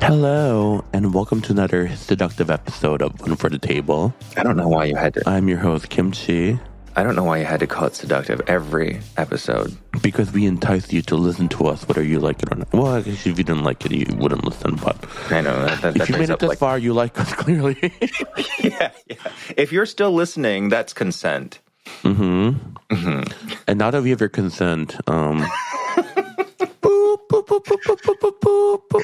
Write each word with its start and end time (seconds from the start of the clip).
Hello, 0.00 0.82
and 0.94 1.12
welcome 1.12 1.42
to 1.42 1.52
another 1.52 1.94
seductive 1.96 2.50
episode 2.50 3.02
of 3.02 3.20
One 3.20 3.36
for 3.36 3.50
the 3.50 3.58
Table. 3.58 4.14
I 4.38 4.42
don't 4.42 4.56
know 4.56 4.68
why 4.68 4.86
you 4.86 4.96
had 4.96 5.12
to. 5.14 5.28
I'm 5.28 5.48
your 5.48 5.58
host, 5.58 5.90
Kim 5.90 6.10
Chi, 6.10 6.58
I 6.96 7.02
don't 7.02 7.14
know 7.14 7.24
why 7.24 7.36
you 7.40 7.44
had 7.44 7.60
to 7.60 7.66
call 7.66 7.88
it 7.88 7.94
seductive 7.94 8.40
every 8.46 9.00
episode. 9.18 9.76
because 10.00 10.32
we 10.32 10.46
entice 10.46 10.90
you 10.90 11.02
to 11.02 11.14
listen 11.16 11.50
to 11.50 11.66
us 11.66 11.86
whether 11.86 12.02
you 12.02 12.20
like 12.20 12.42
it 12.42 12.50
or 12.50 12.56
not. 12.56 12.72
Well, 12.72 12.86
I 12.86 13.02
guess 13.02 13.26
if 13.26 13.36
you 13.36 13.44
didn't 13.44 13.64
like 13.64 13.84
it, 13.84 13.92
you 13.92 14.06
wouldn't 14.16 14.44
listen, 14.46 14.76
but 14.76 14.96
I 15.30 15.42
know 15.42 15.66
that. 15.66 15.82
that, 15.82 15.94
that 15.96 16.08
you 16.08 16.16
made 16.16 16.30
it 16.30 16.38
this 16.38 16.48
like, 16.48 16.58
far, 16.58 16.78
you 16.78 16.94
like 16.94 17.20
us 17.20 17.30
clearly. 17.34 17.76
yeah, 18.60 18.92
yeah. 19.10 19.16
If 19.58 19.72
you're 19.72 19.84
still 19.84 20.12
listening, 20.12 20.70
that's 20.70 20.94
consent. 20.94 21.58
Mhm. 22.02 22.56
Mhm. 22.90 23.60
And 23.66 23.78
now 23.78 23.90
that 23.90 24.02
we 24.02 24.08
have 24.10 24.20
your 24.20 24.28
consent, 24.30 24.96
um, 25.06 25.44
boop. 27.50 29.02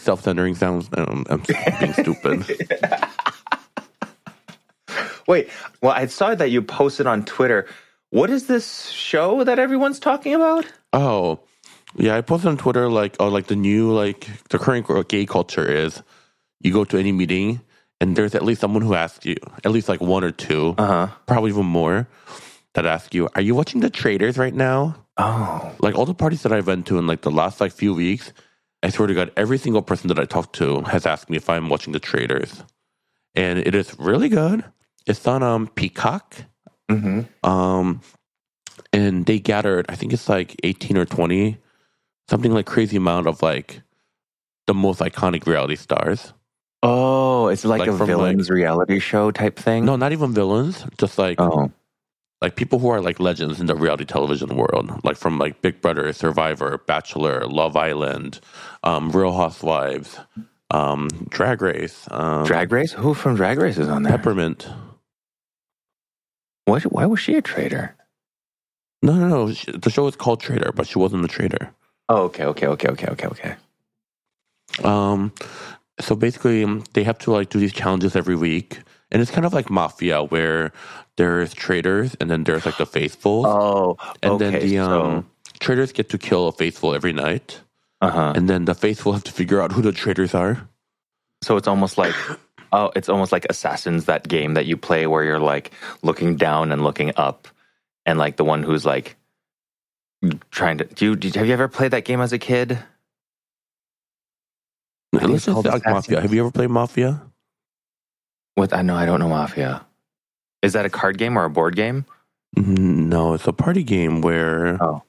self-centering 0.00 0.54
sounds. 0.54 0.88
Um, 0.96 1.24
I'm 1.28 1.42
being 1.78 1.92
stupid. 2.00 2.44
Wait, 5.26 5.48
well, 5.82 5.92
I 5.92 6.06
saw 6.06 6.34
that 6.34 6.50
you 6.50 6.60
posted 6.62 7.06
on 7.06 7.24
Twitter. 7.24 7.66
What 8.10 8.30
is 8.30 8.46
this 8.46 8.88
show 8.90 9.42
that 9.44 9.58
everyone's 9.58 9.98
talking 9.98 10.34
about? 10.34 10.66
Oh, 10.92 11.40
yeah. 11.96 12.16
I 12.16 12.20
posted 12.20 12.48
on 12.48 12.56
Twitter 12.58 12.88
like, 12.88 13.16
oh, 13.18 13.28
like 13.28 13.46
the 13.46 13.56
new 13.56 13.90
like 13.92 14.28
the 14.50 14.58
current 14.58 14.86
gay 15.08 15.24
culture 15.26 15.66
is 15.66 16.02
you 16.60 16.72
go 16.72 16.84
to 16.84 16.98
any 16.98 17.12
meeting 17.12 17.60
and 18.00 18.16
there's 18.16 18.34
at 18.34 18.42
least 18.44 18.60
someone 18.60 18.82
who 18.82 18.94
asks 18.94 19.24
you, 19.24 19.36
at 19.64 19.72
least 19.72 19.88
like 19.88 20.00
one 20.00 20.24
or 20.24 20.30
two, 20.30 20.74
Uh 20.78 20.86
huh. 20.86 21.14
probably 21.26 21.50
even 21.50 21.66
more, 21.66 22.06
that 22.74 22.84
ask 22.86 23.14
you, 23.14 23.28
"Are 23.34 23.40
you 23.40 23.54
watching 23.54 23.80
the 23.80 23.88
Traitors 23.90 24.36
right 24.36 24.54
now?" 24.54 24.96
Oh, 25.16 25.72
Like 25.80 25.94
all 25.94 26.06
the 26.06 26.14
parties 26.14 26.42
that 26.42 26.52
I've 26.52 26.66
went 26.66 26.86
to 26.86 26.98
in 26.98 27.06
like 27.06 27.20
the 27.22 27.30
last 27.30 27.60
like 27.60 27.72
few 27.72 27.94
weeks, 27.94 28.32
I 28.82 28.90
swear 28.90 29.06
to 29.06 29.14
God, 29.14 29.30
every 29.36 29.58
single 29.58 29.82
person 29.82 30.08
that 30.08 30.18
I 30.18 30.24
talked 30.24 30.56
to 30.56 30.82
has 30.82 31.06
asked 31.06 31.30
me 31.30 31.36
if 31.36 31.48
I'm 31.48 31.68
watching 31.68 31.92
the 31.92 32.00
Traitors, 32.00 32.62
and 33.34 33.58
it 33.58 33.74
is 33.74 33.96
really 33.98 34.28
good. 34.28 34.64
It's 35.06 35.26
on 35.26 35.42
um 35.42 35.68
Peacock. 35.68 36.34
hmm 36.90 37.22
Um, 37.42 38.00
and 38.92 39.26
they 39.26 39.38
gathered, 39.38 39.86
I 39.88 39.94
think 39.94 40.12
it's 40.12 40.28
like 40.28 40.56
18 40.64 40.96
or 40.96 41.04
20, 41.04 41.58
something 42.28 42.52
like 42.52 42.66
crazy 42.66 42.96
amount 42.96 43.26
of 43.26 43.40
like 43.42 43.82
the 44.66 44.74
most 44.74 45.00
iconic 45.00 45.46
reality 45.46 45.76
stars. 45.76 46.32
oh, 46.82 47.48
it's 47.48 47.64
like, 47.64 47.80
Like 47.80 47.88
a 47.90 48.04
villains 48.04 48.50
reality 48.50 48.98
show 48.98 49.30
type 49.30 49.58
thing. 49.58 49.84
No, 49.84 49.96
not 49.96 50.12
even 50.12 50.32
villains, 50.34 50.84
just 50.98 51.18
like 51.18 51.40
Oh, 51.40 51.70
like 52.44 52.56
people 52.56 52.78
who 52.78 52.90
are 52.90 53.00
like 53.00 53.18
legends 53.18 53.58
in 53.58 53.64
the 53.66 53.74
reality 53.74 54.04
television 54.04 54.54
world, 54.54 54.86
like 55.02 55.16
from 55.16 55.38
like 55.38 55.62
Big 55.62 55.80
Brother, 55.80 56.12
Survivor, 56.12 56.76
Bachelor, 56.86 57.46
Love 57.46 57.74
Island, 57.74 58.38
um, 58.82 59.10
Real 59.10 59.32
Housewives, 59.32 60.18
um, 60.70 61.08
Drag 61.30 61.62
Race, 61.62 62.06
um, 62.10 62.44
Drag 62.44 62.70
Race. 62.70 62.92
Who 62.92 63.14
from 63.14 63.34
Drag 63.34 63.56
Race 63.58 63.78
is 63.78 63.88
on 63.88 64.02
there? 64.02 64.12
Peppermint. 64.18 64.68
What? 66.66 66.82
Why 66.82 67.06
was 67.06 67.18
she 67.20 67.34
a 67.34 67.40
traitor? 67.42 67.96
No, 69.02 69.14
no, 69.14 69.26
no. 69.28 69.52
she- 69.52 69.72
The 69.72 69.88
show 69.90 70.06
is 70.06 70.16
called 70.16 70.40
Traitor, 70.40 70.70
but 70.72 70.86
she 70.86 70.98
wasn't 70.98 71.24
a 71.24 71.28
traitor. 71.28 71.70
Oh, 72.10 72.24
okay, 72.24 72.44
okay, 72.44 72.66
okay, 72.66 72.88
okay, 72.88 73.06
okay, 73.08 73.26
okay. 73.28 73.54
Um, 74.82 75.32
so 75.98 76.14
basically, 76.14 76.64
they 76.92 77.04
have 77.04 77.18
to 77.20 77.32
like 77.32 77.48
do 77.48 77.58
these 77.58 77.72
challenges 77.72 78.14
every 78.16 78.36
week, 78.36 78.80
and 79.10 79.22
it's 79.22 79.30
kind 79.30 79.46
of 79.46 79.52
like 79.52 79.70
mafia, 79.70 80.22
where 80.22 80.72
there's 81.16 81.54
traitors 81.54 82.16
and 82.20 82.30
then 82.30 82.44
there's 82.44 82.66
like 82.66 82.76
the 82.78 82.86
faithful, 82.86 83.46
Oh, 83.46 83.96
and 84.22 84.32
okay. 84.34 84.50
then 84.50 84.60
the 84.60 84.76
so, 84.76 85.02
um 85.02 85.30
traitors 85.60 85.92
get 85.92 86.08
to 86.10 86.18
kill 86.18 86.48
a 86.48 86.52
faithful 86.52 86.94
every 86.94 87.12
night, 87.12 87.60
uh 88.00 88.10
huh. 88.10 88.32
and 88.36 88.48
then 88.48 88.64
the 88.66 88.74
faithful 88.74 89.12
have 89.12 89.24
to 89.24 89.32
figure 89.32 89.60
out 89.60 89.72
who 89.72 89.82
the 89.82 89.92
traitors 89.92 90.34
are. 90.34 90.68
So 91.42 91.56
it's 91.56 91.68
almost 91.68 91.98
like 91.98 92.14
oh, 92.72 92.92
it's 92.96 93.08
almost 93.08 93.32
like 93.32 93.46
Assassins, 93.50 94.06
that 94.06 94.28
game 94.28 94.54
that 94.54 94.66
you 94.66 94.76
play 94.76 95.06
where 95.06 95.24
you're 95.24 95.38
like 95.40 95.72
looking 96.02 96.36
down 96.36 96.72
and 96.72 96.82
looking 96.84 97.12
up, 97.16 97.48
and 98.06 98.18
like 98.18 98.36
the 98.36 98.44
one 98.44 98.62
who's 98.62 98.84
like 98.86 99.16
trying 100.50 100.78
to. 100.78 100.84
Do 100.84 101.06
you, 101.06 101.32
have 101.34 101.46
you 101.46 101.52
ever 101.52 101.68
played 101.68 101.92
that 101.92 102.04
game 102.04 102.20
as 102.20 102.32
a 102.32 102.38
kid? 102.38 102.78
Let's 105.12 105.44
just 105.46 105.64
like 105.64 105.86
Mafia. 105.86 106.20
Have 106.20 106.34
you 106.34 106.40
ever 106.40 106.50
played 106.50 106.70
Mafia? 106.70 107.22
With 108.64 108.72
I 108.72 108.80
know 108.80 108.96
I 108.96 109.04
don't 109.04 109.20
know 109.20 109.28
Mafia. 109.28 109.84
Is 110.62 110.72
that 110.72 110.86
a 110.86 110.88
card 110.88 111.18
game 111.18 111.36
or 111.36 111.44
a 111.44 111.50
board 111.50 111.76
game? 111.76 112.06
Mm, 112.56 113.12
No, 113.12 113.34
it's 113.34 113.46
a 113.46 113.52
party 113.52 113.84
game 113.84 114.22
where 114.22 114.78
Oh. 114.82 115.02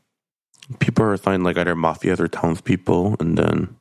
people 0.80 1.06
are 1.06 1.14
assigned 1.14 1.46
like 1.46 1.58
either 1.58 1.74
mafias 1.74 2.20
or 2.20 2.28
townspeople, 2.28 3.16
and 3.22 3.38
then 3.38 3.78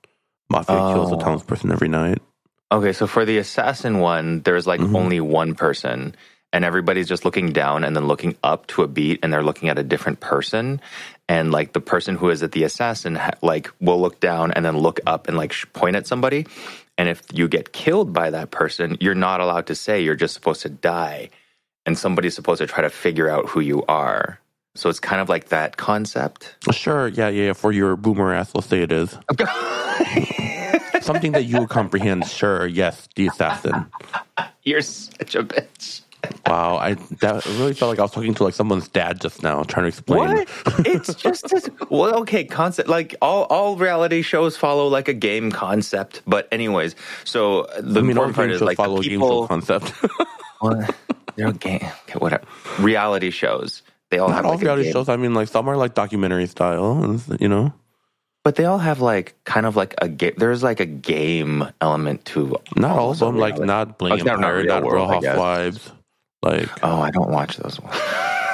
mafia 0.49 0.77
kills 0.95 1.11
a 1.11 1.17
Oh. 1.17 1.19
townsperson 1.19 1.73
every 1.73 1.89
night. 1.89 2.23
Okay, 2.71 2.93
so 2.93 3.09
for 3.09 3.25
the 3.25 3.39
assassin 3.39 3.99
one, 3.99 4.43
there's 4.45 4.65
like 4.65 4.79
Mhm. 4.81 4.95
only 4.95 5.19
one 5.19 5.57
person, 5.57 6.15
and 6.53 6.65
everybody's 6.65 7.09
just 7.09 7.25
looking 7.25 7.51
down 7.53 7.83
and 7.83 7.97
then 7.97 8.07
looking 8.07 8.37
up 8.45 8.69
to 8.69 8.85
a 8.85 8.87
beat, 8.87 9.19
and 9.25 9.33
they're 9.33 9.43
looking 9.43 9.71
at 9.71 9.77
a 9.77 9.83
different 9.83 10.21
person. 10.21 10.81
And 11.29 11.51
like 11.51 11.73
the 11.73 11.81
person 11.81 12.15
who 12.15 12.31
is 12.31 12.45
at 12.45 12.53
the 12.53 12.63
assassin, 12.63 13.19
like 13.43 13.73
will 13.81 14.01
look 14.01 14.21
down 14.21 14.53
and 14.53 14.65
then 14.65 14.79
look 14.79 15.01
up 15.05 15.27
and 15.27 15.37
like 15.37 15.53
point 15.73 15.97
at 15.97 16.07
somebody. 16.07 16.47
And 16.97 17.09
if 17.09 17.23
you 17.33 17.49
get 17.49 17.73
killed 17.73 18.13
by 18.13 18.31
that 18.31 18.51
person, 18.51 18.97
you're 19.01 19.15
not 19.15 19.41
allowed 19.41 19.67
to 19.67 19.75
say. 19.75 20.01
You're 20.03 20.15
just 20.15 20.35
supposed 20.35 20.63
to 20.63 20.69
die, 20.69 21.31
and 21.87 21.99
somebody's 21.99 22.35
supposed 22.35 22.61
to 22.61 22.67
try 22.67 22.83
to 22.83 22.91
figure 22.91 23.29
out 23.29 23.49
who 23.49 23.61
you 23.61 23.85
are. 23.89 24.39
So 24.77 24.89
it's 24.91 25.01
kind 25.01 25.21
of 25.21 25.29
like 25.29 25.49
that 25.49 25.77
concept. 25.77 26.57
Sure, 26.73 27.09
yeah, 27.09 27.29
yeah. 27.29 27.53
For 27.53 27.73
your 27.73 27.97
boomer 27.97 28.33
ass, 28.33 28.55
let's 28.55 28.67
say 28.67 28.83
it 28.83 28.91
is 28.91 29.11
something 31.01 31.33
that 31.33 31.45
you 31.45 31.67
comprehend. 31.67 32.27
Sure, 32.27 32.67
yes, 32.67 33.09
the 33.15 33.29
assassin. 33.29 33.87
You're 34.63 34.83
such 34.83 35.35
a 35.37 35.45
bitch. 35.45 36.01
Wow, 36.47 36.77
I 36.77 36.95
that 37.21 37.45
really 37.47 37.75
felt 37.75 37.91
like 37.91 37.99
I 37.99 38.03
was 38.03 38.11
talking 38.13 38.35
to 38.35 38.45
like 38.45 38.55
someone's 38.55 38.89
dad 38.89 39.21
just 39.21 39.43
now, 39.43 39.63
trying 39.65 39.85
to 39.85 39.89
explain. 39.89 40.37
What? 40.37 40.49
it's 40.87 41.15
just 41.15 41.53
as, 41.53 41.69
well, 41.91 42.15
okay. 42.21 42.45
Concept 42.45 42.89
like 42.89 43.15
all 43.23 43.45
all 43.45 43.77
reality 43.77 44.23
shows 44.23 44.57
follow 44.57 44.87
like 44.89 45.09
a 45.09 45.15
game 45.15 45.51
concept. 45.51 46.23
But 46.27 46.49
anyways, 46.53 46.95
so 47.25 47.67
the 47.81 48.01
I 48.01 48.03
mean, 48.03 48.11
important 48.11 48.37
part 48.37 48.51
is 48.51 48.61
like 48.61 48.77
follow 48.77 48.97
the 49.01 49.07
a 49.07 49.11
game 49.11 49.21
people. 49.21 49.49
concept. 49.49 49.93
Well, 50.63 50.83
they're 51.37 51.49
a 51.49 51.53
game. 51.53 51.81
Okay, 52.09 52.19
whatever. 52.19 52.45
Reality 52.79 53.31
shows. 53.31 53.83
They 54.11 54.19
all 54.19 54.29
Not 54.29 54.37
have 54.37 54.45
all 54.47 54.53
like 54.53 54.63
a 54.63 54.65
reality 54.65 54.85
game, 54.85 54.93
shows. 54.95 55.09
I 55.11 55.17
mean, 55.17 55.35
like 55.35 55.49
some 55.49 55.69
are 55.69 55.77
like 55.77 55.93
documentary 55.95 56.47
style, 56.47 57.21
you 57.39 57.49
know. 57.49 57.75
but 58.45 58.55
they 58.57 58.65
all 58.65 58.79
have 58.79 59.01
like 59.01 59.35
kind 59.45 59.67
of 59.67 59.77
like 59.77 59.95
a 59.99 60.09
game. 60.09 60.33
There's 60.39 60.63
like 60.63 60.81
a 60.81 60.87
game 60.87 61.69
element 61.83 62.25
to. 62.27 62.57
Not 62.77 62.97
all 62.99 63.11
of 63.11 63.19
the 63.19 63.27
them, 63.27 63.37
like 63.37 63.59
not 63.59 63.99
Bling 63.99 64.13
Oh, 64.13 64.17
not 64.25 64.35
Empire, 64.37 64.57
Real 64.59 64.67
not 64.67 64.83
Real 64.85 64.93
World, 64.93 65.23
guess. 65.23 65.33
Housewives. 65.33 65.93
Like 66.45 66.69
Oh, 66.85 67.01
I 67.01 67.11
don't 67.11 67.31
watch 67.31 67.57
those 67.57 67.81
ones. 67.81 67.97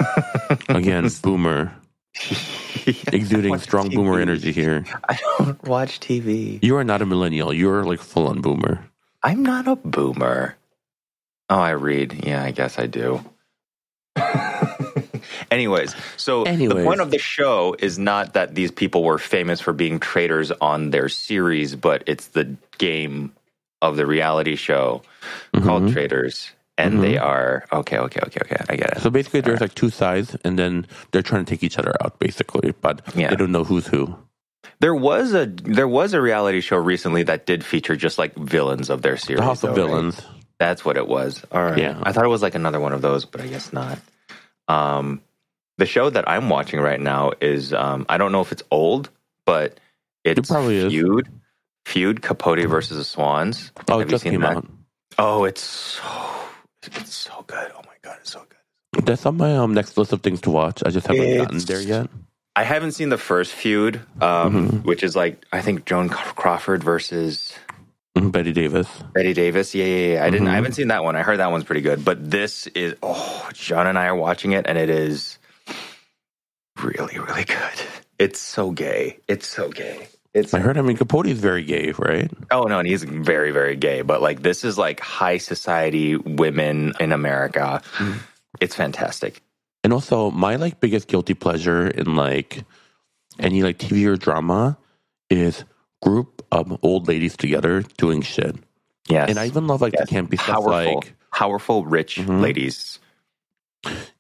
again, 0.69 1.09
boomer 1.23 1.75
exuding 3.13 3.51
watch 3.51 3.63
strong 3.63 3.89
boomer 3.91 4.21
energy 4.21 4.53
here. 4.53 4.85
I 5.09 5.19
don't 5.39 5.63
watch 5.67 5.99
TV. 6.01 6.63
You 6.63 6.77
are 6.77 6.85
not 6.85 7.03
a 7.03 7.07
millennial. 7.07 7.53
You 7.53 7.69
are 7.71 7.85
like 7.85 8.01
full 8.01 8.29
on 8.29 8.41
boomer. 8.41 8.85
I'm 9.23 9.43
not 9.43 9.67
a 9.67 9.75
boomer. 9.77 10.57
Oh, 11.51 11.59
I 11.59 11.71
read. 11.71 12.25
Yeah, 12.25 12.43
I 12.45 12.53
guess 12.53 12.79
I 12.79 12.87
do. 12.87 13.25
Anyways, 15.51 15.95
so 16.17 16.45
the 16.45 16.83
point 16.85 17.01
of 17.01 17.11
the 17.11 17.19
show 17.19 17.75
is 17.79 17.99
not 17.99 18.35
that 18.35 18.55
these 18.55 18.71
people 18.71 19.03
were 19.03 19.19
famous 19.19 19.61
for 19.61 19.73
being 19.73 19.99
traitors 19.99 20.53
on 20.53 20.91
their 20.91 21.09
series, 21.09 21.75
but 21.75 22.05
it's 22.07 22.29
the 22.29 22.57
game 22.79 23.33
of 23.83 23.97
the 23.97 24.07
reality 24.07 24.55
show 24.55 25.03
called 25.55 25.85
Mhm. 25.85 25.93
Traitors. 25.93 26.53
And 26.87 27.03
they 27.03 27.19
are 27.19 27.65
okay, 27.73 27.99
okay, 27.99 28.21
okay, 28.27 28.41
okay. 28.45 28.65
I 28.69 28.77
get 28.77 28.97
it. 28.97 29.01
So 29.01 29.11
basically, 29.11 29.41
there's 29.43 29.61
like 29.61 29.75
two 29.75 29.91
sides, 29.91 30.37
and 30.45 30.59
then 30.59 30.87
they're 31.13 31.23
trying 31.23 31.45
to 31.45 31.51
take 31.51 31.63
each 31.63 31.79
other 31.79 31.95
out, 32.03 32.19
basically. 32.19 32.73
But 32.81 33.03
Yeah. 33.15 33.31
they 33.31 33.37
don't 33.37 33.53
know 33.53 33.65
who's 33.65 33.87
who. 33.87 34.17
There 34.81 34.95
was 34.95 35.35
a 35.35 35.47
there 35.47 35.89
was 35.89 36.15
a 36.15 36.21
reality 36.21 36.61
show 36.61 36.77
recently 36.79 37.23
that 37.25 37.47
did 37.47 37.65
feature 37.65 37.97
just 37.97 38.19
like 38.19 38.35
villains 38.35 38.91
of 38.91 39.03
their 39.03 39.17
series. 39.17 39.41
The 39.41 39.45
House 39.45 39.63
of 39.63 39.71
right? 39.71 39.77
Villains. 39.77 40.21
That's 40.59 40.85
what 40.85 40.97
it 40.97 41.09
was. 41.09 41.45
All 41.53 41.63
right. 41.63 41.79
Yeah. 41.79 41.99
I 42.03 42.13
thought 42.13 42.25
it 42.25 42.29
was 42.29 42.43
like 42.43 42.55
another 42.55 42.81
one 42.81 42.93
of 42.93 43.03
those, 43.03 43.25
but 43.27 43.41
I 43.41 43.47
guess 43.47 43.73
not. 43.73 43.99
Um, 44.69 45.23
the 45.79 45.87
show 45.87 46.11
that 46.11 46.29
I'm 46.29 46.49
watching 46.49 46.81
right 46.81 47.01
now 47.01 47.33
is 47.41 47.73
um, 47.73 48.07
I 48.09 48.19
don't 48.19 48.33
know 48.33 48.41
if 48.43 48.53
it's 48.53 48.63
old, 48.71 49.11
but 49.47 49.79
it's 50.25 50.49
probably 50.51 50.77
is. 50.79 50.93
Feud. 50.93 51.29
Feud 51.87 52.23
Capote 52.23 52.67
versus 52.69 52.99
the 52.99 53.05
Swans. 53.05 53.73
Oh, 53.89 53.99
Have 53.99 54.03
it 54.03 54.11
you 54.11 54.11
just 54.11 54.25
seen 54.25 54.33
came 54.33 54.41
that? 54.43 54.57
out. 54.59 54.67
Oh, 55.19 55.45
it's 55.45 55.63
so 55.63 56.03
it's 56.83 57.15
so 57.15 57.45
good. 57.47 57.71
Oh 57.75 57.83
my 57.87 57.95
god, 58.03 58.19
it's 58.21 58.31
so 58.33 58.41
good. 58.49 59.05
That's 59.07 59.25
on 59.27 59.37
my 59.37 59.57
um, 59.57 59.75
next 59.75 59.97
list 59.97 60.13
of 60.13 60.23
things 60.23 60.41
to 60.43 60.51
watch. 60.51 60.83
I 60.85 60.91
just 60.91 61.07
haven't 61.07 61.37
gotten 61.37 61.59
there 61.61 61.81
yet. 61.81 62.09
I 62.57 62.65
haven't 62.65 62.93
seen 62.93 63.09
the 63.09 63.19
first 63.19 63.53
feud, 63.53 64.01
um, 64.21 64.69
Mhm. 64.69 64.85
which 64.85 65.03
is 65.03 65.15
like 65.15 65.45
I 65.53 65.61
think 65.63 65.85
Joan 65.87 66.09
Crawford 66.09 66.83
versus 66.83 67.55
Mhm, 68.19 68.33
Bette 68.33 68.53
Davis. 68.53 68.89
Bette 69.15 69.33
Davis. 69.33 69.75
Yeah, 69.75 69.85
yeah, 69.85 70.13
yeah. 70.15 70.25
I 70.25 70.31
didn't. 70.31 70.49
I 70.49 70.55
haven't 70.57 70.73
seen 70.73 70.89
that 70.89 71.05
one. 71.05 71.15
I 71.15 71.23
heard 71.23 71.39
that 71.39 71.51
one's 71.53 71.65
pretty 71.65 71.81
good. 71.83 72.05
But 72.05 72.29
this 72.31 72.67
is. 72.69 72.95
Oh, 73.03 73.49
John 73.55 73.87
and 73.87 73.97
I 73.97 74.07
are 74.07 74.17
watching 74.17 74.53
it, 74.53 74.67
and 74.67 74.77
it 74.77 74.91
is 74.91 75.39
really, 76.83 77.19
really 77.19 77.45
good. 77.45 77.81
It's 78.19 78.41
so 78.41 78.73
gay. 78.73 79.19
It's 79.29 79.47
so 79.47 79.71
gay. 79.71 80.09
It's 80.33 80.55
I 80.55 80.61
heard. 80.61 80.79
I 80.79 80.83
mean, 80.83 80.97
Capote 80.97 81.27
is 81.27 81.41
very 81.41 81.65
gay, 81.65 81.93
right? 81.99 82.31
oh 82.53 82.65
no, 82.65 82.79
and 82.79 82.87
he's 82.89 83.03
very 83.05 83.51
very 83.51 83.75
gay. 83.77 84.03
But 84.03 84.23
like 84.23 84.43
this 84.43 84.65
is 84.65 84.79
like 84.79 85.01
high 85.01 85.39
society 85.39 86.17
women 86.17 86.93
in 87.01 87.13
America. 87.13 87.83
It's 88.61 88.75
fantastic. 88.77 89.43
And 89.83 89.93
also, 89.93 90.31
my 90.31 90.57
like 90.57 90.79
biggest 90.81 91.09
guilty 91.09 91.35
pleasure 91.35 91.89
in 91.89 92.15
like 92.15 92.63
any 93.39 93.63
like 93.63 93.79
TV 93.79 94.07
or 94.07 94.17
drama 94.17 94.77
is 95.31 95.65
group 96.03 96.45
of 96.53 96.79
old 96.83 97.09
ladies 97.09 97.37
together 97.37 97.83
doing 97.97 98.23
shit. 98.23 98.55
Yes, 99.09 99.29
And 99.31 99.39
I 99.39 99.47
even 99.47 99.67
love 99.67 99.81
like 99.81 99.95
Yes. 99.95 100.09
the 100.09 100.15
campy 100.15 100.35
stuff, 100.35 100.63
powerful, 100.63 100.95
like 100.97 101.15
powerful, 101.33 101.85
rich 101.87 102.17
Mhm. 102.17 102.41
ladies. 102.41 102.99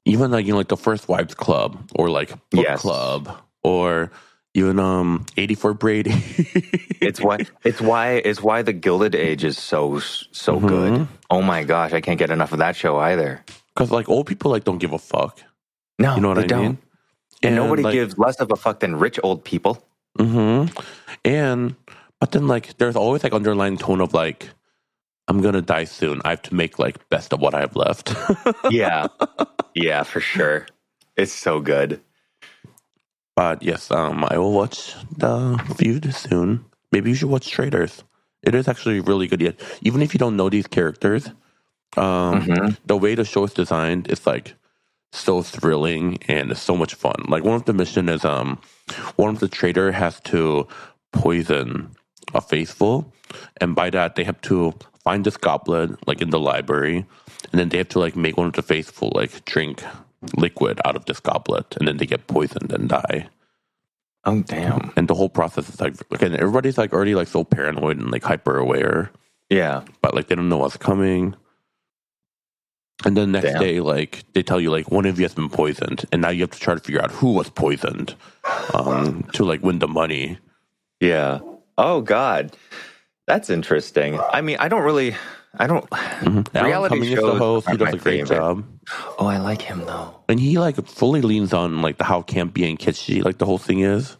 even 0.06 0.30
like 0.30 0.46
you 0.46 0.52
know 0.52 0.58
like 0.58 0.68
the 0.68 0.76
First 0.76 1.08
Wives 1.08 1.34
Club 1.34 1.78
or 1.94 2.10
like 2.10 2.30
Book 2.50 2.64
Yes. 2.64 2.80
Club 2.80 3.30
or 3.62 4.10
even 4.54 4.78
um 4.78 5.26
eighty 5.36 5.54
for 5.54 5.74
Brady. 5.74 6.14
It's 7.02 7.20
why 7.20 7.40
it's 7.64 7.80
why 7.80 8.14
it's 8.24 8.42
why 8.42 8.62
the 8.62 8.72
Gilded 8.74 9.14
Age 9.14 9.44
is 9.44 9.58
so 9.58 10.00
so 10.00 10.60
Mhm. 10.60 10.68
good. 10.68 11.08
Oh 11.30 11.42
my 11.42 11.64
gosh, 11.64 11.92
I 11.94 12.00
can't 12.00 12.18
get 12.18 12.30
enough 12.30 12.52
of 12.52 12.58
that 12.58 12.76
show 12.76 12.98
either. 12.98 13.42
because 13.74 13.90
like 13.90 14.08
old 14.08 14.26
people 14.26 14.50
like 14.50 14.64
don't 14.64 14.78
give 14.78 14.92
a 14.92 14.98
fuck. 14.98 15.40
No, 15.98 16.16
You 16.16 16.20
know 16.22 16.28
what 16.28 16.38
I 16.38 16.46
don't. 16.46 16.62
mean? 16.62 16.78
And, 17.42 17.54
nobody 17.56 17.82
like, 17.84 17.94
gives 17.94 18.18
less 18.18 18.36
of 18.40 18.50
a 18.52 18.56
fuck 18.56 18.80
than 18.80 18.96
rich 18.96 19.18
old 19.22 19.44
people. 19.44 19.82
hmm 20.18 20.66
And 21.24 21.74
but 22.20 22.32
then 22.32 22.46
like 22.48 22.76
there's 22.78 22.96
always 22.96 23.22
like 23.24 23.32
underlying 23.32 23.78
tone 23.78 24.00
of 24.02 24.12
like 24.14 24.50
I'm 25.28 25.40
gonna 25.40 25.62
die 25.62 25.84
soon. 25.84 26.20
I 26.24 26.30
have 26.30 26.42
to 26.42 26.54
make 26.54 26.78
like 26.78 27.08
best 27.08 27.32
of 27.32 27.40
what 27.40 27.54
I 27.54 27.60
have 27.60 27.76
left. 27.76 28.14
Yeah, 28.68 29.08
yeah, 29.74 30.02
for 30.04 30.20
sure. 30.20 30.66
It's 31.16 31.32
so 31.32 31.60
good. 31.60 32.00
But 33.36 33.62
yes, 33.62 33.90
um, 33.90 34.24
I 34.28 34.38
will 34.38 34.52
watch 34.52 34.94
the 35.16 35.58
feud 35.78 36.14
soon. 36.14 36.64
Maybe 36.92 37.10
you 37.10 37.16
should 37.16 37.30
watch 37.30 37.50
Traitors. 37.50 38.04
It 38.42 38.54
is 38.54 38.68
actually 38.68 39.00
really 39.00 39.28
good. 39.28 39.40
Yet 39.42 39.60
even 39.82 40.02
if 40.02 40.14
you 40.14 40.18
don't 40.18 40.36
know 40.36 40.50
these 40.50 40.66
characters, 40.68 41.28
um, 41.96 42.42
Mhm. 42.42 42.78
the 42.86 42.96
way 42.96 43.14
the 43.16 43.24
show 43.24 43.44
is 43.44 43.54
designed 43.54 44.08
is 44.10 44.26
like 44.26 44.54
so 45.12 45.42
thrilling 45.42 46.18
and 46.28 46.50
it's 46.52 46.62
so 46.62 46.76
much 46.76 46.94
fun. 46.94 47.24
Like 47.28 47.44
one 47.44 47.56
of 47.56 47.66
the 47.66 47.74
mission 47.74 48.08
is 48.08 48.24
um 48.24 48.60
one 49.16 49.30
of 49.30 49.40
the 49.40 49.48
trader 49.48 49.92
has 49.92 50.20
to 50.32 50.68
poison 51.12 51.90
a 52.34 52.40
faithful 52.40 53.12
and 53.60 53.74
by 53.74 53.90
that 53.90 54.16
they 54.16 54.24
have 54.24 54.40
to 54.42 54.74
find 55.04 55.24
this 55.24 55.36
goblet 55.36 55.90
like 56.06 56.20
in 56.22 56.30
the 56.30 56.40
library 56.40 56.98
and 57.52 57.60
then 57.60 57.68
they 57.70 57.78
have 57.78 57.88
to 57.90 57.98
like 58.00 58.16
make 58.16 58.36
one 58.38 58.46
of 58.48 58.54
the 58.54 58.62
faithful 58.62 59.12
like 59.14 59.44
drink 59.46 59.84
liquid 60.36 60.80
out 60.84 60.96
of 60.96 61.04
this 61.06 61.20
goblet 61.20 61.76
and 61.78 61.88
then 61.88 61.96
they 61.96 62.06
get 62.06 62.26
poisoned 62.26 62.72
and 62.72 62.88
die. 62.88 63.26
Oh 64.24 64.42
damn. 64.42 64.92
And 64.96 65.08
the 65.08 65.14
whole 65.14 65.30
process 65.30 65.68
is 65.68 65.80
like 65.80 65.94
again 66.12 66.34
everybody's 66.34 66.76
like 66.78 66.92
already 66.92 67.14
like 67.14 67.28
so 67.28 67.42
paranoid 67.44 67.98
and 67.98 68.10
like 68.10 68.22
hyper 68.22 68.58
aware 68.58 69.10
Yeah. 69.48 69.82
but 70.02 70.14
like 70.14 70.28
they 70.28 70.34
don't 70.34 70.48
know 70.50 70.58
what's 70.58 70.76
coming. 70.76 71.34
And 73.06 73.16
then 73.16 73.32
next 73.32 73.52
Damn. 73.52 73.62
day, 73.62 73.80
like 73.80 74.24
they 74.34 74.42
tell 74.42 74.60
you, 74.60 74.70
like 74.70 74.90
one 74.90 75.06
of 75.06 75.18
you 75.18 75.24
has 75.24 75.32
been 75.34 75.48
poisoned, 75.48 76.04
and 76.12 76.20
now 76.20 76.28
you 76.28 76.42
have 76.42 76.50
to 76.50 76.58
try 76.60 76.74
to 76.74 76.80
figure 76.80 77.00
out 77.00 77.10
who 77.10 77.32
was 77.32 77.48
poisoned 77.48 78.14
um, 78.74 79.22
to 79.32 79.42
like 79.42 79.62
win 79.62 79.78
the 79.78 79.88
money. 79.88 80.36
Yeah. 81.00 81.40
Oh 81.78 82.02
God, 82.02 82.54
that's 83.26 83.48
interesting. 83.48 84.20
I 84.20 84.42
mean, 84.42 84.58
I 84.60 84.68
don't 84.68 84.82
really, 84.82 85.16
I 85.58 85.66
don't. 85.66 85.88
Mm-hmm. 85.90 86.56
Alan 86.56 86.66
Reality 86.66 86.94
Cumming 86.96 87.12
is 87.12 87.20
the 87.20 87.34
host; 87.34 87.68
he 87.70 87.76
does 87.76 87.88
a 87.94 87.98
great 87.98 88.28
favorite. 88.28 88.36
job, 88.36 88.64
Oh, 89.18 89.26
I 89.26 89.38
like 89.38 89.62
him 89.62 89.80
though. 89.84 90.14
and 90.28 90.38
he 90.38 90.58
like 90.58 90.76
fully 90.86 91.22
leans 91.22 91.52
on 91.52 91.82
like 91.82 91.98
the 91.98 92.04
how 92.04 92.22
campy 92.22 92.68
and 92.68 92.78
kitschy 92.78 93.24
like 93.24 93.38
the 93.38 93.46
whole 93.46 93.58
thing 93.58 93.80
is. 93.80 94.16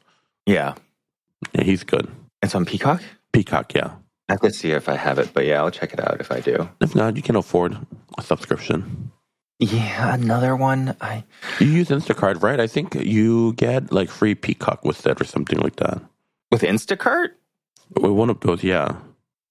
Yeah, 0.46 0.74
Yeah, 1.54 1.62
he's 1.64 1.84
good. 1.84 2.08
it's 2.42 2.54
on 2.54 2.64
Peacock. 2.64 3.02
Peacock, 3.32 3.74
yeah. 3.74 3.92
I 4.28 4.32
have 4.34 4.40
to 4.42 4.52
see 4.52 4.72
if 4.72 4.88
I 4.88 4.96
have 4.96 5.18
it, 5.18 5.30
but 5.32 5.44
yeah, 5.44 5.58
I'll 5.60 5.70
check 5.70 5.92
it 5.92 6.00
out 6.00 6.20
if 6.20 6.32
I 6.32 6.40
do. 6.40 6.68
If 6.80 6.94
not, 6.94 7.16
you 7.16 7.22
can 7.22 7.36
afford 7.36 7.76
a 8.18 8.22
subscription. 8.22 9.12
Yeah, 9.60 10.14
another 10.14 10.56
one. 10.56 10.96
I 11.00 11.22
You 11.60 11.66
use 11.66 11.88
Instacart, 11.90 12.42
right? 12.42 12.58
I 12.58 12.66
think 12.66 12.94
you 12.94 13.52
get 13.54 13.92
like 13.92 14.08
free 14.08 14.34
Peacock 14.34 14.84
with 14.84 15.06
it 15.06 15.20
or 15.20 15.24
something 15.24 15.58
like 15.60 15.76
that. 15.76 16.00
with 16.50 16.62
Instacart. 16.62 17.30
One 17.96 18.30
of 18.30 18.40
those, 18.40 18.64
yeah. 18.64 18.96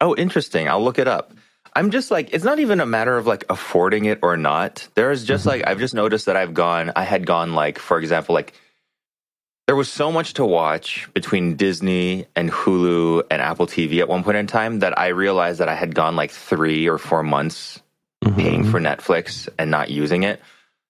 Oh, 0.02 0.16
interesting. 0.16 0.68
I'll 0.68 0.84
look 0.84 0.98
it 1.00 1.08
up. 1.08 1.34
I'm 1.80 1.92
just 1.92 2.12
like, 2.12 2.34
it's 2.34 2.44
not 2.44 2.60
even 2.60 2.82
a 2.82 2.86
matter 2.86 3.18
of 3.18 3.26
like 3.26 3.46
affording 3.50 4.04
it 4.04 4.20
or 4.22 4.36
not. 4.36 4.86
There's 4.96 5.24
just 5.24 5.46
like, 5.46 5.66
I've 5.66 5.80
just 5.80 5.94
noticed 5.94 6.26
that 6.26 6.36
I've 6.36 6.54
gone, 6.54 6.92
I 6.94 7.04
had 7.04 7.26
gone 7.26 7.54
like, 7.54 7.80
for 7.80 7.98
example, 7.98 8.36
like, 8.36 8.52
there 9.66 9.78
was 9.78 9.90
so 9.90 10.12
much 10.12 10.34
to 10.34 10.44
watch 10.46 11.08
between 11.14 11.56
Disney 11.56 12.26
and 12.36 12.52
Hulu 12.52 13.24
and 13.32 13.42
Apple 13.42 13.66
TV 13.66 14.00
at 14.00 14.10
one 14.10 14.26
point 14.26 14.36
in 14.36 14.46
time 14.46 14.80
that 14.80 15.00
I 15.00 15.08
realized 15.08 15.62
that 15.62 15.70
I 15.70 15.76
had 15.76 15.96
gone 15.96 16.18
like 16.18 16.32
three 16.32 16.90
or 16.90 16.98
four 16.98 17.24
months 17.24 17.82
paying 18.36 18.66
Mhm. 18.66 18.72
for 18.72 18.82
Netflix 18.82 19.48
and 19.58 19.72
not 19.72 19.90
using 19.90 20.24
it. 20.24 20.42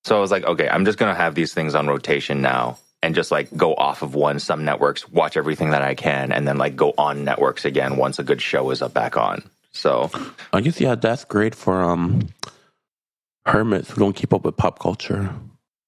So 0.05 0.17
I 0.17 0.21
was 0.21 0.31
like, 0.31 0.43
okay, 0.45 0.67
I'm 0.67 0.85
just 0.85 0.97
going 0.97 1.13
to 1.13 1.21
have 1.21 1.35
these 1.35 1.53
things 1.53 1.75
on 1.75 1.85
rotation 1.87 2.41
now 2.41 2.79
and 3.03 3.13
just 3.13 3.29
like 3.29 3.55
go 3.55 3.75
off 3.75 4.01
of 4.01 4.15
one, 4.15 4.39
some 4.39 4.65
networks, 4.65 5.07
watch 5.07 5.37
everything 5.37 5.69
that 5.69 5.83
I 5.83 5.93
can, 5.93 6.31
and 6.31 6.47
then 6.47 6.57
like 6.57 6.75
go 6.75 6.95
on 6.97 7.23
networks 7.23 7.63
again 7.63 7.95
once 7.97 8.17
a 8.17 8.23
good 8.23 8.41
show 8.41 8.71
is 8.71 8.81
up 8.81 8.95
back 8.95 9.17
on. 9.17 9.43
So 9.71 10.09
I 10.53 10.61
guess 10.61 10.79
yeah, 10.79 10.95
that's 10.95 11.25
great 11.25 11.55
for 11.55 11.81
um 11.81 12.27
hermits 13.45 13.91
who 13.91 13.99
don't 13.99 14.13
keep 14.15 14.33
up 14.33 14.43
with 14.43 14.57
pop 14.57 14.79
culture. 14.79 15.33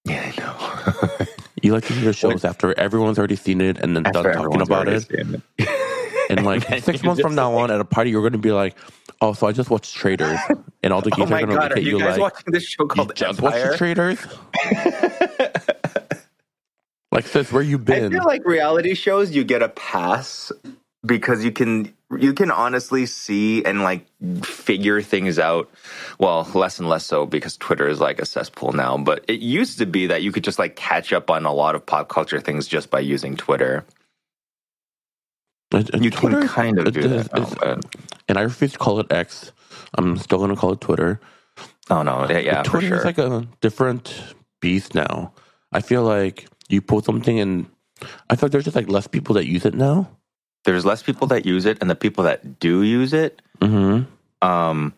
yeah, 0.06 0.32
I 0.36 0.40
know. 0.40 1.26
You 1.62 1.74
like 1.74 1.86
to 1.86 1.94
see 1.94 2.02
the 2.02 2.14
shows 2.14 2.44
after 2.44 2.78
everyone's 2.80 3.20
already 3.20 3.36
seen 3.36 3.62
it 3.62 3.78
and 3.80 3.96
then 3.96 4.04
done 4.04 4.34
talking 4.34 4.62
about 4.62 4.88
it. 4.88 5.06
it. 5.12 5.42
And 6.30 6.44
like 6.46 6.68
then 6.70 6.82
six 6.82 7.04
months 7.04 7.22
from 7.22 7.36
now 7.36 7.54
on 7.56 7.70
at 7.70 7.80
a 7.80 7.86
party, 7.86 8.10
you're 8.10 8.22
going 8.22 8.32
to 8.32 8.40
be 8.40 8.52
like, 8.52 8.76
"Oh, 9.22 9.34
so 9.34 9.46
I 9.46 9.52
just 9.52 9.70
watched 9.70 9.94
Traitors," 9.94 10.40
and 10.84 10.92
all 10.92 11.02
the 11.02 11.12
Oh 11.14 11.18
geeks 11.18 11.32
are 11.32 11.46
going 11.46 11.50
to 11.50 11.56
look 11.56 11.72
at 11.78 11.84
you 11.84 11.98
you 11.98 12.00
guys 12.00 12.18
like, 12.18 12.34
watching 12.34 12.52
this 12.52 12.64
show 12.64 12.84
"You 12.84 12.88
called 12.88 13.16
just 13.16 13.42
watched 13.42 13.58
Empire? 13.58 13.78
Traitors." 13.78 14.26
like, 17.12 17.28
sis, 17.28 17.52
where 17.52 17.62
you 17.62 17.78
been? 17.78 18.06
I 18.06 18.10
feel 18.10 18.26
like 18.26 18.44
reality 18.46 18.96
shows 18.96 19.32
you 19.32 19.44
get 19.44 19.62
a 19.62 19.70
pass 19.70 20.52
because 21.06 21.44
you 21.44 21.52
can 21.52 21.94
you 22.18 22.34
can 22.34 22.52
honestly 22.52 23.06
see 23.06 23.64
and 23.66 23.82
like 23.84 24.06
figure 24.44 25.02
things 25.02 25.40
out. 25.40 25.70
Well, 26.20 26.48
less 26.54 26.80
and 26.80 26.88
less 26.90 27.06
so 27.06 27.26
because 27.26 27.58
Twitter 27.58 27.88
is 27.88 28.00
like 28.00 28.20
a 28.20 28.26
cesspool 28.26 28.74
now, 28.74 28.98
but 28.98 29.24
it 29.28 29.40
used 29.40 29.80
to 29.80 29.86
be 29.86 30.08
that 30.08 30.22
you 30.24 30.32
could 30.32 30.44
just 30.44 30.60
like 30.60 30.76
catch 30.76 31.14
up 31.14 31.30
on 31.30 31.46
a 31.46 31.54
lot 31.54 31.76
of 31.76 31.86
pop 31.86 32.10
culture 32.10 32.40
things 32.40 32.68
just 32.68 32.90
by 32.90 33.00
using 33.00 33.36
Twitter. 33.38 33.86
And- 35.74 35.90
and 35.94 36.04
You 36.04 36.12
Twitter- 36.12 36.40
can 36.42 36.48
kind 36.50 36.80
of 36.80 36.92
do 36.94 37.00
is- 37.00 37.28
that 37.30 37.62
now, 37.64 37.80
and 38.28 38.38
I 38.38 38.42
refuse 38.42 38.74
to 38.74 38.78
call 38.80 39.00
it 39.00 39.08
X. 39.12 39.52
I'm 39.98 40.18
still 40.18 40.38
going 40.38 40.50
to 40.50 40.56
call 40.56 40.74
it 40.74 40.82
Twitter. 40.82 41.20
oh 41.90 42.04
no, 42.04 42.28
yeah, 42.30 42.40
yeah 42.40 42.56
But 42.56 42.66
Twitter 42.66 42.88
sure. 42.88 42.98
is 43.00 43.06
like 43.06 43.18
a 43.18 43.48
different 43.62 44.22
beast 44.62 44.94
now. 44.96 45.34
I 45.72 45.80
feel 45.82 46.04
like 46.04 46.48
you 46.70 46.82
post 46.82 47.06
something 47.06 47.40
and 47.40 47.68
I 48.30 48.36
thought 48.36 48.52
there's 48.52 48.66
just 48.66 48.76
like 48.76 48.90
less 48.90 49.08
people 49.08 49.36
that 49.36 49.48
use 49.48 49.66
it 49.66 49.74
now. 49.74 50.10
There's 50.64 50.86
less 50.86 51.02
people 51.04 51.28
that 51.28 51.46
use 51.46 51.66
it, 51.66 51.80
and 51.82 51.90
the 51.90 51.96
people 51.96 52.24
that 52.26 52.60
do 52.60 52.84
use 52.84 53.14
it 53.14 53.42
Mm-hmm. 53.62 54.48
um, 54.48 54.94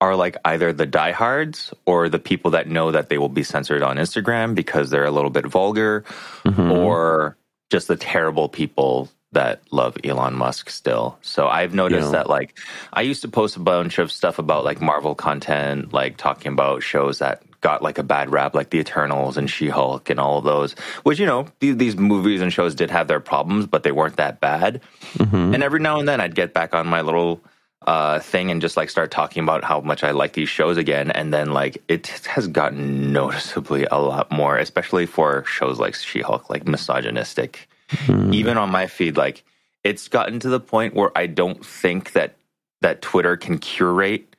are 0.00 0.14
like 0.16 0.36
either 0.44 0.72
the 0.72 0.84
diehards 0.86 1.72
or 1.86 2.08
the 2.10 2.18
people 2.18 2.50
that 2.52 2.68
know 2.68 2.90
that 2.90 3.08
they 3.08 3.16
will 3.16 3.28
be 3.30 3.42
censored 3.42 3.82
on 3.82 3.96
Instagram 3.96 4.54
because 4.54 4.90
they're 4.90 5.06
a 5.06 5.10
little 5.10 5.30
bit 5.30 5.46
vulgar, 5.46 6.04
Mhm. 6.44 6.70
or 6.70 7.36
just 7.70 7.88
the 7.88 7.96
terrible 7.96 8.48
people 8.48 9.08
that 9.32 9.62
love 9.72 9.96
Elon 10.04 10.34
Musk 10.34 10.68
still. 10.70 11.18
So 11.22 11.48
I've 11.48 11.74
noticed 11.74 12.06
Yeah. 12.12 12.18
that 12.18 12.28
like 12.28 12.58
I 12.92 13.00
used 13.02 13.22
to 13.22 13.28
post 13.28 13.56
a 13.56 13.60
bunch 13.60 13.98
of 13.98 14.12
stuff 14.12 14.38
about 14.38 14.64
like 14.64 14.80
Marvel 14.80 15.14
content, 15.14 15.92
like 15.92 16.16
talking 16.18 16.52
about 16.52 16.82
shows 16.82 17.18
that 17.18 17.42
got 17.64 17.82
like 17.82 17.98
a 17.98 18.02
bad 18.04 18.30
rap, 18.30 18.54
like 18.54 18.68
The 18.70 18.78
Eternals 18.78 19.36
and 19.38 19.48
She 19.50 19.68
Hulk 19.68 20.10
and 20.10 20.20
all 20.20 20.38
of 20.38 20.44
those. 20.44 20.74
Which 21.02 21.18
you 21.18 21.26
know 21.26 21.46
these, 21.60 21.76
these 21.78 21.96
movies 21.96 22.40
and 22.42 22.52
shows 22.52 22.74
did 22.74 22.90
have 22.90 23.08
their 23.08 23.20
problems, 23.20 23.66
but 23.66 23.82
they 23.82 23.90
weren't 23.90 24.16
that 24.18 24.38
bad. 24.38 24.82
Mhm. 25.16 25.54
And 25.54 25.62
every 25.62 25.80
now 25.80 25.98
and 25.98 26.06
then 26.06 26.20
I'd 26.20 26.34
get 26.36 26.52
back 26.52 26.74
on 26.74 26.86
my 26.86 27.00
little 27.00 27.40
uh, 27.86 28.18
thing 28.20 28.50
and 28.50 28.60
just 28.62 28.76
like 28.78 28.88
start 28.88 29.10
talking 29.10 29.42
about 29.42 29.62
how 29.64 29.80
much 29.80 30.04
I 30.04 30.10
like 30.12 30.32
these 30.34 30.48
shows 30.48 30.76
again. 30.78 31.10
And 31.10 31.32
then 31.34 31.52
like 31.52 31.82
it 31.88 32.06
has 32.34 32.46
gotten 32.48 33.12
noticeably 33.12 33.86
a 33.90 33.98
lot 33.98 34.30
more, 34.30 34.56
especially 34.56 35.06
for 35.06 35.44
shows 35.46 35.78
like 35.78 35.94
She 35.94 36.20
Hulk, 36.20 36.48
like 36.48 36.66
misogynistic. 36.68 37.68
Mhm. 37.90 38.32
Even 38.34 38.56
on 38.58 38.70
my 38.70 38.86
feed, 38.86 39.16
like 39.16 39.42
it's 39.82 40.08
gotten 40.08 40.38
to 40.40 40.48
the 40.48 40.60
point 40.60 40.94
where 40.94 41.12
I 41.16 41.26
don't 41.26 41.64
think 41.64 42.12
that 42.12 42.36
that 42.80 43.00
Twitter 43.02 43.36
can 43.36 43.58
curate 43.58 44.33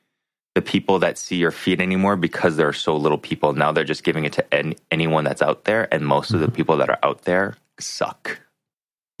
the 0.56 0.62
people 0.62 0.98
that 1.00 1.18
see 1.18 1.36
your 1.36 1.50
feed 1.52 1.82
anymore 1.82 2.16
because 2.16 2.56
there 2.56 2.66
are 2.66 2.72
so 2.72 2.96
little 2.96 3.18
people. 3.18 3.52
Now 3.52 3.72
they're 3.72 3.84
just 3.84 4.02
giving 4.04 4.24
it 4.24 4.32
to 4.32 4.54
an, 4.54 4.72
anyone 4.90 5.22
that's 5.24 5.42
out 5.42 5.64
there, 5.66 5.86
and 5.92 6.06
most 6.06 6.32
of 6.32 6.40
the 6.40 6.50
people 6.50 6.78
that 6.78 6.88
are 6.88 6.98
out 7.02 7.22
there 7.28 7.56
suck. 7.78 8.40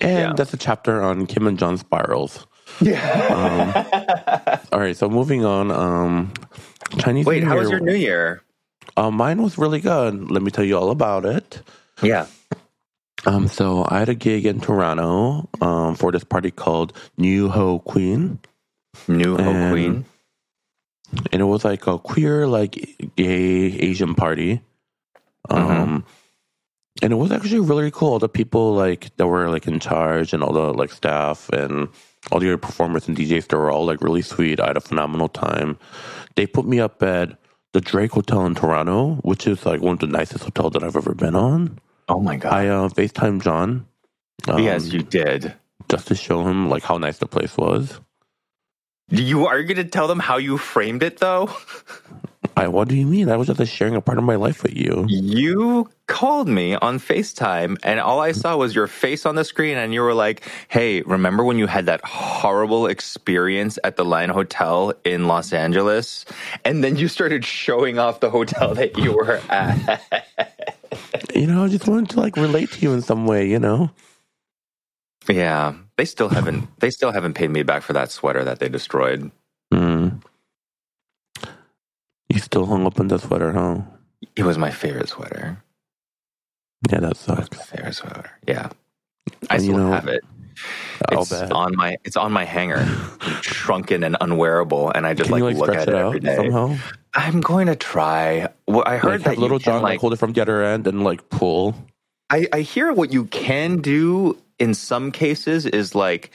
And 0.00 0.18
Yeah. 0.30 0.32
that's 0.36 0.52
a 0.54 0.56
chapter 0.56 1.02
on 1.02 1.26
Kim 1.26 1.46
and 1.46 1.58
Jon 1.58 1.78
spirals. 1.78 2.46
Yeah. 2.80 4.58
All 4.72 4.78
right, 4.80 4.96
so 4.96 5.08
moving 5.08 5.44
on. 5.44 5.70
Um, 5.70 6.32
Chinese. 6.98 7.26
Wait, 7.26 7.42
New 7.42 7.48
how 7.48 7.54
Year- 7.54 7.62
was 7.62 7.70
your 7.70 7.80
New 7.80 7.94
Year? 7.94 8.42
Uh, 8.96 9.10
mine 9.10 9.42
was 9.42 9.58
really 9.58 9.80
good. 9.80 10.30
Let 10.30 10.42
me 10.42 10.50
tell 10.50 10.64
you 10.64 10.76
all 10.78 10.90
about 10.90 11.24
it. 11.24 11.62
Yeah. 12.02 12.26
Um, 13.26 13.48
so 13.48 13.86
I 13.88 13.98
had 14.00 14.08
a 14.08 14.14
gig 14.14 14.44
in 14.46 14.60
Toronto 14.60 15.48
um, 15.60 15.94
for 15.94 16.12
this 16.12 16.24
party 16.24 16.50
called 16.50 16.92
New 17.16 17.48
Ho 17.48 17.78
Queen, 17.80 18.38
New 19.08 19.36
Ho 19.36 19.50
And- 19.50 19.72
Queen. 19.72 20.04
and 21.32 21.40
it 21.40 21.44
was 21.46 21.64
like 21.64 21.86
a 21.86 21.98
queer, 21.98 22.46
like 22.46 22.72
gay 23.16 23.78
Asian 23.80 24.14
party. 24.14 24.60
Um, 25.48 26.04
and 27.02 27.12
it 27.12 27.16
was 27.16 27.32
actually 27.32 27.60
really 27.60 27.90
cool. 27.90 28.12
All 28.14 28.18
the 28.18 28.28
people 28.28 28.74
like 28.74 29.14
that 29.16 29.26
were 29.26 29.48
like 29.50 29.66
in 29.66 29.80
charge, 29.80 30.32
and 30.32 30.42
all 30.42 30.52
the 30.52 30.72
like 30.72 30.90
staff, 30.90 31.48
and 31.50 31.88
all 32.32 32.40
the 32.40 32.48
other 32.48 32.58
performers 32.58 33.08
and 33.08 33.16
DJs, 33.16 33.48
they 33.48 33.56
were 33.56 33.70
all 33.70 33.84
like 33.84 34.00
really 34.00 34.22
sweet. 34.22 34.60
I 34.60 34.68
had 34.68 34.76
a 34.76 34.80
phenomenal 34.80 35.28
time. 35.28 35.78
They 36.36 36.46
put 36.46 36.66
me 36.66 36.80
up 36.80 37.02
at 37.02 37.38
the 37.72 37.80
Drake 37.80 38.12
Hotel 38.12 38.46
in 38.46 38.54
Toronto, 38.54 39.16
which 39.16 39.46
is 39.46 39.66
like 39.66 39.80
one 39.80 39.94
of 39.94 39.98
the 40.00 40.06
nicest 40.06 40.44
hotels 40.44 40.72
that 40.74 40.82
I've 40.84 40.96
ever 40.96 41.14
been 41.14 41.34
on. 41.36 41.78
Oh 42.08 42.20
my 42.20 42.36
god. 42.36 42.52
I 42.52 42.68
uh, 42.68 42.88
FaceTime 42.88 43.42
Jon. 43.42 43.86
um, 44.48 44.62
yes, 44.62 44.92
you 44.92 45.02
did. 45.02 45.54
just 45.88 46.08
to 46.08 46.14
show 46.14 46.42
him 46.46 46.68
like 46.68 46.82
how 46.82 46.98
nice 46.98 47.18
the 47.18 47.26
place 47.26 47.56
was. 47.56 48.00
You 49.10 49.46
are 49.46 49.58
you 49.58 49.66
going 49.66 49.84
to 49.84 49.90
tell 49.90 50.08
them 50.08 50.18
how 50.18 50.38
you 50.38 50.56
framed 50.58 51.02
it 51.02 51.18
though? 51.18 51.50
I 52.56 52.68
what 52.68 52.88
do 52.88 52.96
you 52.96 53.06
mean? 53.06 53.30
I 53.30 53.36
was 53.36 53.48
just 53.48 53.72
sharing 53.72 53.96
a 53.96 54.00
part 54.00 54.16
of 54.18 54.24
my 54.24 54.36
life 54.36 54.62
with 54.62 54.76
you. 54.76 55.06
You 55.08 55.90
called 56.06 56.46
me 56.48 56.74
on 56.74 56.98
FaceTime 57.00 57.78
and 57.82 57.98
all 57.98 58.20
I 58.20 58.32
saw 58.32 58.56
was 58.56 58.74
your 58.74 58.86
face 58.86 59.26
on 59.26 59.34
the 59.34 59.44
screen 59.44 59.76
and 59.76 59.92
you 59.92 60.02
were 60.02 60.14
like, 60.14 60.48
"Hey, 60.68 61.02
remember 61.02 61.42
when 61.42 61.58
you 61.58 61.66
had 61.66 61.86
that 61.86 62.04
horrible 62.04 62.86
experience 62.86 63.78
at 63.82 63.96
the 63.96 64.04
Line 64.04 64.28
Hotel 64.28 64.92
in 65.04 65.26
Los 65.26 65.52
Angeles?" 65.52 66.24
And 66.64 66.84
then 66.84 66.96
you 66.96 67.08
started 67.08 67.44
showing 67.44 67.98
off 67.98 68.20
the 68.20 68.30
hotel 68.30 68.74
that 68.74 68.98
you 68.98 69.12
were 69.12 69.40
at. 69.48 70.00
You 71.34 71.46
know, 71.46 71.64
I 71.64 71.68
just 71.68 71.86
wanted 71.86 72.10
to 72.10 72.20
like 72.20 72.36
relate 72.36 72.70
to 72.72 72.80
you 72.80 72.92
in 72.92 73.02
some 73.02 73.26
way. 73.26 73.48
You 73.48 73.58
know, 73.58 73.90
yeah, 75.28 75.74
they 75.96 76.04
still 76.04 76.28
haven't 76.28 76.68
they 76.80 76.90
still 76.90 77.12
haven't 77.12 77.34
paid 77.34 77.50
me 77.50 77.62
back 77.62 77.82
for 77.82 77.92
that 77.92 78.10
sweater 78.10 78.44
that 78.44 78.58
they 78.58 78.68
destroyed. 78.68 79.30
mm. 79.72 80.22
you 82.28 82.38
still 82.38 82.66
hung 82.66 82.86
up 82.86 83.00
on 83.00 83.08
the 83.08 83.18
sweater, 83.18 83.52
huh? 83.52 83.82
It 84.36 84.44
was 84.44 84.58
my 84.58 84.70
favorite 84.70 85.08
sweater. 85.08 85.62
Yeah, 86.90 87.00
that 87.00 87.16
sucks. 87.16 87.56
my 87.56 87.64
favorite 87.64 87.94
sweater. 87.94 88.30
Yeah. 88.46 88.70
I 89.48 89.56
And, 89.56 89.64
you 89.64 89.72
still 89.72 89.78
know, 89.78 89.92
have 89.92 90.08
it. 90.08 90.22
I'll 91.08 91.22
It's 91.22 91.30
bet. 91.30 91.52
on 91.52 91.76
my 91.76 91.98
it's 92.04 92.16
on 92.16 92.32
my 92.32 92.44
hanger, 92.44 92.84
shrunken 93.42 94.04
and 94.04 94.16
unwearable, 94.20 94.90
and 94.94 95.06
I 95.06 95.14
just 95.14 95.28
Can 95.28 95.32
like, 95.32 95.40
you 95.40 95.44
like 95.44 95.56
look 95.56 95.74
at 95.74 95.88
it 95.88 95.94
every 95.96 96.20
day. 96.20 96.36
somehow? 96.36 96.80
I'm 97.14 97.40
going 97.42 97.68
to 97.68 97.76
try. 97.76 98.48
Well, 98.68 98.84
I 98.86 98.98
heard 98.98 99.24
Like 99.24 99.24
that 99.24 99.38
little 99.38 99.58
can, 99.60 99.72
Jon 99.72 99.82
like, 99.82 99.94
like 99.94 100.00
hold 100.00 100.12
it 100.14 100.18
from 100.18 100.32
the 100.32 100.42
other 100.42 100.64
end 100.64 100.86
and 100.86 101.04
like 101.04 101.28
pull. 101.30 101.76
I, 102.30 102.48
I 102.52 102.60
hear 102.62 102.92
what 102.92 103.12
you 103.12 103.26
can 103.26 103.80
do 103.82 104.38
in 104.58 104.74
some 104.74 105.12
cases 105.12 105.66
is 105.66 105.94
like 105.94 106.32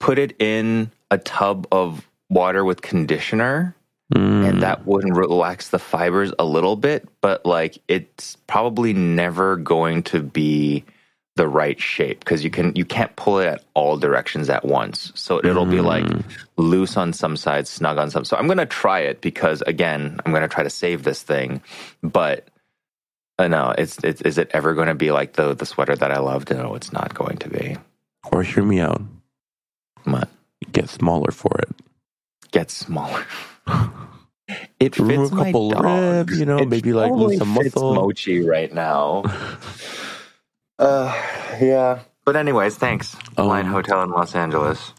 put 0.00 0.18
it 0.18 0.40
in 0.40 0.90
a 1.10 1.18
tub 1.18 1.66
of 1.72 2.08
water 2.30 2.64
with 2.64 2.82
conditioner 2.82 3.76
Mm. 4.14 4.48
and 4.48 4.62
that 4.62 4.86
would 4.86 5.04
relax 5.16 5.70
the 5.70 5.78
fibers 5.80 6.32
a 6.38 6.44
little 6.44 6.76
bit, 6.76 7.08
but 7.22 7.46
like 7.46 7.78
it's 7.88 8.36
probably 8.46 8.94
never 8.94 9.56
going 9.56 10.02
to 10.04 10.22
be 10.22 10.84
the 11.36 11.48
right 11.48 11.80
shape 11.80 12.20
because 12.20 12.44
you 12.44 12.50
can 12.50 12.74
you 12.76 12.84
can't 12.84 13.14
pull 13.16 13.40
it 13.40 13.46
at 13.46 13.64
all 13.74 13.96
directions 13.98 14.50
at 14.50 14.64
once. 14.64 15.12
So 15.16 15.40
it'll 15.44 15.66
be 15.66 15.80
like 15.80 16.04
Mm. 16.04 16.24
loose 16.58 16.96
on 16.96 17.12
some 17.12 17.36
sides, 17.36 17.70
snug 17.70 17.98
on 17.98 18.10
some. 18.10 18.24
So 18.24 18.36
I'm 18.36 18.48
gonna 18.48 18.66
try 18.66 19.00
it 19.00 19.20
because 19.22 19.62
again, 19.62 20.20
I'm 20.26 20.32
gonna 20.32 20.48
try 20.48 20.64
to 20.64 20.70
save 20.70 21.04
this 21.04 21.22
thing, 21.22 21.62
but. 22.02 22.48
Uh, 23.38 23.48
no, 23.48 23.74
it's, 23.78 23.98
it's 24.04 24.22
is 24.22 24.38
it 24.38 24.50
ever 24.54 24.74
going 24.74 24.88
to 24.88 24.94
be 24.94 25.10
like 25.12 25.34
the 25.34 25.54
the 25.54 25.66
sweater 25.66 25.96
that 25.96 26.12
I 26.12 26.20
loved? 26.20 26.50
No, 26.50 26.76
it's 26.76 26.92
not 26.92 27.14
going 27.14 27.38
to 27.38 27.50
be. 27.50 27.76
Or 28.32 28.44
hear 28.44 28.64
me 28.64 28.80
out. 28.80 29.02
What? 30.04 30.28
Get 30.72 30.88
smaller 30.88 31.32
for 31.32 31.52
it. 31.60 31.70
Get 32.52 32.70
smaller. 32.70 33.24
It 34.80 34.98
Remove 34.98 35.30
fits 35.30 35.32
a 35.32 35.34
my 35.34 35.44
couple 35.46 35.70
dog. 35.70 35.84
ribs, 35.84 36.38
you 36.38 36.46
know, 36.46 36.58
It 36.58 36.68
maybe, 36.68 36.92
like, 36.92 37.14
lose 37.14 37.34
totally 37.34 37.38
some 37.38 37.48
muscle. 37.48 37.94
Mochi 37.94 38.40
right 38.42 38.72
now. 38.72 39.24
uh, 40.78 41.12
yeah. 41.60 42.00
But 42.24 42.36
anyways, 42.36 42.76
thanks. 42.76 43.16
Um, 43.36 43.48
Line 43.48 43.66
Hotel 43.66 44.02
in 44.02 44.10
Los 44.10 44.34
Angeles. 44.34 44.92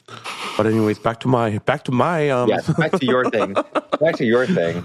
But 0.58 0.67
anyways, 0.67 1.00
back 1.00 1.20
to 1.22 1.27
my 1.27 1.58
back 1.60 1.84
to 1.86 1.91
my 1.91 2.29
um 2.29 2.50
Yes, 2.50 2.67
back 2.70 2.91
to 2.91 3.05
your 3.05 3.29
thing. 3.29 3.53
Back 4.00 4.15
to 4.17 4.25
your 4.25 4.46
thing. 4.46 4.84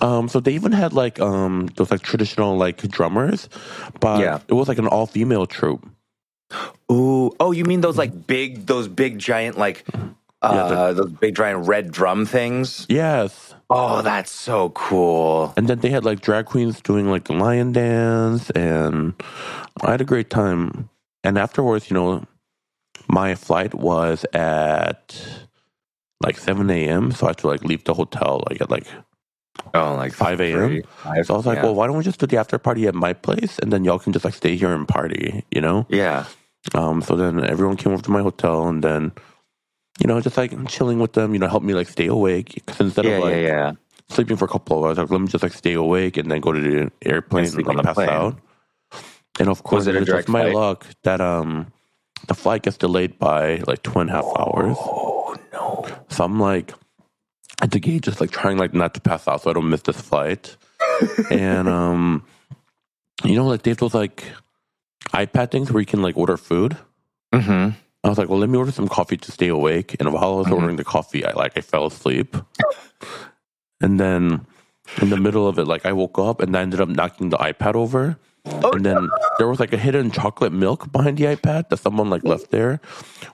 um 0.00 0.28
so 0.28 0.40
they 0.40 0.52
even 0.52 0.72
had 0.72 0.92
like 0.92 1.18
um 1.20 1.68
those 1.76 1.90
like 1.90 2.02
traditional 2.02 2.56
like 2.56 2.76
drummers, 2.88 3.48
but 4.00 4.20
Yeah. 4.20 4.38
it 4.46 4.52
was 4.54 4.68
like 4.68 4.78
an 4.78 4.86
all 4.86 5.06
female 5.06 5.46
troupe. 5.46 5.86
Ooh, 6.92 7.32
oh, 7.40 7.52
you 7.52 7.64
mean 7.64 7.80
those 7.82 7.98
like 7.98 8.26
big, 8.26 8.66
those 8.66 8.88
big 8.88 9.18
giant 9.18 9.58
like, 9.58 9.84
uh, 10.42 10.68
Yeah, 10.70 10.92
those 10.92 11.12
big 11.12 11.36
giant 11.36 11.66
red 11.66 11.90
drum 11.92 12.26
things? 12.26 12.86
Yes. 12.88 13.54
Oh, 13.70 14.02
that's 14.02 14.30
so 14.30 14.70
cool. 14.70 15.54
And 15.56 15.68
then 15.68 15.80
they 15.80 15.90
had 15.90 16.04
like 16.04 16.20
drag 16.20 16.46
queens 16.46 16.80
doing 16.80 17.10
like 17.10 17.24
the 17.24 17.34
lion 17.34 17.72
dance 17.72 18.50
and 18.50 19.14
I 19.82 19.92
had 19.92 20.00
a 20.00 20.04
great 20.06 20.30
time. 20.30 20.88
And 21.24 21.38
afterwards, 21.38 21.90
you 21.90 21.94
know, 21.94 22.24
my 23.08 23.34
flight 23.34 23.74
was 23.74 24.24
at 24.34 25.20
like 26.22 26.38
seven 26.38 26.70
AM. 26.70 27.12
So 27.12 27.26
I 27.26 27.30
had 27.30 27.38
to 27.38 27.48
like 27.48 27.64
leave 27.64 27.84
the 27.84 27.94
hotel 27.94 28.44
like 28.50 28.60
at 28.60 28.70
like 28.70 28.86
Oh, 29.74 29.94
like 29.96 30.12
5 30.14 30.40
a.m.? 30.40 30.82
so 31.22 31.34
I 31.34 31.36
was 31.36 31.46
like, 31.46 31.56
yeah. 31.58 31.62
well, 31.62 31.74
why 31.74 31.86
don't 31.86 31.96
we 31.98 32.04
just 32.04 32.20
do 32.20 32.26
the 32.26 32.38
after 32.38 32.58
party 32.58 32.86
at 32.88 32.94
my 32.94 33.12
place 33.12 33.58
and 33.60 33.72
then 33.72 33.84
y'all 33.84 33.98
can 33.98 34.12
just 34.12 34.24
like 34.24 34.34
stay 34.34 34.56
here 34.56 34.72
and 34.74 34.88
party, 34.88 35.44
you 35.50 35.60
know? 35.60 35.86
yeah. 35.90 36.26
Um, 36.74 37.02
so 37.02 37.16
then 37.16 37.44
everyone 37.44 37.76
came 37.76 37.92
over 37.92 38.02
to 38.02 38.10
my 38.10 38.22
hotel 38.22 38.68
and 38.68 38.84
then, 38.84 39.12
you 40.00 40.06
know, 40.06 40.20
just 40.20 40.36
like 40.36 40.52
chilling 40.68 40.98
with 40.98 41.12
them, 41.14 41.32
you 41.32 41.38
know, 41.38 41.48
help 41.48 41.62
me 41.62 41.74
like 41.74 41.88
stay 41.88 42.06
awake. 42.06 42.62
Cause 42.66 42.80
instead 42.80 43.04
Yeah, 43.04 43.16
of 43.18 43.22
like 43.24 43.32
yeah, 43.34 43.46
yeah. 43.46 43.72
sleeping 44.08 44.36
for 44.36 44.44
a 44.44 44.48
couple 44.48 44.78
of 44.78 44.84
hours, 44.84 44.98
like, 44.98 45.10
let 45.10 45.20
me 45.20 45.26
just 45.28 45.42
like 45.42 45.52
stay 45.52 45.74
awake 45.74 46.16
and 46.16 46.30
then 46.30 46.40
go 46.40 46.52
to 46.52 46.60
the 46.60 46.90
airplane 47.02 47.46
And 47.46 47.54
and, 47.54 47.66
like 47.66 47.84
pass 47.84 47.94
plane. 47.94 48.08
out. 48.08 48.38
And 49.40 49.48
of 49.48 49.62
course, 49.62 49.86
it 49.86 49.94
it's 49.94 50.06
just 50.06 50.28
my 50.28 50.42
flight? 50.42 50.54
luck 50.54 50.86
that 51.04 51.20
um 51.20 51.66
the 52.26 52.34
flight 52.34 52.62
gets 52.62 52.76
delayed 52.76 53.18
by 53.18 53.58
like 53.66 53.82
two 53.82 53.98
and 54.00 54.10
a 54.10 54.12
half 54.12 54.24
hours. 54.36 54.76
Oh 54.80 55.36
no. 55.52 55.86
So 56.10 56.24
I'm 56.24 56.38
like 56.40 56.72
at 57.60 57.70
the 57.70 57.80
gate, 57.80 58.02
just 58.02 58.20
like 58.20 58.30
trying 58.30 58.56
like 58.58 58.74
not 58.74 58.94
to 58.94 59.00
pass 59.00 59.26
out 59.28 59.42
so 59.42 59.50
I 59.50 59.52
don't 59.52 59.68
miss 59.70 59.82
this 59.82 60.00
flight. 60.00 60.56
and 61.30 61.68
um, 61.68 62.24
you 63.24 63.34
know, 63.34 63.46
like 63.46 63.62
they 63.62 63.70
have 63.70 63.78
those 63.78 63.94
like 63.94 64.24
iPad 65.12 65.50
things 65.50 65.70
where 65.72 65.80
you 65.80 65.86
can 65.86 66.02
like 66.02 66.16
order 66.16 66.36
food. 66.36 66.76
Mm-hmm. 67.32 67.70
I 68.04 68.08
was 68.08 68.18
like, 68.18 68.28
well, 68.28 68.38
let 68.38 68.48
me 68.48 68.56
order 68.58 68.70
some 68.72 68.88
coffee 68.88 69.16
to 69.16 69.32
stay 69.32 69.48
awake. 69.48 69.96
And 69.98 70.12
while 70.12 70.34
I 70.34 70.36
was 70.38 70.46
Mhm. 70.46 70.52
ordering 70.52 70.76
the 70.76 70.84
coffee, 70.84 71.24
I 71.24 71.32
like 71.32 71.56
I 71.56 71.60
fell 71.60 71.86
asleep. 71.86 72.36
and 73.80 73.98
then 74.00 74.46
in 75.02 75.10
the 75.10 75.16
middle 75.16 75.46
of 75.46 75.58
it, 75.58 75.66
like 75.66 75.84
I 75.86 75.92
woke 75.92 76.18
up 76.18 76.40
and 76.40 76.56
I 76.56 76.62
ended 76.62 76.80
up 76.80 76.88
knocking 76.88 77.28
the 77.30 77.36
iPad 77.38 77.74
over. 77.74 78.18
Oh, 78.62 78.70
and 78.72 78.86
then 78.86 79.10
there 79.38 79.46
was 79.46 79.60
like 79.60 79.74
a 79.74 79.76
hidden 79.76 80.10
chocolate 80.10 80.52
milk 80.52 80.90
behind 80.90 81.18
the 81.18 81.24
iPad 81.24 81.68
that 81.68 81.76
someone 81.78 82.08
like 82.08 82.24
left 82.24 82.50
there, 82.50 82.80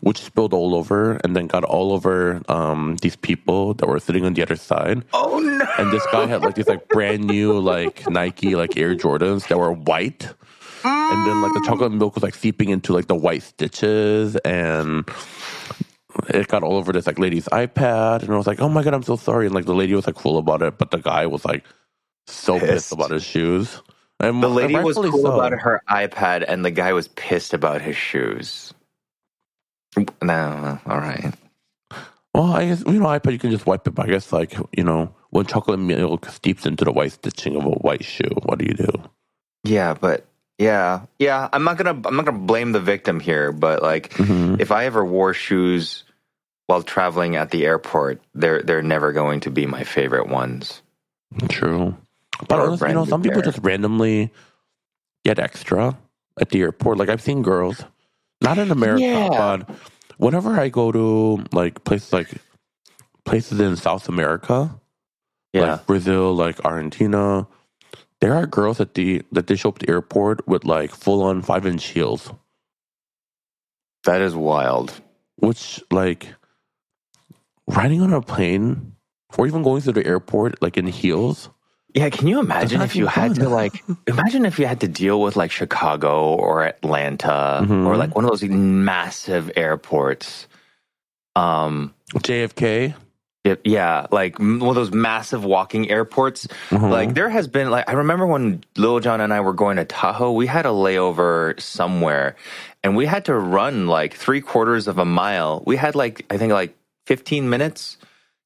which 0.00 0.18
spilled 0.18 0.52
all 0.52 0.74
over 0.74 1.20
and 1.22 1.36
then 1.36 1.46
got 1.46 1.62
all 1.62 1.92
over 1.92 2.42
um, 2.48 2.96
these 3.00 3.14
people 3.14 3.74
that 3.74 3.86
were 3.86 4.00
sitting 4.00 4.24
on 4.24 4.34
the 4.34 4.42
other 4.42 4.56
side. 4.56 5.04
Oh 5.12 5.38
no. 5.38 5.64
And 5.78 5.92
this 5.92 6.04
guy 6.10 6.26
had 6.26 6.42
like 6.42 6.56
these 6.56 6.66
like 6.66 6.88
brand 6.88 7.24
new 7.24 7.56
like 7.60 8.08
Nike 8.10 8.56
like 8.56 8.76
Air 8.76 8.96
Jordans 8.96 9.46
that 9.48 9.58
were 9.58 9.72
white. 9.72 10.32
And 10.84 11.26
then 11.26 11.42
like 11.42 11.52
the 11.54 11.60
mm. 11.60 11.66
chocolate 11.66 11.92
milk 11.92 12.14
was 12.14 12.22
like 12.22 12.34
seeping 12.34 12.68
into 12.70 12.92
like 12.92 13.06
the 13.06 13.14
white 13.14 13.42
stitches 13.42 14.36
and 14.36 15.08
it 16.28 16.48
got 16.48 16.62
all 16.62 16.76
over 16.76 16.92
this 16.92 17.06
like 17.06 17.18
lady's 17.18 17.46
iPad 17.46 18.22
and 18.22 18.32
I 18.32 18.36
was 18.36 18.46
like, 18.46 18.60
Oh 18.60 18.68
my 18.68 18.82
god, 18.82 18.94
I'm 18.94 19.02
so 19.02 19.16
sorry. 19.16 19.46
And 19.46 19.54
like 19.54 19.66
the 19.66 19.74
lady 19.74 19.94
was 19.94 20.06
like 20.06 20.16
cool 20.16 20.38
about 20.38 20.62
it, 20.62 20.78
but 20.78 20.90
the 20.90 20.98
guy 20.98 21.26
was 21.26 21.44
like 21.44 21.64
so 22.26 22.58
pissed, 22.58 22.70
Pissed. 22.72 22.92
about 22.92 23.10
his 23.10 23.24
shoes. 23.24 23.80
And 24.20 24.42
The 24.42 24.48
lady 24.48 24.76
was 24.76 24.96
cool 24.96 25.22
so. 25.22 25.32
about 25.34 25.52
her 25.52 25.82
iPad, 25.90 26.44
and 26.46 26.64
the 26.64 26.70
guy 26.70 26.92
was 26.92 27.08
pissed 27.08 27.52
about 27.52 27.82
his 27.82 27.96
shoes. 27.96 28.72
No, 30.22 30.80
all 30.86 30.98
right. 30.98 31.34
Well, 32.34 32.52
I 32.52 32.66
guess 32.66 32.82
you 32.86 32.94
know, 32.94 33.06
iPad 33.06 33.32
you 33.32 33.38
can 33.38 33.50
just 33.50 33.66
wipe 33.66 33.86
it, 33.86 33.92
but 33.94 34.06
I 34.06 34.10
guess 34.10 34.32
like, 34.32 34.56
you 34.76 34.84
know, 34.84 35.14
when 35.30 35.46
chocolate 35.46 35.78
milk 35.80 36.26
steeps 36.26 36.66
into 36.66 36.84
the 36.84 36.92
white 36.92 37.12
stitching 37.12 37.56
of 37.56 37.64
a 37.64 37.70
white 37.70 38.04
shoe, 38.04 38.30
what 38.44 38.58
do 38.58 38.66
you 38.66 38.74
do? 38.74 38.90
Yeah, 39.64 39.94
but 39.94 40.26
yeah, 40.58 41.02
yeah. 41.18 41.48
I'm 41.52 41.64
not 41.64 41.76
gonna. 41.76 41.90
I'm 42.06 42.16
not 42.16 42.24
gonna 42.24 42.38
blame 42.38 42.72
the 42.72 42.80
victim 42.80 43.20
here, 43.20 43.52
but 43.52 43.82
like, 43.82 44.10
Mhm. 44.14 44.60
if 44.60 44.70
I 44.70 44.84
ever 44.86 45.04
wore 45.04 45.34
shoes 45.34 46.04
while 46.66 46.82
traveling 46.82 47.36
at 47.36 47.50
the 47.50 47.66
airport, 47.66 48.20
they're 48.34 48.62
they're 48.62 48.82
never 48.82 49.12
going 49.12 49.40
to 49.40 49.50
be 49.50 49.66
my 49.66 49.84
favorite 49.84 50.28
ones. 50.28 50.82
True. 51.48 51.96
But 52.48 52.60
honestly, 52.60 52.88
you 52.88 52.94
know, 52.94 53.04
some 53.04 53.22
people 53.22 53.42
just 53.42 53.58
randomly 53.62 54.30
get 55.24 55.38
extra 55.38 55.96
at 56.40 56.50
the 56.50 56.60
airport. 56.62 56.98
Like 56.98 57.08
I've 57.08 57.22
seen 57.22 57.42
girls, 57.42 57.82
not 58.40 58.58
in 58.58 58.70
America, 58.70 59.02
Yeah. 59.04 59.28
but 59.28 59.70
whenever 60.18 60.58
I 60.58 60.68
go 60.68 60.90
to 60.92 61.44
like 61.52 61.84
places 61.84 62.12
like 62.12 62.28
places 63.24 63.58
in 63.60 63.76
South 63.76 64.08
America, 64.08 64.70
Yeah, 65.52 65.62
like 65.72 65.86
Brazil, 65.86 66.34
like 66.34 66.64
Argentina, 66.64 67.46
There 68.24 68.32
are 68.32 68.46
girls 68.46 68.80
at 68.80 68.94
the 68.94 69.20
that 69.32 69.48
they 69.48 69.54
show 69.54 69.68
up 69.68 69.74
at 69.76 69.80
the 69.86 69.92
airport 69.92 70.48
with 70.48 70.64
like 70.64 70.92
full 70.92 71.22
on 71.22 71.42
five 71.42 71.66
inch 71.66 71.84
heels, 71.84 72.32
That 74.04 74.22
is 74.22 74.34
wild. 74.34 74.94
which 75.36 75.82
like 75.90 76.32
riding 77.68 78.00
on 78.00 78.14
a 78.14 78.22
plane 78.22 78.96
or 79.36 79.46
even 79.46 79.62
going 79.62 79.82
through 79.82 79.92
the 79.92 80.06
airport 80.06 80.62
like 80.62 80.78
in 80.78 80.86
heels. 80.86 81.50
Yeah, 81.94 82.08
can 82.08 82.26
you 82.26 82.40
imagine 82.40 82.80
if 82.80 82.96
you 82.96 83.04
not 83.04 83.12
had 83.12 83.34
to 83.34 83.50
like 83.50 83.84
imagine 84.06 84.46
if 84.46 84.58
you 84.58 84.64
had 84.66 84.80
to 84.80 84.88
deal 84.88 85.20
with 85.20 85.36
like 85.36 85.50
Chicago 85.50 86.32
or 86.34 86.64
Atlanta 86.64 87.60
Mhm. 87.68 87.84
or 87.84 87.98
like 87.98 88.14
one 88.14 88.24
of 88.24 88.30
those 88.30 88.42
massive 88.48 89.50
airports. 89.54 90.48
Um 91.36 91.92
JFK. 92.14 92.94
Yeah, 93.64 94.06
like 94.10 94.38
one 94.38 94.62
of 94.62 94.74
those 94.74 94.92
massive 94.92 95.44
walking 95.44 95.90
airports. 95.90 96.46
Mhm. 96.70 96.90
Like 96.90 97.14
there 97.14 97.28
has 97.28 97.46
been 97.46 97.70
like 97.70 97.88
I 97.88 97.92
remember 97.92 98.26
when 98.26 98.64
Lil 98.76 99.00
John 99.00 99.20
and 99.20 99.32
I 99.32 99.40
were 99.40 99.52
going 99.52 99.76
to 99.76 99.84
Tahoe, 99.84 100.32
we 100.32 100.46
had 100.46 100.64
a 100.64 100.70
layover 100.70 101.60
somewhere 101.60 102.36
and 102.82 102.96
we 102.96 103.04
had 103.06 103.26
to 103.26 103.34
run 103.34 103.86
like 103.86 104.14
three 104.14 104.40
quarters 104.40 104.88
of 104.88 104.98
a 104.98 105.04
mile. 105.04 105.62
We 105.66 105.76
had 105.76 105.94
like 105.94 106.24
I 106.30 106.38
think 106.38 106.52
like 106.52 106.74
15 107.06 107.50
minutes 107.50 107.98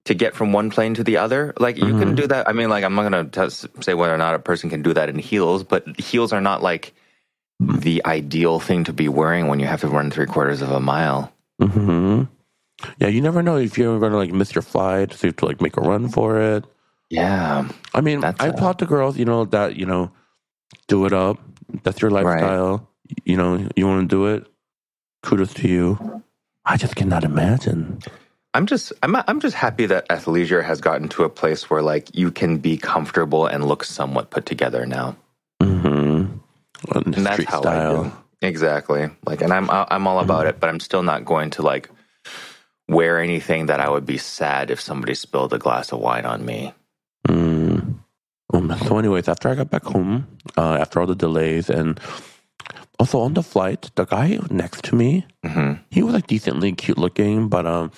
to 0.07 0.15
get 0.15 0.35
from 0.35 0.53
one 0.53 0.71
plane 0.71 0.95
to 0.95 1.05
the 1.05 1.19
other. 1.19 1.53
Like 1.61 1.77
you 1.77 1.97
can 1.99 2.15
do 2.17 2.27
that. 2.27 2.49
I 2.49 2.53
mean, 2.53 2.69
like 2.69 2.83
I'm 2.83 2.95
not 2.97 3.03
gonna 3.03 3.25
t- 3.25 3.69
say 3.81 3.95
whether 3.95 4.15
or 4.15 4.19
not 4.19 4.35
a 4.35 4.39
person 4.41 4.69
can 4.69 4.83
do 4.83 4.95
that 4.95 5.09
in 5.09 5.19
heels, 5.19 5.63
but 5.63 5.87
heels 6.01 6.33
are 6.33 6.41
not 6.41 6.61
like 6.63 6.93
the 7.61 8.03
ideal 8.05 8.59
thing 8.59 8.85
to 8.85 8.93
be 8.93 9.09
wearing 9.09 9.47
when 9.49 9.61
you 9.61 9.67
have 9.67 9.81
to 9.83 9.89
run 9.89 10.11
three 10.11 10.27
quarters 10.27 10.61
of 10.63 10.71
a 10.73 10.81
mile. 10.81 11.33
hmm 11.61 12.25
Yeah, 12.99 13.09
you 13.09 13.21
never 13.21 13.43
know 13.43 13.57
if 13.57 13.77
you're 13.77 13.99
going 13.99 14.13
to 14.13 14.19
like 14.19 14.33
miss 14.33 14.55
your 14.55 14.63
flight, 14.63 15.13
so 15.13 15.27
you 15.27 15.31
have 15.31 15.37
to 15.37 15.47
like 15.47 15.61
make 15.61 15.77
a 15.77 15.81
run 15.81 16.09
for 16.09 16.41
it. 16.41 16.65
Yeah, 17.11 17.69
I 17.95 18.01
mean, 18.01 18.23
I 18.25 18.35
a- 18.39 18.51
applaud 18.51 18.79
the 18.79 18.87
girls, 18.87 19.17
you 19.17 19.25
know, 19.25 19.45
that, 19.47 19.77
you 19.77 19.87
know, 19.87 20.11
do 20.87 21.07
it 21.07 21.13
up. 21.13 21.39
That's 21.83 22.01
your 22.01 22.11
lifestyle. 22.11 22.89
You 23.25 23.37
know, 23.37 23.69
you 23.77 23.87
want 23.87 24.09
to 24.09 24.15
do 24.15 24.27
it. 24.27 24.47
Kudos 25.23 25.55
to 25.55 25.69
you. 25.69 26.23
I 26.65 26.77
just 26.77 26.97
cannot 26.97 27.25
imagine. 27.25 28.01
I'm 28.55 28.67
just 28.67 28.93
I'm 29.03 29.17
I'm 29.17 29.41
just 29.41 29.55
happy 29.55 29.87
that 29.87 30.09
athleisure 30.09 30.65
has 30.65 30.81
gotten 30.81 31.09
to 31.11 31.25
a 31.25 31.29
place 31.29 31.69
where 31.71 31.83
like 31.83 32.15
you 32.15 32.31
can 32.31 32.59
be 32.59 32.77
comfortable 32.77 33.47
and 33.47 33.67
look 33.67 33.85
somewhat 33.85 34.31
put 34.31 34.47
together 34.47 34.87
now. 34.87 35.17
Mm-hmm. 35.63 36.37
And 36.95 37.15
that's 37.15 37.45
how 37.45 37.59
I 37.59 37.61
style. 37.61 38.05
do. 38.05 38.13
Exactly. 38.41 39.11
Like, 39.27 39.43
and 39.43 39.53
I'm 39.53 39.69
I'm 39.71 40.07
all 40.07 40.21
about 40.21 40.47
it, 40.47 40.61
but 40.61 40.69
I'm 40.69 40.81
still 40.81 41.03
not 41.03 41.25
going 41.25 41.51
to 41.51 41.63
like 41.63 41.91
wear 42.89 43.21
anything 43.21 43.67
that 43.67 43.81
I 43.81 43.89
would 43.91 44.07
be 44.07 44.19
sad 44.19 44.71
if 44.71 44.81
somebody 44.81 45.15
spilled 45.15 45.53
a 45.53 45.59
glass 45.59 45.93
of 45.93 46.01
wine 46.01 46.25
on 46.27 46.45
me. 46.45 46.73
Mm. 47.29 47.99
Um, 48.55 48.75
so, 48.87 48.99
anyways, 48.99 49.29
after 49.29 49.49
I 49.51 49.55
got 49.55 49.71
back 49.71 49.85
home, 49.85 50.27
uh, 50.57 50.75
after 50.81 51.01
all 51.01 51.07
the 51.07 51.15
delays, 51.15 51.69
and 51.69 52.01
also 52.99 53.21
on 53.21 53.35
the 53.35 53.43
flight, 53.43 53.91
the 53.95 54.07
guy 54.07 54.39
next 54.51 54.85
to 54.85 54.97
me, 54.97 55.27
hmm 55.45 55.75
he 55.91 56.03
was 56.03 56.15
like 56.15 56.27
decently 56.27 56.73
cute 56.73 56.99
looking, 56.99 57.49
but 57.49 57.67
um, 57.67 57.91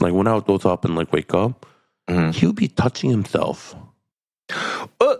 like 0.00 0.12
when 0.12 0.26
I 0.26 0.34
would 0.34 0.46
go 0.46 0.56
up 0.68 0.84
and 0.84 0.96
like 0.96 1.12
wake 1.12 1.32
up, 1.34 1.64
Mhm. 2.10 2.34
he 2.34 2.46
would 2.46 2.56
be 2.56 2.68
touching 2.68 3.10
himself 3.10 3.76
Uh, 5.00 5.16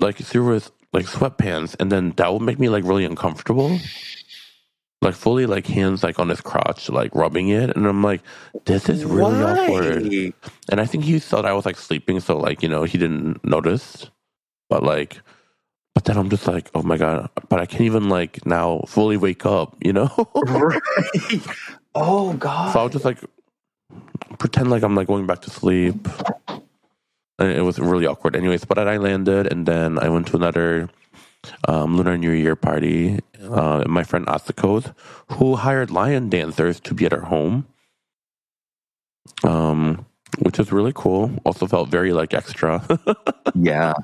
like 0.00 0.16
through 0.16 0.48
his 0.54 0.70
like 0.92 1.06
sweatpants, 1.06 1.76
and 1.78 1.92
then 1.92 2.10
that 2.16 2.32
would 2.32 2.42
make 2.42 2.58
me 2.58 2.68
like 2.68 2.82
really 2.84 3.04
uncomfortable. 3.04 3.78
Like 5.02 5.14
fully, 5.14 5.46
like 5.46 5.66
hands 5.66 6.02
like 6.02 6.18
on 6.18 6.28
his 6.28 6.42
crotch, 6.42 6.90
like 6.90 7.14
rubbing 7.14 7.48
it, 7.48 7.74
and 7.74 7.86
I'm 7.86 8.02
like, 8.02 8.20
this 8.66 8.88
is 8.90 9.04
really 9.04 9.42
why? 9.42 9.66
awkward. 9.66 10.34
And 10.68 10.80
I 10.80 10.84
think 10.84 11.04
he 11.04 11.18
thought 11.18 11.46
I 11.46 11.54
was 11.54 11.64
like 11.64 11.78
sleeping, 11.78 12.20
so 12.20 12.36
like 12.36 12.62
you 12.62 12.68
know 12.68 12.84
he 12.84 12.98
didn't 12.98 13.42
notice. 13.42 14.10
But 14.68 14.82
like, 14.82 15.22
but 15.94 16.04
then 16.04 16.18
I'm 16.18 16.28
just 16.28 16.46
like, 16.46 16.70
oh 16.74 16.82
my 16.82 16.98
god! 16.98 17.30
But 17.48 17.60
I 17.60 17.66
can't 17.66 17.82
even 17.82 18.10
like 18.10 18.44
now 18.44 18.84
fully 18.86 19.16
wake 19.16 19.46
up, 19.46 19.76
you 19.82 19.92
know. 19.94 20.10
Right. 20.36 21.42
Oh 21.94 22.34
God. 22.34 22.72
so 22.72 22.80
I'll 22.80 22.88
just 22.88 23.04
like 23.04 23.18
pretend 24.38 24.70
like 24.70 24.82
I'm 24.82 24.94
like 24.94 25.06
going 25.08 25.26
back 25.26 25.40
to 25.42 25.50
sleep. 25.50 26.08
And 27.38 27.50
it 27.50 27.62
was 27.62 27.78
really 27.78 28.06
awkward, 28.06 28.36
anyways. 28.36 28.66
But 28.66 28.78
I 28.78 28.98
landed, 28.98 29.50
and 29.50 29.64
then 29.64 29.98
I 29.98 30.10
went 30.10 30.26
to 30.28 30.36
another 30.36 30.90
um, 31.68 31.96
Lunar 31.96 32.18
New 32.18 32.32
Year 32.32 32.56
party. 32.56 33.20
Uh, 33.42 33.84
my 33.88 34.04
friend 34.04 34.26
Asakos, 34.26 34.94
who 35.32 35.56
hired 35.56 35.90
lion 35.90 36.28
dancers 36.30 36.80
to 36.80 36.94
be 36.94 37.06
at 37.06 37.12
her 37.12 37.22
home, 37.22 37.66
um, 39.44 40.06
which 40.40 40.58
was 40.58 40.72
really 40.72 40.92
cool. 40.94 41.32
Also 41.44 41.66
felt 41.66 41.88
very 41.90 42.12
like 42.12 42.34
extra. 42.34 42.86
Yeah. 43.54 43.94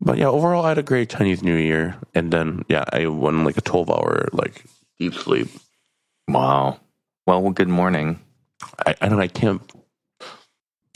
But 0.00 0.18
yeah, 0.18 0.28
overall, 0.28 0.64
I 0.64 0.70
had 0.70 0.78
a 0.78 0.82
great 0.82 1.10
Chinese 1.10 1.42
New 1.42 1.56
Year, 1.56 1.96
and 2.14 2.32
then 2.32 2.64
yeah, 2.68 2.84
I 2.92 3.06
won 3.06 3.44
like 3.44 3.56
a 3.58 3.62
twelve 3.62 3.90
hour 3.90 4.28
like 4.32 4.64
deep 4.98 5.14
sleep. 5.14 5.48
Wow. 6.28 6.80
Well, 7.26 7.42
well, 7.42 7.52
good 7.52 7.68
morning. 7.68 8.20
I, 8.86 8.94
I 9.00 9.08
don't, 9.08 9.20
I 9.20 9.28
can't, 9.28 9.62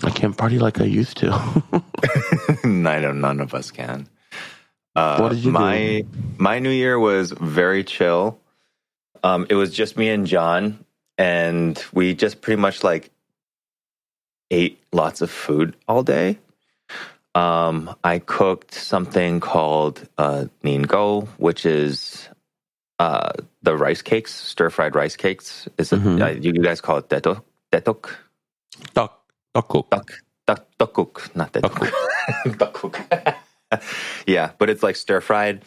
I 0.05 0.11
can't 0.11 0.37
party 0.37 0.59
like 0.59 0.81
I 0.81 0.85
used 0.85 1.18
to. 1.18 1.33
I 2.64 2.68
know 3.01 3.12
none 3.12 3.40
of 3.40 3.55
us 3.55 3.70
can. 3.70 4.09
Uh, 4.96 5.18
What 5.18 5.29
did 5.31 5.38
you 5.38 5.44
do? 5.44 5.50
my 5.53 6.05
my 6.38 6.59
New 6.59 6.70
Year 6.70 6.98
was 6.98 7.33
very 7.33 7.85
chill. 7.85 8.38
Um, 9.22 9.46
it 9.50 9.55
was 9.55 9.72
just 9.72 9.96
me 9.96 10.09
and 10.09 10.26
John, 10.26 10.85
and 11.18 11.83
we 11.92 12.14
just 12.14 12.40
pretty 12.40 12.61
much 12.61 12.83
like 12.83 13.11
ate 14.50 14.83
lots 14.92 15.20
of 15.20 15.31
food 15.31 15.76
all 15.87 16.03
day. 16.03 16.38
Um, 17.35 17.94
I 18.03 18.18
cooked 18.18 18.74
something 18.74 19.38
called 19.38 20.09
uh, 20.18 20.46
Go, 20.88 21.29
which 21.38 21.64
is 21.64 22.29
uh, 22.98 23.31
the 23.62 23.76
rice 23.76 24.03
cakes, 24.03 24.35
stir 24.35 24.70
fried 24.70 24.96
rice 24.96 25.14
cakes. 25.16 25.68
Is 25.79 25.92
it? 25.92 26.00
Mhm. 26.00 26.20
Uh, 26.20 26.40
you 26.40 26.53
guys 26.53 26.81
call 26.81 26.98
it 26.98 27.09
detok? 27.09 27.42
Detok? 27.72 28.11
Duck, 28.94 29.22
duck 29.55 29.68
cook. 29.68 29.90
Duck, 29.90 30.11
duck, 30.46 30.66
duck 30.79 30.92
cook, 30.94 31.31
not 31.37 31.53
Duck 31.53 32.72
cook. 32.74 32.98
yeah, 34.27 34.53
but 34.59 34.71
it's 34.71 34.83
like 34.83 34.97
stir 34.97 35.21
fried, 35.21 35.64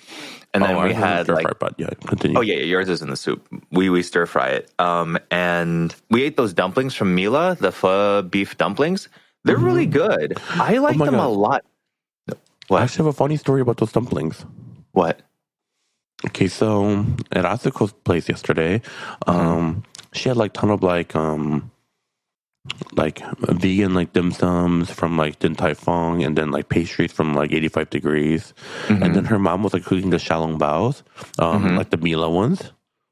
and 0.54 0.66
then 0.66 0.72
Oh, 0.72 0.82
we 0.82 0.94
I 0.94 0.94
had 0.94 1.30
like. 1.30 1.42
fry, 1.42 1.52
but 1.60 1.76
yeah, 1.80 1.90
continue. 2.08 2.38
Oh 2.38 2.42
yeah, 2.42 2.56
yeah, 2.56 2.64
yours 2.66 2.90
is 2.90 3.02
in 3.02 3.10
the 3.10 3.18
soup. 3.18 3.48
We 3.72 3.90
we 3.90 4.04
stir 4.04 4.26
fry 4.26 4.50
it. 4.50 4.72
Um, 4.80 5.20
and 5.32 5.96
we 6.12 6.24
ate 6.24 6.38
those 6.38 6.54
dumplings 6.54 6.96
from 6.96 7.16
Mila, 7.16 7.58
the 7.60 7.72
pho 7.74 8.22
beef 8.24 8.58
dumplings. 8.58 9.10
They're 9.46 9.58
really 9.60 9.86
good. 9.88 10.40
I 10.60 10.78
like 10.80 11.00
Mm-hmm. 11.00 11.04
Oh 11.04 11.06
them 11.06 11.20
a 11.20 11.30
God. 11.30 11.30
lot. 11.30 11.66
I 12.30 12.36
What? 12.68 12.84
actually 12.84 13.06
have 13.06 13.14
a 13.16 13.18
funny 13.18 13.38
story 13.38 13.62
about 13.62 13.78
those 13.78 13.92
dumplings. 13.94 14.46
What? 14.94 15.22
Okay, 16.28 16.48
so 16.50 17.06
at 17.34 17.46
Asuko's 17.46 17.94
place 17.94 18.30
yesterday, 18.30 18.82
um, 19.28 19.84
she 20.14 20.30
had 20.30 20.38
like 20.38 20.54
ton 20.54 20.72
of 20.72 20.84
like 20.84 21.16
um 21.16 21.72
like 22.94 23.22
vegan 23.40 23.94
like 23.94 24.14
dim 24.14 24.32
sums 24.32 24.90
from 24.90 25.18
like 25.18 25.40
Din 25.40 25.56
Tai 25.56 25.74
Fung 25.74 26.24
and 26.24 26.38
then 26.38 26.52
like 26.52 26.70
pastries 26.70 27.12
from 27.12 27.34
like 27.34 27.52
85 27.52 27.90
degrees. 27.90 28.54
And 28.90 29.16
then 29.16 29.26
her 29.26 29.40
mom 29.40 29.64
was 29.64 29.74
like 29.74 29.84
cooking 29.84 30.10
the 30.12 30.18
xiao 30.18 30.40
long 30.42 30.58
baos, 30.58 31.04
um, 31.40 31.64
Mhm. 31.64 31.78
like 31.78 31.90
the 31.90 31.98
Mila 31.98 32.30
ones, 32.30 32.72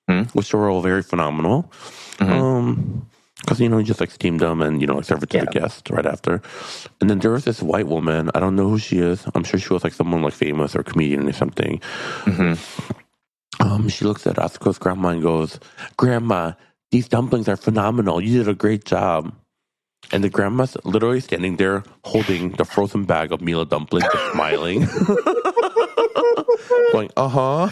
Mhm. 0.09 0.31
which 0.33 0.53
were 0.53 0.69
all 0.69 0.81
very 0.81 1.03
phenomenal. 1.03 1.71
Mhm. 2.19 2.29
Um, 2.31 3.07
because 3.41 3.59
you 3.59 3.67
know 3.69 3.79
you 3.79 3.83
just 3.83 3.99
like 3.99 4.11
steam 4.11 4.37
them 4.37 4.61
and 4.61 4.79
you 4.81 4.87
know 4.87 4.95
like 4.95 5.05
serve 5.05 5.23
it 5.23 5.29
to 5.31 5.39
the 5.39 5.45
Yeah. 5.51 5.61
guest 5.61 5.89
right 5.89 6.05
after. 6.05 6.41
And 7.01 7.09
then 7.09 7.19
there 7.19 7.31
was 7.31 7.43
this 7.43 7.61
white 7.61 7.87
woman. 7.87 8.29
I 8.35 8.39
don't 8.39 8.55
know 8.55 8.69
who 8.69 8.77
she 8.77 8.99
is. 8.99 9.25
I'm 9.33 9.43
sure 9.43 9.59
she 9.59 9.73
was 9.73 9.83
like 9.83 9.93
someone 9.93 10.21
like 10.21 10.33
famous 10.33 10.75
or 10.75 10.83
comedian 10.83 11.27
or 11.27 11.33
something. 11.33 11.81
Mhm. 12.25 12.57
Um, 13.59 13.89
she 13.89 14.05
looks 14.05 14.25
at 14.27 14.37
Asuko's 14.37 14.77
grandma 14.77 15.09
and 15.09 15.21
goes, 15.21 15.59
"Grandma, 15.97 16.53
these 16.91 17.07
dumplings 17.09 17.47
are 17.49 17.57
phenomenal. 17.57 18.21
You 18.21 18.37
did 18.39 18.47
a 18.47 18.53
great 18.55 18.85
job." 18.85 19.33
And 20.13 20.23
the 20.23 20.29
grandma's 20.29 20.75
literally 20.83 21.21
standing 21.21 21.55
there 21.55 21.83
holding 22.03 22.51
the 22.51 22.65
frozen 22.65 23.05
bag 23.05 23.31
of 23.31 23.41
Mila 23.41 23.65
dumplings, 23.65 24.05
smiling, 24.33 24.87
going, 26.91 27.09
"Uh 27.15 27.29
huh." 27.29 27.69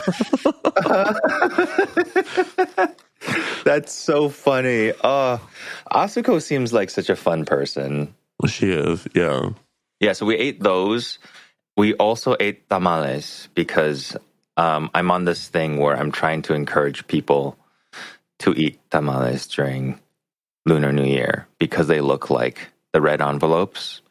That's 3.65 3.91
so 3.93 4.30
funny. 4.30 4.93
Uh, 5.04 5.38
Asuko 5.91 6.41
seems 6.41 6.71
like 6.71 6.89
such 6.89 7.10
a 7.10 7.15
fun 7.15 7.45
person. 7.45 8.15
She 8.47 8.71
is, 8.71 9.06
yeah. 9.13 9.49
Yeah, 9.99 10.13
so 10.13 10.25
we 10.25 10.36
ate 10.36 10.62
those. 10.62 11.19
We 11.75 11.93
also 11.95 12.38
ate 12.39 12.69
tamales 12.69 13.49
because 13.54 14.15
um, 14.56 14.89
I'm 14.93 15.12
on 15.12 15.25
this 15.25 15.47
thing 15.47 15.78
where 15.78 15.97
I'm 15.97 16.12
trying 16.12 16.41
to 16.43 16.54
encourage 16.54 17.06
people 17.08 17.58
to 18.39 18.54
eat 18.54 18.80
tamales 18.91 19.47
during 19.47 19.99
Lunar 20.65 20.91
New 20.91 21.06
Year 21.06 21.48
because 21.60 21.88
they 21.88 22.02
look 22.02 22.30
like 22.30 22.69
the 22.93 23.02
red 23.02 23.22
envelopes 23.22 24.02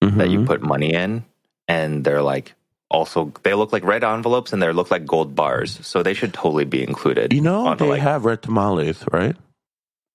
that 0.00 0.30
you 0.30 0.40
Mhm. 0.40 0.46
put 0.46 0.62
money 0.62 0.92
in, 0.94 1.24
and 1.66 2.04
they're 2.04 2.22
like 2.22 2.54
also 2.90 3.32
they 3.42 3.52
look 3.54 3.72
like 3.72 3.84
red 3.84 4.04
envelopes 4.04 4.52
and 4.52 4.62
they 4.62 4.72
look 4.72 4.90
like 4.90 5.04
gold 5.06 5.34
bars, 5.34 5.78
so 5.86 6.02
they 6.02 6.14
should 6.14 6.32
totally 6.32 6.64
be 6.64 6.82
included. 6.82 7.32
You 7.32 7.40
know 7.42 7.74
they 7.74 7.88
like- 7.88 8.00
have 8.00 8.24
red 8.24 8.42
tamales, 8.42 9.04
right? 9.12 9.36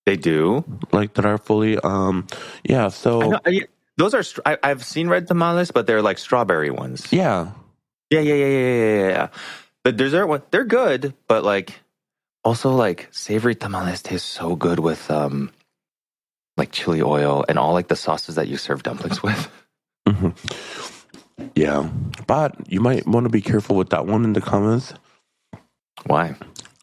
they 0.06 0.18
do. 0.18 0.66
Like 0.92 1.14
that 1.14 1.24
are 1.26 1.38
fully, 1.38 1.78
um, 1.80 2.28
yeah. 2.68 2.90
So 2.90 3.22
know, 3.22 3.40
I- 3.46 3.68
those 3.96 4.14
are 4.14 4.24
I, 4.46 4.58
I've 4.62 4.84
seen 4.84 5.08
red 5.08 5.28
tamales, 5.28 5.72
but 5.72 5.88
they're 5.88 6.02
like 6.02 6.18
strawberry 6.18 6.70
ones. 6.72 7.08
yeah, 7.12 7.52
Yeah, 8.10 8.20
yeah, 8.20 8.34
yeah, 8.36 8.46
yeah, 8.46 8.60
yeah, 8.60 9.00
yeah, 9.00 9.08
yeah. 9.10 9.28
The 9.86 9.92
dessert 9.94 10.28
one, 10.28 10.42
they're 10.52 10.66
good, 10.68 11.14
but 11.28 11.44
like 11.46 11.80
also 12.44 12.72
like 12.76 13.08
savory 13.12 13.56
tamales 13.56 14.02
taste 14.02 14.26
so 14.28 14.56
good 14.58 14.80
with 14.80 15.10
um 15.12 15.52
like 16.58 16.72
chili 16.72 17.02
oil 17.02 17.44
and 17.50 17.58
all 17.58 17.74
like 17.74 17.88
the 17.88 17.96
sauces 17.96 18.36
that 18.36 18.48
you 18.48 18.58
serve 18.58 18.84
dumplings 18.84 19.22
with. 19.24 19.50
hmm 20.08 20.30
Yeah, 21.56 21.90
but 22.28 22.56
you 22.72 22.80
might 22.80 23.08
want 23.08 23.26
to 23.26 23.30
be 23.30 23.42
careful 23.42 23.76
with 23.76 23.90
that 23.90 24.06
one 24.06 24.24
in 24.24 24.34
the 24.34 24.42
comments. 24.42 24.94
Why? 26.06 26.36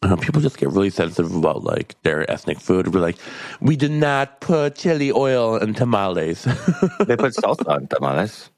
Uh, 0.03 0.15
people 0.15 0.41
just 0.41 0.57
get 0.57 0.69
really 0.69 0.89
sensitive 0.89 1.33
about 1.35 1.63
like 1.63 1.95
their 2.01 2.29
ethnic 2.29 2.59
food. 2.59 2.93
We're 2.93 3.01
like, 3.01 3.17
we 3.61 3.75
did 3.75 3.91
not 3.91 4.41
put 4.41 4.75
chili 4.75 5.11
oil 5.11 5.57
in 5.57 5.73
tamales. 5.75 6.45
They 7.05 7.15
put 7.15 7.33
salsa 7.35 7.67
on 7.69 7.87
tamales. 7.87 8.49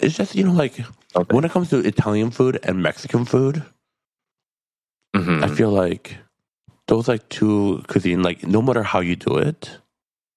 it's 0.00 0.16
just 0.16 0.34
you 0.36 0.44
know 0.44 0.52
like 0.52 0.78
Okay. 1.16 1.34
when 1.34 1.44
it 1.44 1.50
comes 1.50 1.70
to 1.70 1.78
Italian 1.78 2.30
food 2.30 2.60
and 2.62 2.80
Mexican 2.82 3.24
food, 3.24 3.64
Mhm. 5.16 5.42
I 5.42 5.48
feel 5.48 5.70
like 5.70 6.16
those 6.88 7.06
like 7.08 7.28
two 7.28 7.82
cuisine. 7.88 8.22
Like 8.22 8.44
no 8.46 8.60
matter 8.60 8.82
how 8.82 9.00
you 9.00 9.14
do 9.16 9.36
it, 9.36 9.78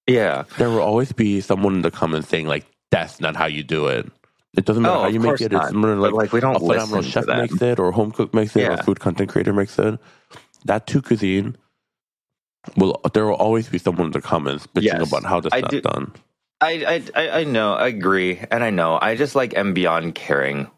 Yeah. 0.08 0.44
there 0.58 0.70
will 0.70 0.82
always 0.82 1.12
be 1.12 1.42
someone 1.42 1.76
in 1.76 1.82
the 1.82 1.92
comments 1.92 2.30
saying 2.30 2.48
like 2.48 2.66
that's 2.92 3.20
not 3.20 3.36
how 3.36 3.46
you 3.48 3.64
do 3.64 3.88
it. 3.88 4.10
It 4.58 4.66
doesn't 4.66 4.84
matter 4.84 4.96
Oh, 4.96 5.02
how 5.04 5.08
you 5.08 5.22
make 5.22 5.40
it. 5.40 5.52
not. 5.54 5.64
It's 5.66 5.74
more 5.74 5.96
like, 5.96 6.12
like, 6.12 6.34
we 6.34 6.42
don't 6.42 6.58
a 6.58 6.60
phenomenal 6.60 7.02
chef 7.04 7.26
makes 7.26 7.62
it, 7.62 7.80
or 7.80 7.92
home 7.94 8.12
cook 8.12 8.34
makes 8.34 8.54
it, 8.58 8.68
or 8.70 8.76
food 8.84 9.00
content 9.00 9.30
creator 9.30 9.54
makes 9.54 9.80
it. 9.80 9.98
That 10.66 10.88
two 10.88 11.02
cuisine 11.02 11.56
will 12.76 13.00
there 13.14 13.26
will 13.26 13.36
always 13.36 13.70
be 13.70 13.78
someone 13.78 14.08
in 14.08 14.12
the 14.12 14.22
comments 14.22 14.68
bitching 14.68 15.00
Yes. 15.00 15.08
about 15.08 15.24
how 15.24 15.40
that's 15.40 15.56
I 15.56 15.62
not 15.62 15.72
do- 15.72 15.82
done. 15.82 16.12
I, 16.64 17.02
I 17.16 17.30
I 17.40 17.44
know, 17.46 17.74
I 17.74 17.88
agree, 17.88 18.40
and 18.52 18.64
I 18.64 18.70
know. 18.70 19.00
I 19.02 19.16
just 19.16 19.34
like 19.36 19.56
am 19.58 19.74
beyond 19.74 20.14
caring 20.16 20.70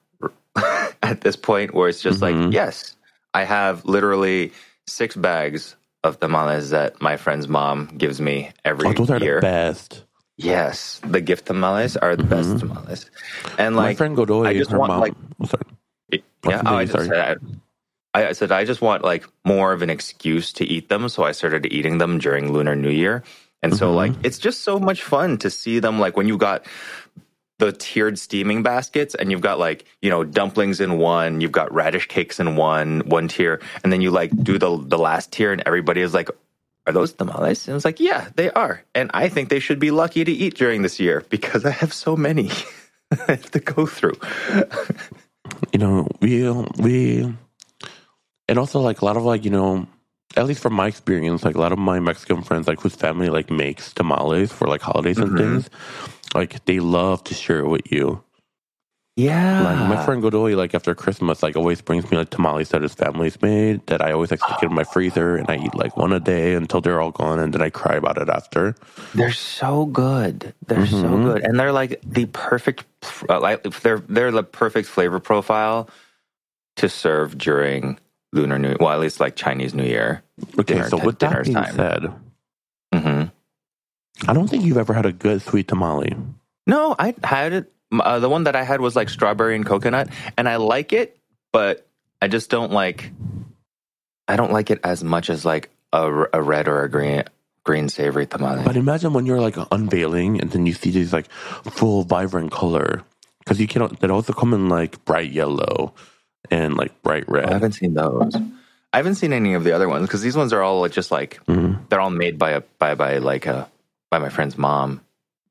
at 1.04 1.22
this 1.22 1.36
point, 1.36 1.74
where 1.74 1.90
it's 1.90 2.00
just 2.02 2.20
Mhm. 2.20 2.46
like, 2.46 2.54
yes, 2.54 2.96
I 3.34 3.44
have 3.44 3.84
literally 3.86 4.54
six 4.88 5.16
bags 5.16 5.76
of 6.04 6.20
tamales 6.20 6.72
that 6.72 7.02
my 7.02 7.16
friend's 7.18 7.48
mom 7.48 7.88
gives 7.98 8.20
me 8.20 8.52
every 8.66 8.90
Oh, 8.90 8.94
those 8.94 9.10
are 9.10 9.20
the 9.20 9.40
best. 9.42 10.04
Yes, 10.38 11.00
the 11.06 11.22
gift 11.22 11.46
tamales 11.46 11.96
are 11.96 12.16
the 12.16 12.24
best 12.24 12.50
Mhm. 12.50 12.60
tamales, 12.60 13.10
and 13.58 13.76
My 13.76 13.94
friend 13.96 14.16
Godoy, 14.16 14.46
I 14.48 14.54
just 14.58 14.72
her 14.72 14.80
want, 14.80 14.90
mom. 14.92 15.00
like- 15.02 15.14
oh, 15.40 15.46
sorry. 15.46 16.24
yeah, 16.50 16.62
oh, 16.66 16.76
I 16.76 16.86
just 16.86 17.06
said. 17.08 17.40
I, 18.16 18.28
I 18.28 18.32
said 18.34 18.52
I 18.52 18.64
just 18.66 18.82
want 18.82 19.04
like 19.04 19.26
more 19.46 19.74
of 19.74 19.82
an 19.82 19.90
excuse 19.90 20.54
to 20.54 20.66
eat 20.66 20.90
them, 20.90 21.08
so 21.10 21.24
I 21.24 21.32
started 21.32 21.66
eating 21.72 21.98
them 21.98 22.18
during 22.20 22.52
Lunar 22.52 22.76
New 22.76 22.90
Year, 22.92 23.24
and 23.64 23.76
so 23.76 23.92
Mhm. 23.92 23.96
like 23.96 24.14
it's 24.24 24.38
just 24.38 24.62
so 24.62 24.78
much 24.80 25.02
fun 25.04 25.38
to 25.40 25.50
see 25.50 25.80
them 25.80 26.00
like 26.00 26.18
when 26.18 26.28
you 26.28 26.38
got 26.38 26.66
the 27.64 27.72
tiered 27.72 28.20
steaming 28.20 28.62
baskets 28.62 29.16
and 29.16 29.32
you've 29.32 29.40
got 29.40 29.58
like 29.58 29.86
you 30.02 30.10
know 30.10 30.26
dumplings 30.26 30.82
in 30.82 30.98
one, 30.98 31.40
you've 31.40 31.54
got 31.54 31.74
radish 31.74 32.08
cakes 32.08 32.40
in 32.40 32.58
one 32.58 33.02
one 33.06 33.30
tier, 33.30 33.62
and 33.84 33.94
then 33.94 34.02
you 34.02 34.12
like 34.12 34.32
do 34.44 34.58
the 34.58 34.78
the 34.86 34.98
last 34.98 35.32
tier, 35.32 35.52
and 35.52 35.64
everybody 35.66 36.02
is 36.02 36.14
like. 36.14 36.30
Are 36.86 36.92
those 36.92 37.14
tamales? 37.14 37.66
And 37.70 37.78
it's 37.78 37.86
like, 37.86 38.02
yeah, 38.02 38.28
they 38.36 38.52
are. 38.52 38.84
And 38.94 39.10
I 39.14 39.30
think 39.30 39.48
they 39.48 39.62
should 39.62 39.80
be 39.80 39.90
lucky 39.90 40.26
to 40.26 40.32
eat 40.34 40.56
during 40.56 40.82
this 40.82 41.00
year 41.00 41.24
because 41.30 41.64
I 41.64 41.70
have 41.70 41.94
so 41.94 42.18
many 42.18 42.52
to 43.28 43.60
go 43.64 43.86
through. 43.86 44.20
you 45.72 45.80
know, 45.80 46.06
we 46.20 46.52
we, 46.78 47.34
and 48.50 48.60
also 48.60 48.82
like 48.82 49.00
a 49.00 49.06
lot 49.06 49.16
of 49.16 49.24
like 49.24 49.46
you 49.46 49.50
know, 49.50 49.88
at 50.38 50.46
least 50.48 50.62
from 50.62 50.74
my 50.74 50.88
experience, 50.88 51.44
like 51.46 51.56
a 51.56 51.62
lot 51.62 51.74
of 51.74 51.80
my 51.80 52.00
Mexican 52.00 52.44
friends, 52.44 52.68
like 52.68 52.82
whose 52.82 52.96
family 52.96 53.30
like 53.30 53.52
makes 53.52 53.94
tamales 53.94 54.52
for 54.52 54.68
like 54.68 54.82
holidays 54.82 55.22
and 55.22 55.36
Mhm. 55.36 55.38
things, 55.38 55.70
like 56.36 56.64
they 56.66 56.80
love 56.80 57.24
to 57.26 57.34
share 57.36 57.60
it 57.60 57.70
with 57.70 57.92
you. 57.92 58.24
Yeah. 59.18 59.60
Like 59.60 59.80
my 59.82 59.98
friend 59.98 60.22
Godoy, 60.22 60.56
like 60.56 60.76
after 60.76 60.96
Christmas, 60.96 61.44
like 61.44 61.56
always 61.56 61.82
brings 61.82 62.12
me 62.12 62.18
like 62.18 62.32
tamales 62.32 62.70
that 62.70 62.82
his 62.84 62.94
family's 62.96 63.42
made 63.42 63.86
that 63.88 64.02
I 64.02 64.12
always 64.12 64.32
like 64.32 64.42
stick 64.42 64.64
in 64.64 64.74
my 64.74 64.84
freezer 64.84 65.38
and 65.38 65.50
I 65.50 65.58
eat 65.58 65.76
like 65.76 65.98
one 65.98 66.14
a 66.14 66.20
day 66.20 66.56
until 66.56 66.82
they're 66.82 67.02
all 67.02 67.12
gone 67.12 67.40
and 67.40 67.54
then 67.54 67.62
I 67.62 67.70
cry 67.70 67.96
about 67.96 68.18
it 68.20 68.30
after. 68.30 68.76
They're 69.14 69.34
so 69.34 69.88
good. 69.88 70.56
They're 70.68 70.86
so 70.86 71.18
Mhm. 71.18 71.20
good, 71.20 71.44
and 71.44 71.60
they're 71.60 71.74
like 71.74 72.02
the 72.04 72.28
perfect. 72.28 72.86
Uh, 73.30 73.42
like 73.42 73.64
they're 73.82 74.00
they're 74.10 74.32
the 74.32 74.44
perfect 74.44 74.88
flavor 74.90 75.20
profile 75.20 75.90
to 76.78 76.90
serve 76.90 77.38
during 77.38 78.00
Lunar 78.34 78.58
New. 78.60 78.70
Year 78.70 78.78
well, 78.80 78.92
at 78.92 79.00
least 79.00 79.20
like 79.20 79.36
Chinese 79.36 79.74
New 79.74 79.84
Year. 79.86 80.24
Okay, 80.60 80.74
Dinner 80.74 80.90
so 80.90 80.98
with 80.98 81.20
that 81.20 81.30
dinner's 81.30 81.48
being 81.48 81.56
time. 81.56 81.76
said, 81.76 82.14
hmm 82.94 83.24
I 84.28 84.34
don't 84.34 84.48
think 84.48 84.64
you've 84.64 84.78
ever 84.78 84.94
had 84.94 85.06
a 85.06 85.12
good 85.12 85.42
sweet 85.42 85.68
tamale. 85.68 86.16
No, 86.68 86.96
I 86.98 87.16
had 87.24 87.54
it. 87.54 87.72
Uh, 87.92 88.20
the 88.20 88.30
one 88.30 88.46
that 88.46 88.56
I 88.56 88.64
had 88.64 88.82
was 88.82 88.96
like 88.96 89.10
strawberry 89.10 89.56
and 89.56 89.66
coconut, 89.66 90.10
and 90.38 90.50
I 90.50 90.58
like 90.58 90.94
it, 90.94 91.18
but 91.52 91.88
I 92.22 92.28
just 92.28 92.50
don't 92.50 92.72
like. 92.72 93.12
I 94.28 94.36
don't 94.36 94.52
like 94.52 94.72
it 94.72 94.80
as 94.84 95.04
much 95.04 95.30
as 95.30 95.46
like 95.46 95.70
a 95.92 96.10
red 96.42 96.68
or 96.68 96.84
a 96.84 96.90
green 96.90 97.24
green 97.64 97.90
savory 97.90 98.26
tamale. 98.26 98.64
But 98.64 98.78
imagine 98.78 99.14
when 99.14 99.26
you're 99.26 99.42
like 99.42 99.58
unveiling 99.72 100.42
and 100.42 100.52
then 100.52 100.66
you 100.66 100.74
see 100.74 100.92
these 100.92 101.14
like 101.14 101.30
full 101.32 102.04
vibrant 102.04 102.52
color 102.52 103.04
because 103.40 103.60
you 103.60 103.68
cannot. 103.68 104.00
They 104.00 104.08
also 104.08 104.34
come 104.34 104.54
in 104.54 104.70
like 104.70 105.04
bright 105.06 105.32
yellow 105.32 105.94
and 106.52 106.76
like 106.78 107.02
bright 107.04 107.28
red. 107.30 107.46
I 107.46 107.54
haven't 107.54 107.74
seen 107.74 107.94
those. 107.94 108.36
I 108.94 108.98
haven't 108.98 109.16
seen 109.16 109.34
any 109.34 109.54
of 109.56 109.64
the 109.64 109.72
other 109.72 109.90
ones 109.90 110.06
because 110.08 110.22
these 110.22 110.38
ones 110.38 110.54
are 110.54 110.62
all 110.62 110.82
like 110.82 110.92
just 110.92 111.12
like 111.12 111.40
Mhm. 111.48 111.88
they're 111.90 112.02
all 112.02 112.10
made 112.12 112.38
by 112.38 112.52
a 112.52 112.62
by 112.80 112.96
by 112.96 113.18
like 113.18 113.46
a 113.46 113.70
by 114.12 114.20
my 114.20 114.30
friend's 114.30 114.58
mom. 114.58 115.02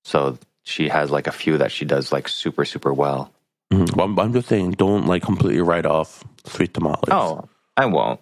So 0.04 0.38
she 0.62 0.88
has 0.88 1.10
like 1.10 1.26
a 1.26 1.32
few 1.32 1.58
that 1.58 1.72
she 1.72 1.84
does 1.84 2.12
like 2.12 2.28
super 2.28 2.64
super 2.64 2.92
well. 2.92 3.32
Mhm. 3.72 3.96
Well, 3.96 4.06
I'm, 4.06 4.18
I'm 4.18 4.32
just 4.32 4.48
saying, 4.48 4.72
don't 4.72 5.06
like 5.06 5.22
completely 5.22 5.60
write 5.62 5.86
off 5.86 6.22
sweet 6.44 6.74
tamales. 6.74 7.08
Oh, 7.10 7.48
I 7.76 7.86
won't. 7.86 8.20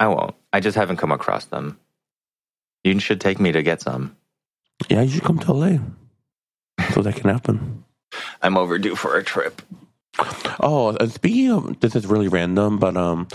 I 0.00 0.06
won't. 0.08 0.34
I 0.52 0.60
just 0.60 0.76
haven't 0.76 0.96
come 0.96 1.12
across 1.12 1.44
them. 1.46 1.78
You 2.84 2.98
should 3.00 3.20
take 3.20 3.38
me 3.40 3.52
to 3.52 3.62
get 3.62 3.82
some. 3.82 4.16
yeah, 4.88 5.02
you 5.02 5.10
should 5.10 5.24
come 5.24 5.38
to 5.40 5.52
LA 5.52 5.78
so 6.94 7.02
that 7.02 7.16
can 7.16 7.28
happen. 7.30 7.84
I'm 8.42 8.56
overdue 8.56 8.94
for 8.94 9.16
a 9.16 9.24
trip. 9.24 9.60
Oh, 10.60 10.96
and 10.98 11.12
speaking 11.12 11.50
of 11.52 11.80
this 11.80 11.94
is 11.94 12.06
really 12.06 12.28
random, 12.28 12.78
but 12.78 12.96
um, 12.96 13.28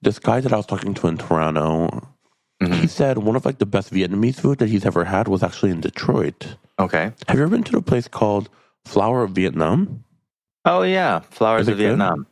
this 0.00 0.18
guy 0.18 0.40
that 0.40 0.52
I 0.52 0.56
was 0.56 0.66
talking 0.66 0.94
to 0.94 1.06
in 1.08 1.18
Toronto, 1.18 2.08
Mhm. 2.62 2.74
he 2.74 2.86
said 2.86 3.18
one 3.18 3.36
of 3.36 3.44
like 3.44 3.58
the 3.58 3.66
best 3.66 3.92
Vietnamese 3.92 4.40
food 4.40 4.58
that 4.58 4.68
he's 4.68 4.86
ever 4.86 5.04
had 5.04 5.28
was 5.28 5.42
actually 5.42 5.70
in 5.72 5.80
Detroit. 5.80 6.56
Okay. 6.78 7.12
Have 7.28 7.36
you 7.36 7.42
ever 7.42 7.50
been 7.50 7.64
to 7.64 7.76
a 7.76 7.82
place 7.82 8.08
called 8.08 8.48
Flower 8.84 9.22
of 9.24 9.32
Vietnam? 9.32 10.04
Oh 10.64 10.82
yeah, 10.82 11.20
flowers 11.30 11.68
of 11.68 11.76
good? 11.76 11.86
Vietnam. 11.88 12.26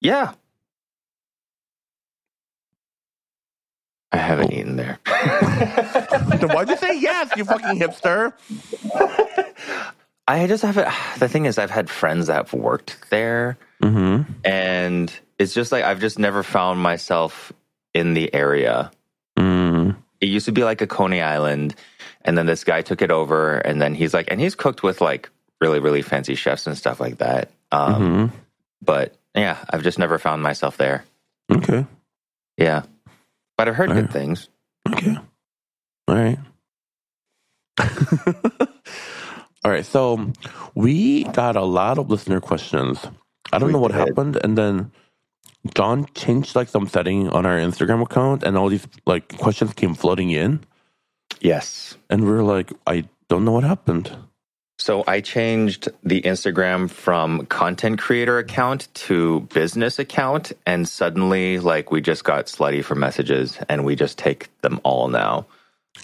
Yeah. 0.00 0.32
I 4.12 4.16
haven't 4.16 4.52
eaten 4.52 4.76
there. 4.76 4.98
Why'd 5.06 6.68
you 6.70 6.76
say 6.78 6.98
yes, 6.98 7.30
you 7.36 7.44
fucking 7.44 7.78
hipster? 7.78 8.32
I 10.28 10.46
just 10.46 10.62
haven't. 10.62 10.88
The 11.18 11.28
thing 11.28 11.46
is, 11.46 11.58
I've 11.58 11.70
had 11.70 11.88
friends 11.90 12.26
that 12.28 12.36
have 12.36 12.52
worked 12.52 13.10
there, 13.10 13.58
Mm-hmm. 13.82 14.30
and 14.44 15.12
it's 15.38 15.54
just 15.54 15.70
like 15.72 15.84
I've 15.84 16.00
just 16.00 16.18
never 16.18 16.42
found 16.42 16.80
myself 16.80 17.52
in 17.94 18.14
the 18.14 18.32
area. 18.34 18.90
Mm. 19.38 19.96
It 20.20 20.28
used 20.28 20.46
to 20.46 20.52
be 20.52 20.64
like 20.64 20.80
a 20.80 20.86
Coney 20.86 21.22
Island, 21.22 21.74
and 22.22 22.36
then 22.36 22.46
this 22.46 22.64
guy 22.64 22.82
took 22.82 23.02
it 23.02 23.10
over, 23.10 23.56
and 23.58 23.80
then 23.80 23.94
he's 23.94 24.12
like, 24.12 24.28
and 24.30 24.40
he's 24.40 24.54
cooked 24.54 24.82
with 24.82 25.00
like 25.00 25.30
really, 25.60 25.78
really 25.80 26.02
fancy 26.02 26.34
chefs 26.34 26.66
and 26.66 26.76
stuff 26.76 27.00
like 27.00 27.18
that. 27.18 27.50
Um, 27.72 28.28
hmm 28.30 28.36
But 28.82 29.14
yeah, 29.34 29.58
I've 29.70 29.82
just 29.82 29.98
never 29.98 30.18
found 30.18 30.42
myself 30.42 30.76
there. 30.76 31.04
Okay. 31.50 31.86
Yeah, 32.56 32.82
but 33.56 33.68
I've 33.68 33.76
heard 33.76 33.90
Fair. 33.90 34.02
good 34.02 34.12
things. 34.12 34.48
Okay. 34.92 35.16
All 36.08 36.14
right. 36.14 36.38
All 39.68 39.74
right. 39.74 39.86
So 39.86 40.32
we 40.74 41.24
got 41.24 41.56
a 41.56 41.64
lot 41.64 41.98
of 41.98 42.10
listener 42.10 42.40
questions. 42.40 43.06
I 43.52 43.58
don't 43.58 43.68
We 43.68 43.74
know 43.74 43.80
what 43.80 43.92
did. 43.92 43.98
happened, 44.08 44.38
and 44.42 44.58
then 44.58 44.92
Jon 45.74 46.06
changed 46.14 46.56
like 46.56 46.68
some 46.68 46.88
setting 46.88 47.28
on 47.30 47.46
our 47.46 47.58
Instagram 47.58 48.02
account, 48.02 48.44
and 48.44 48.56
all 48.58 48.68
these 48.70 48.86
like 49.06 49.38
questions 49.38 49.74
came 49.74 49.94
flooding 49.94 50.30
in, 50.30 50.60
Yes. 51.40 51.96
and 52.10 52.24
we 52.24 52.30
are 52.32 52.42
like, 52.44 52.72
I 52.86 53.08
don't 53.28 53.44
know 53.44 53.52
what 53.52 53.64
happened. 53.64 54.16
So 54.78 55.04
I 55.08 55.20
changed 55.22 55.88
the 56.04 56.22
Instagram 56.22 56.90
from 56.90 57.46
content 57.46 58.00
creator 58.00 58.38
account 58.38 58.88
to 59.08 59.40
business 59.54 59.98
account, 59.98 60.52
and 60.66 60.88
suddenly, 60.88 61.58
like, 61.60 61.90
we 61.92 62.00
just 62.02 62.24
got 62.24 62.46
slutty 62.46 62.84
for 62.84 62.94
messages, 62.96 63.58
and 63.68 63.84
we 63.84 63.96
just 63.96 64.18
take 64.18 64.50
them 64.62 64.80
all 64.84 65.08
now. 65.08 65.46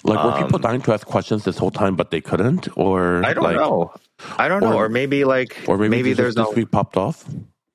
Like, 0.03 0.23
were 0.23 0.31
people 0.33 0.55
Um, 0.57 0.61
dying 0.61 0.81
to 0.81 0.93
ask 0.93 1.05
questions 1.07 1.43
this 1.45 1.57
whole 1.57 1.71
time, 1.71 1.95
but 1.95 2.11
they 2.11 2.21
couldn't, 2.21 2.67
or 2.77 3.23
I 3.25 3.33
don't 3.33 3.43
like, 3.43 3.57
know. 3.57 3.91
I 4.37 4.47
don't 4.47 4.61
know, 4.61 4.73
or- 4.73 4.85
or, 4.85 4.89
maybe 4.89 5.23
like, 5.23 5.57
or 5.67 5.77
maybe, 5.77 5.89
maybe 5.89 6.13
there's 6.13 6.35
no, 6.35 6.51
week 6.55 6.71
popped 6.71 6.97
off. 6.97 7.25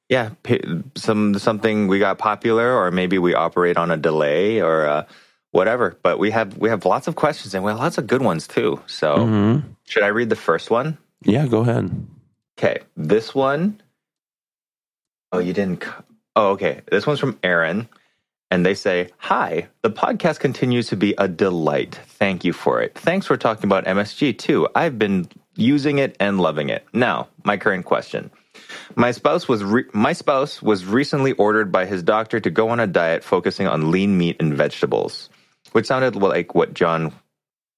yeah, 0.08 0.30
p- 0.42 0.62
some 0.96 1.38
something 1.38 1.88
we 1.88 1.98
got 1.98 2.18
popular, 2.18 2.72
or 2.76 2.90
maybe 2.90 3.18
we 3.18 3.34
operate 3.34 3.76
on 3.76 3.90
a 3.90 3.96
delay, 3.96 4.60
or 4.60 4.86
uh, 4.86 5.04
whatever. 5.52 5.96
But 6.02 6.18
we 6.18 6.30
have 6.30 6.56
we 6.58 6.68
have 6.68 6.84
lots 6.84 7.08
of 7.08 7.16
questions, 7.16 7.54
and 7.54 7.64
we 7.64 7.70
have 7.70 7.78
lots 7.80 7.98
of 7.98 8.06
good 8.06 8.22
ones 8.22 8.46
too. 8.46 8.80
So, 8.86 9.26
hmm 9.26 9.58
should 9.86 10.02
I 10.04 10.08
read 10.08 10.28
the 10.28 10.36
first 10.36 10.70
one? 10.70 10.98
Yeah, 11.24 11.46
go 11.46 11.60
ahead. 11.60 11.90
Okay, 12.58 12.78
this 12.96 13.34
one 13.34 13.80
Oh, 15.32 15.38
you 15.38 15.52
didn't. 15.52 15.84
Oh, 16.34 16.50
okay. 16.50 16.80
This 16.90 17.06
one's 17.06 17.20
from 17.20 17.38
Aaron. 17.44 17.88
And 18.50 18.66
they 18.66 18.74
say, 18.74 19.10
Hi, 19.18 19.68
the 19.82 19.90
podcast 19.90 20.40
continues 20.40 20.88
to 20.88 20.96
be 20.96 21.14
a 21.18 21.28
delight. 21.28 21.94
Thank 22.06 22.44
you 22.44 22.52
for 22.52 22.80
it. 22.80 22.96
Thanks 22.98 23.26
for 23.26 23.36
talking 23.36 23.64
about 23.66 23.84
MSG 23.84 24.36
too. 24.38 24.68
I've 24.74 24.98
been 24.98 25.28
using 25.56 25.98
it 25.98 26.16
and 26.18 26.40
loving 26.40 26.68
it. 26.68 26.84
Now, 26.92 27.28
my 27.44 27.56
current 27.56 27.84
question. 27.84 28.30
My 28.96 29.10
spouse 29.12 29.48
was 29.48 29.62
re- 29.62 29.84
my 29.92 30.12
spouse 30.12 30.62
was 30.62 30.84
recently 30.84 31.32
ordered 31.32 31.72
by 31.72 31.86
his 31.86 32.02
doctor 32.02 32.40
to 32.40 32.50
go 32.50 32.68
on 32.70 32.80
a 32.80 32.86
diet 32.86 33.24
focusing 33.24 33.66
on 33.66 33.90
lean 33.90 34.18
meat 34.18 34.36
and 34.40 34.54
vegetables, 34.54 35.28
which 35.72 35.86
sounded 35.86 36.16
like 36.16 36.54
what 36.54 36.74
Jon 36.74 37.12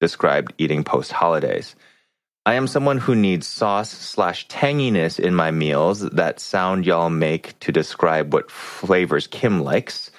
described 0.01 0.53
eating 0.57 0.83
post 0.83 1.11
holidays. 1.11 1.75
I 2.45 2.55
am 2.55 2.67
someone 2.67 2.97
who 2.97 3.15
needs 3.15 3.47
sauce 3.47 3.89
slash 3.89 4.47
tanginess 4.49 5.17
in 5.17 5.33
my 5.33 5.49
meals. 5.51 6.01
That 6.01 6.41
sound 6.41 6.85
y'all 6.85 7.09
make 7.09 7.57
to 7.61 7.71
describe 7.71 8.33
what 8.33 8.51
flavors 8.51 9.27
Kim 9.27 9.61
likes. 9.61 10.11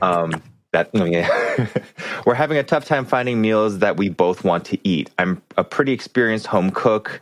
Um, 0.00 0.42
that 0.72 0.88
yeah. 0.94 1.66
we're 2.26 2.32
having 2.32 2.56
a 2.56 2.62
tough 2.62 2.86
time 2.86 3.04
finding 3.04 3.42
meals 3.42 3.80
that 3.80 3.98
we 3.98 4.08
both 4.08 4.42
want 4.42 4.64
to 4.66 4.78
eat. 4.88 5.10
I'm 5.18 5.42
a 5.58 5.64
pretty 5.64 5.92
experienced 5.92 6.46
home 6.46 6.70
cook 6.70 7.20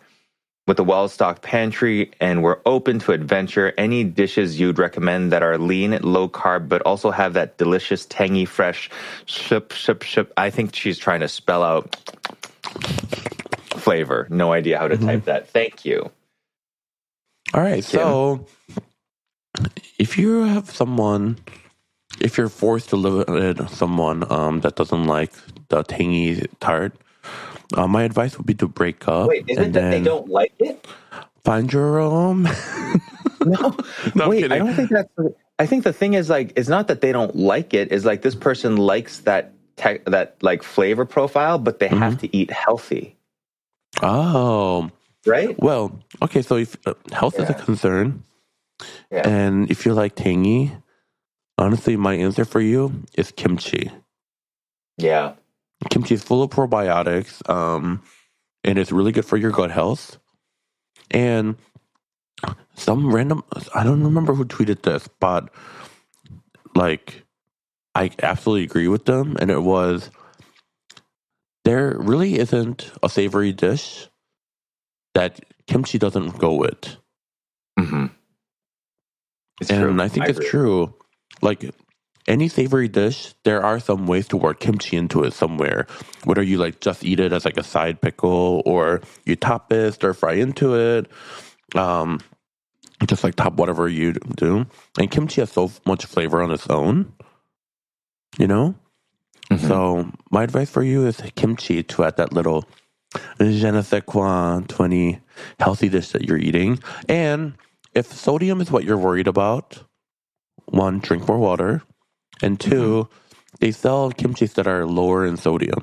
with 0.69 0.79
a 0.79 0.85
well-stocked 0.85 1.43
pantry, 1.43 2.13
and 2.21 2.43
we're 2.45 2.61
open 2.65 3.01
to 3.01 3.13
adventure. 3.13 3.73
Any 3.77 4.05
dishes 4.05 4.61
you'd 4.61 4.79
recommend 4.79 5.33
that 5.33 5.43
are 5.43 5.59
lean, 5.59 5.99
low 6.03 6.29
carb, 6.29 6.69
but 6.69 6.83
also 6.83 7.11
have 7.11 7.33
that 7.33 7.59
delicious, 7.59 8.07
tangy, 8.07 8.45
fresh 8.45 8.89
ship, 9.27 9.73
ship, 9.73 10.03
ship. 10.05 10.33
I 10.37 10.51
think 10.51 10.77
she's 10.77 10.99
trying 10.99 11.21
to 11.21 11.29
spell 11.29 11.65
out 11.65 11.97
flavor. 13.89 14.27
No 14.31 14.53
idea 14.53 14.79
how 14.79 14.89
to 14.89 14.99
type 14.99 15.25
that. 15.27 15.51
Thank 15.51 15.85
you. 15.87 16.11
All 17.55 17.63
right. 17.63 17.85
So 17.85 18.47
if 19.99 20.19
you 20.19 20.45
have 20.45 20.71
someone, 20.71 21.39
if 22.21 22.39
you're 22.39 22.51
forced 22.51 22.91
to 22.91 22.97
live 22.97 23.29
with 23.29 23.71
someone 23.71 24.31
um, 24.33 24.61
that 24.63 24.77
doesn't 24.77 25.07
like 25.07 25.33
the 25.71 25.85
tangy 25.85 26.47
tart, 26.61 26.95
uh, 27.75 27.89
my 27.89 28.05
advice 28.05 28.39
would 28.39 28.47
be 28.47 28.55
to 28.57 28.69
break 28.69 29.09
up 29.09 29.29
Wait, 29.29 29.45
is 29.49 29.61
it 29.61 29.73
that 29.75 29.91
they 29.91 30.01
don't 30.01 30.29
like 30.29 30.55
it? 30.61 30.87
find 31.45 31.73
your 31.73 32.01
um. 32.03 32.49
No, 33.45 33.77
No, 34.15 34.31
wait. 34.31 34.53
I 34.53 34.59
don't 34.59 34.75
think 34.77 34.91
that's. 34.91 35.11
I 35.61 35.67
think 35.67 35.85
the 35.85 35.95
thing 35.95 36.15
is 36.15 36.31
like, 36.31 36.55
it's 36.57 36.71
not 36.71 36.89
that 36.89 37.03
they 37.03 37.13
don't 37.13 37.37
like 37.37 37.75
it. 37.75 37.93
Is 37.93 38.07
like 38.07 38.23
this 38.23 38.37
person 38.37 38.79
likes 38.79 39.21
that 39.23 39.55
te- 39.77 40.01
that 40.07 40.39
like 40.43 40.65
flavor 40.65 41.07
profile, 41.07 41.59
but 41.59 41.81
they 41.81 41.89
have 41.89 42.19
to 42.19 42.37
eat 42.37 42.53
healthy, 42.53 43.18
Oh, 44.03 44.91
right? 45.27 45.59
well, 45.61 45.99
okay. 46.23 46.43
So 46.43 46.57
if 46.57 46.77
uh, 46.87 46.95
health 47.13 47.39
is 47.41 47.51
a 47.51 47.55
concern, 47.55 48.25
Yeah. 49.11 49.29
and 49.29 49.71
if 49.71 49.87
you 49.87 49.95
like 49.95 50.15
tangy, 50.17 50.73
honestly, 51.59 51.97
my 51.97 52.15
answer 52.15 52.45
for 52.45 52.61
you 52.61 53.05
is 53.15 53.33
kimchi. 53.33 53.91
Yeah. 54.99 55.35
kimchi 55.91 56.15
is 56.15 56.23
full 56.25 56.43
of 56.43 56.51
probiotics 56.51 57.49
um 57.51 58.03
and 58.65 58.79
it's 58.79 58.93
really 58.93 59.13
good 59.13 59.25
for 59.25 59.37
your 59.37 59.51
gut 59.53 59.71
health 59.71 60.19
and 61.11 61.57
some 62.75 63.15
random 63.15 63.43
i 63.75 63.85
don't 63.85 64.03
remember 64.05 64.35
who 64.35 64.45
tweeted 64.45 64.83
this 64.83 65.09
but 65.21 65.51
like 66.75 67.25
i 67.95 68.11
absolutely 68.23 68.65
agree 68.65 68.89
with 68.89 69.05
them 69.07 69.37
and 69.41 69.51
it 69.51 69.63
was 69.63 70.11
there 71.69 71.97
really 71.99 72.39
isn't 72.41 72.93
a 73.03 73.11
savory 73.11 73.53
dish 73.53 74.09
that 75.15 75.41
kimchi 75.69 75.99
doesn't 75.99 76.39
go 76.39 76.55
with 76.55 76.97
hmm 77.79 78.07
It's 79.61 79.71
and 79.71 79.81
true. 79.81 80.01
I 80.03 80.09
think 80.09 80.29
it's 80.29 80.39
agree. 80.39 80.51
true. 80.51 80.95
Like 81.43 81.71
any 82.29 82.49
savory 82.49 82.89
dish, 82.89 83.35
there 83.45 83.63
are 83.65 83.81
some 83.81 84.07
ways 84.07 84.29
to 84.29 84.39
work 84.39 84.61
kimchi 84.61 84.97
into 84.97 85.25
it 85.25 85.33
somewhere. 85.35 85.87
Whether 86.25 86.43
you 86.43 86.59
like 86.59 86.81
just 86.81 87.05
eat 87.05 87.21
it 87.21 87.33
as 87.33 87.45
like 87.47 87.59
a 87.59 87.65
side 87.65 88.01
pickle, 88.03 88.63
or 88.67 89.03
you 89.27 89.37
top 89.37 89.73
it, 89.73 89.95
stir 89.95 90.15
fry 90.15 90.35
into 90.35 90.77
it, 90.77 91.09
um, 91.77 92.21
just 93.07 93.25
like 93.25 93.37
top 93.37 93.55
whatever 93.55 93.89
you 93.89 94.15
do. 94.15 94.67
And 94.99 95.11
kimchi 95.11 95.43
has 95.43 95.53
so 95.53 95.73
much 95.87 96.07
flavor 96.07 96.43
on 96.43 96.53
its 96.53 96.69
own, 96.69 97.13
you 98.39 98.49
know. 98.49 98.77
Mhm. 99.53 99.59
So 99.69 100.11
my 100.31 100.43
advice 100.45 100.71
for 100.71 100.83
you 100.83 101.07
is 101.07 101.21
kimchi 101.37 101.83
to 101.85 102.05
add 102.05 102.17
that 102.19 102.33
little 102.33 102.65
je 103.41 103.71
ne 103.71 103.83
sais 103.83 104.03
quoi 104.07 104.63
to 104.69 104.85
any 104.85 105.21
healthy 105.61 105.89
dish 105.89 106.11
that 106.11 106.25
you're 106.25 106.39
eating. 106.39 106.79
And 107.09 107.55
if 107.95 108.13
sodium 108.13 108.61
is 108.61 108.71
what 108.71 108.85
you're 108.85 108.99
worried 108.99 109.29
about, 109.29 109.83
one, 110.67 111.01
drink 111.01 111.29
more 111.29 111.39
water. 111.39 111.83
And 112.43 112.61
2 112.61 113.09
they 113.61 113.73
sell 113.73 114.13
kimchis 114.13 114.55
that 114.55 114.67
are 114.69 114.87
lower 114.87 115.27
in 115.27 115.37
sodium. 115.37 115.83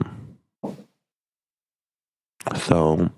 So 2.56 3.10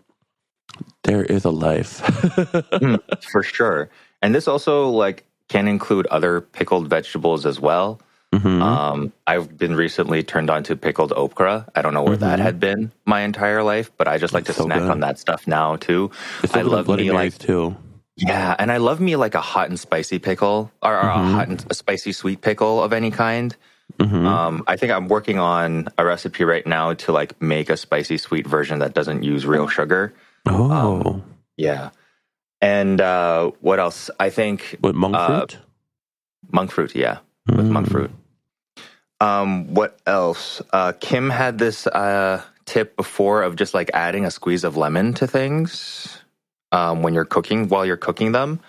there 1.03 1.23
is 1.23 1.45
a 1.45 1.51
life. 1.51 2.01
Mm, 2.81 2.99
for 3.31 3.43
sure. 3.43 3.89
And 4.21 4.35
this 4.35 4.47
also 4.47 4.89
like 4.89 5.25
can 5.49 5.67
include 5.67 6.07
other 6.07 6.41
pickled 6.41 6.89
vegetables 6.89 7.45
as 7.45 7.59
well. 7.59 7.99
Mhm. 8.33 8.61
Um, 8.61 9.13
I've 9.25 9.57
been 9.57 9.75
recently 9.75 10.21
turned 10.21 10.49
on 10.49 10.63
to 10.63 10.75
pickled 10.75 11.13
okra. 11.15 11.65
I 11.75 11.81
don't 11.81 11.93
know 11.93 12.03
where 12.03 12.17
that 12.17 12.39
Mhm. 12.39 12.43
had 12.43 12.59
been 12.59 12.91
my 13.05 13.21
entire 13.21 13.63
life, 13.63 13.89
but 13.97 14.07
I 14.07 14.17
just 14.17 14.33
like 14.33 14.45
to 14.45 14.53
so 14.53 14.63
snack 14.65 14.79
good. 14.79 14.91
on 14.91 14.99
that 14.99 15.17
stuff 15.17 15.47
now 15.47 15.77
too. 15.77 16.11
It's 16.43 16.53
I 16.53 16.59
so 16.59 16.63
good 16.63 16.65
with 16.65 16.73
love 16.73 16.85
Bloody 16.87 17.03
me 17.05 17.11
like 17.11 17.37
too. 17.37 17.75
yeah, 18.17 18.53
and 18.59 18.69
I 18.71 18.77
love 18.77 18.99
me 18.99 19.15
like 19.15 19.33
a 19.33 19.39
hot 19.41 19.69
and 19.69 19.79
spicy 19.79 20.19
pickle 20.19 20.71
or, 20.83 20.93
or 20.97 21.03
Mhm. 21.03 21.29
a 21.29 21.31
hot 21.31 21.47
and 21.47 21.65
a 21.69 21.73
spicy 21.73 22.11
sweet 22.11 22.41
pickle 22.41 22.83
of 22.83 22.91
any 22.91 23.11
kind. 23.11 23.55
Mhm. 23.99 24.25
Um, 24.27 24.63
I 24.67 24.75
think 24.75 24.91
I'm 24.91 25.07
working 25.07 25.39
on 25.39 25.87
a 25.97 26.03
recipe 26.05 26.43
right 26.43 26.67
now 26.67 26.93
to 26.95 27.13
like 27.13 27.41
make 27.41 27.69
a 27.69 27.77
spicy 27.77 28.17
sweet 28.17 28.45
version 28.45 28.79
that 28.79 28.93
doesn't 28.93 29.23
use 29.23 29.45
real 29.45 29.67
sugar. 29.67 30.13
oh, 30.49 31.21
Yeah. 31.57 31.89
And 32.61 32.99
uh, 33.01 33.51
what 33.61 33.79
else? 33.79 34.09
I 34.19 34.29
think 34.29 34.77
with 34.81 34.95
monk 34.95 35.15
uh, 35.15 35.27
fruit? 35.27 35.57
monk 36.51 36.71
fruit. 36.71 36.95
Yeah, 36.95 37.17
with 37.55 37.69
monk 37.71 37.87
Mm. 37.87 37.91
fruit. 37.91 38.11
Um, 39.19 39.73
what 39.73 39.99
else? 40.05 40.61
Uh, 40.73 40.93
Kim 40.99 41.29
had 41.29 41.57
this 41.57 41.87
uh, 41.87 42.41
tip 42.65 42.95
before 42.95 43.43
of 43.43 43.55
just 43.55 43.73
like 43.73 43.89
adding 43.93 44.25
a 44.25 44.31
squeeze 44.31 44.63
of 44.63 44.77
lemon 44.77 45.13
to 45.15 45.27
things 45.27 46.21
um, 46.71 47.01
when 47.01 47.13
you're 47.13 47.25
cooking 47.25 47.67
while 47.67 47.85
you're 47.85 47.97
cooking 47.97 48.31
them. 48.31 48.59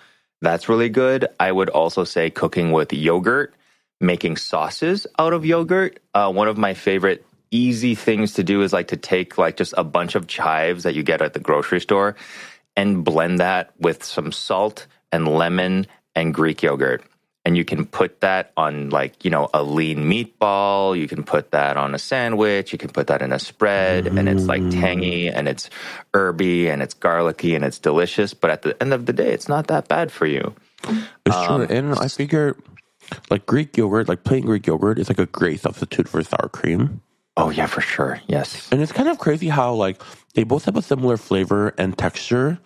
That's 0.41 0.69
really 0.69 0.89
good. 0.89 1.27
I 1.39 1.51
would 1.51 1.69
also 1.69 2.03
say 2.03 2.29
cooking 2.29 2.71
with 2.71 2.93
yogurt, 2.93 3.53
making 4.01 4.37
sauces 4.37 5.05
out 5.19 5.33
of 5.33 5.45
yogurt. 5.45 5.99
Uh, 6.15 6.31
one 6.31 6.47
of 6.47 6.57
my 6.57 6.73
favorite 6.73 7.25
easy 7.51 7.95
things 7.95 8.33
to 8.35 8.43
do 8.43 8.61
is 8.63 8.73
like 8.73 8.87
to 8.89 8.97
take 8.97 9.37
like 9.37 9.57
just 9.57 9.73
a 9.77 9.83
bunch 9.83 10.15
of 10.15 10.27
chives 10.27 10.83
that 10.83 10.95
you 10.95 11.03
get 11.03 11.21
at 11.21 11.33
the 11.33 11.39
grocery 11.39 11.81
store 11.81 12.15
and 12.77 13.03
blend 13.03 13.39
that 13.39 13.71
with 13.79 14.03
some 14.03 14.31
salt 14.31 14.87
and 15.11 15.27
lemon 15.27 15.87
and 16.15 16.33
Greek 16.33 16.63
yogurt. 16.63 17.03
And 17.49 17.57
you 17.57 17.65
can 17.65 17.87
put 17.87 18.21
that 18.21 18.53
on 18.55 18.91
like, 18.91 19.25
you 19.25 19.31
know, 19.31 19.49
a 19.55 19.63
lean 19.63 20.05
meatball. 20.05 20.95
You 20.95 21.07
can 21.07 21.23
put 21.23 21.49
that 21.49 21.77
on 21.77 21.95
a 21.95 21.97
sandwich. 21.97 22.71
You 22.71 22.77
can 22.77 22.91
put 22.91 23.07
that 23.07 23.23
in 23.23 23.33
a 23.33 23.39
spread 23.39 24.05
and 24.05 24.29
it's 24.29 24.45
like 24.45 24.61
tangy 24.69 25.29
and 25.29 25.47
it's 25.47 25.67
herby 26.13 26.69
and 26.69 26.83
it's 26.83 26.93
garlicky 26.93 27.55
and 27.55 27.65
it's 27.65 27.79
delicious. 27.79 28.35
But 28.35 28.51
at 28.51 28.61
the 28.61 28.79
end 28.79 28.93
of 28.93 29.07
the 29.07 29.13
day, 29.13 29.33
it's 29.33 29.49
not 29.49 29.65
that 29.73 29.87
bad 29.87 30.11
for 30.11 30.27
you. 30.27 30.53
It's 31.25 31.35
Um, 31.35 31.65
true. 31.65 31.75
And 31.75 31.95
I 31.95 32.07
figure 32.07 32.55
like 33.31 33.47
Greek 33.47 33.75
yogurt, 33.75 34.07
like 34.07 34.23
plain 34.23 34.45
Greek 34.45 34.67
yogurt 34.67 34.99
is 34.99 35.09
like 35.09 35.17
a 35.17 35.25
great 35.25 35.59
substitute 35.59 36.07
for 36.07 36.21
sour 36.21 36.49
cream. 36.49 37.01
Oh, 37.35 37.49
yeah, 37.49 37.65
for 37.65 37.81
sure. 37.81 38.21
Yes. 38.27 38.69
And 38.71 38.79
it's 38.79 38.91
kind 38.91 39.09
of 39.09 39.17
crazy 39.17 39.49
how 39.49 39.73
like 39.73 39.99
they 40.35 40.43
both 40.43 40.65
have 40.65 40.77
a 40.77 40.83
similar 40.83 41.17
flavor 41.17 41.73
and 41.79 41.97
texture, 41.97 42.59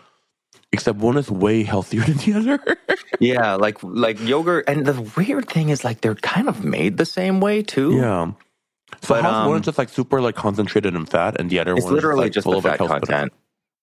except 0.74 1.00
one 1.00 1.18
is 1.18 1.32
way 1.32 1.64
healthier 1.64 2.02
than 2.08 2.18
the 2.18 2.34
other. 2.34 2.78
Yeah, 3.20 3.56
like 3.56 3.78
like 3.84 4.20
yogurt. 4.20 4.68
And 4.68 4.86
the 4.86 5.02
weird 5.16 5.48
thing 5.48 5.70
is 5.70 5.84
like 5.84 6.02
they're 6.02 6.16
kind 6.16 6.50
of 6.50 6.64
made 6.66 6.98
the 6.98 7.06
same 7.06 7.40
way 7.40 7.62
too. 7.64 7.96
yeah. 7.96 8.32
So 9.02 9.16
But, 9.16 9.24
how's 9.24 9.48
one 9.48 9.58
um, 9.58 9.64
just 9.64 9.78
like 9.78 9.90
super 9.90 10.22
like 10.22 10.36
concentrated 10.36 10.94
in 10.96 11.06
fat, 11.06 11.40
and 11.40 11.50
the 11.50 11.60
other 11.60 11.74
It's 11.76 11.84
one 11.86 11.94
is 11.94 11.96
literally 11.96 12.24
like, 12.26 12.32
just 12.34 12.44
full 12.46 12.60
the 12.62 12.70
of 12.70 12.78
fat 12.78 12.88
content. 12.88 13.34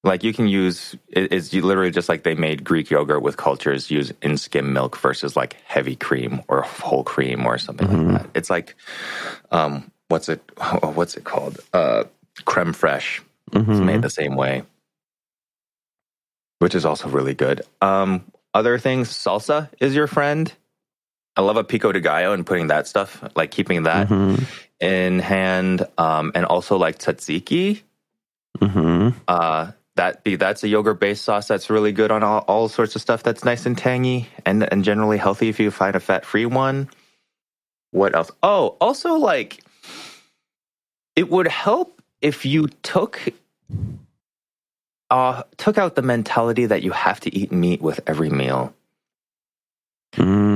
Like 0.03 0.24
you 0.24 0.33
can 0.33 0.48
use 0.48 0.94
it- 1.09 1.33
it's 1.33 1.53
literally 1.53 1.90
just 1.90 2.09
like 2.09 2.22
they 2.22 2.35
made 2.35 2.64
Greek 2.64 2.90
yogurt 2.90 3.20
with 3.22 3.37
cultures 3.37 3.90
use 3.90 4.12
in 4.22 4.38
skim 4.38 4.72
milk 4.72 4.96
versus 4.96 5.37
like 5.37 5.57
heavy 5.66 5.94
cream 5.96 6.40
or 6.48 6.62
whole 6.62 7.05
cream 7.05 7.44
or 7.44 7.59
something 7.59 7.87
Mm-hmm. 7.88 8.11
like 8.12 8.22
that. 8.22 8.31
It's 8.35 8.48
like 8.50 8.76
um 9.53 9.90
what's 10.09 10.29
it 10.29 10.40
oh, 10.59 10.92
what's 10.94 11.16
it 11.16 11.24
called? 11.24 11.59
Uh 11.74 12.05
creme 12.46 12.72
fraiche. 12.72 13.20
It's 13.53 13.66
Mhm. 13.66 13.85
made 13.85 14.03
the 14.03 14.11
same 14.11 14.37
way. 14.37 14.62
Which 16.60 16.74
is 16.76 16.84
also 16.84 17.08
really 17.08 17.34
good. 17.34 17.62
Um 17.82 18.24
other 18.54 18.78
things, 18.78 19.08
salsa 19.10 19.68
is 19.80 19.94
your 19.94 20.06
friend. 20.06 20.52
I 21.36 21.42
love 21.42 21.56
a 21.56 21.64
pico 21.64 21.92
de 21.92 22.00
gallo 22.00 22.32
and 22.32 22.44
putting 22.44 22.66
that 22.68 22.86
stuff, 22.88 23.22
like 23.36 23.50
keeping 23.50 23.84
that 23.84 24.08
Mhm. 24.08 24.44
in 24.80 25.18
hand, 25.20 25.86
um, 25.98 26.32
and 26.34 26.44
also 26.44 26.76
like 26.76 26.98
tzatziki 26.98 27.82
Mhm. 28.58 29.14
uh, 29.28 29.70
that 29.96 30.24
be 30.24 30.34
that's 30.36 30.64
a 30.64 30.68
yogurt 30.68 30.98
based 31.00 31.24
sauce 31.24 31.46
that's 31.46 31.70
really 31.70 31.92
good 31.92 32.10
on 32.10 32.22
all, 32.22 32.40
all 32.48 32.68
sorts 32.68 32.96
of 32.96 33.02
stuff 33.02 33.22
that's 33.22 33.44
nice 33.44 33.64
and 33.66 33.78
tangy 33.78 34.28
and 34.44 34.64
and 34.72 34.84
generally 34.84 35.18
healthy 35.18 35.48
if 35.48 35.60
you 35.60 35.70
find 35.70 35.94
a 35.96 36.00
fat 36.00 36.24
free 36.26 36.46
one. 36.46 36.88
What 37.92 38.14
else? 38.14 38.30
Oh, 38.42 38.76
also 38.80 39.14
like 39.14 39.62
it 41.16 41.30
would 41.30 41.46
help 41.48 42.02
if 42.20 42.44
you 42.44 42.68
took 42.82 43.20
uh 45.10 45.44
took 45.58 45.78
out 45.78 45.96
the 45.96 46.02
mentality 46.02 46.66
that 46.66 46.82
you 46.82 46.92
have 46.92 47.20
to 47.20 47.34
eat 47.36 47.52
meat 47.52 47.82
with 47.82 48.00
every 48.06 48.30
meal. 48.30 48.74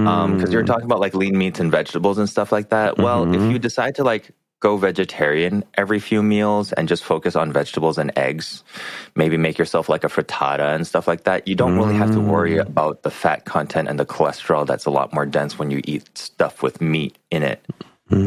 Um, 0.04 0.34
because 0.34 0.52
you're 0.52 0.64
Mm. 0.64 0.66
talking 0.66 0.86
about 0.86 1.00
like 1.00 1.14
lean 1.14 1.38
meats 1.38 1.60
and 1.60 1.70
vegetables 1.70 2.18
and 2.18 2.28
stuff 2.28 2.52
like 2.52 2.70
that. 2.70 2.98
Well, 2.98 3.28
if 3.32 3.48
Mhm. 3.48 3.50
you 3.50 3.60
decide 3.60 3.94
to 3.96 4.04
like 4.04 4.32
go 4.60 4.76
vegetarian 4.76 5.64
every 5.76 6.00
few 6.00 6.22
meals 6.22 6.72
and 6.72 6.88
just 6.88 7.04
focus 7.04 7.36
on 7.36 7.52
vegetables 7.52 7.98
and 7.98 8.12
eggs, 8.16 8.64
maybe 9.16 9.36
make 9.36 9.58
yourself 9.58 9.88
like 9.88 10.04
a 10.04 10.08
frittata 10.08 10.74
and 10.74 10.86
stuff 10.86 11.08
like 11.08 11.24
that, 11.24 11.48
you 11.48 11.54
don't 11.54 11.74
really 11.76 11.94
have 11.94 12.10
to 12.12 12.20
worry 12.20 12.58
Mm. 12.58 12.66
about 12.66 13.02
the 13.02 13.10
fat 13.10 13.44
content 13.44 13.88
and 13.88 13.98
the 14.00 14.06
cholesterol 14.06 14.66
that's 14.66 14.86
a 14.86 14.90
lot 14.90 15.12
more 15.14 15.26
dense 15.26 15.58
when 15.58 15.70
you 15.70 15.80
eat 15.84 16.16
stuff 16.18 16.62
with 16.62 16.80
meat 16.80 17.18
in 17.30 17.42
it. 17.44 17.64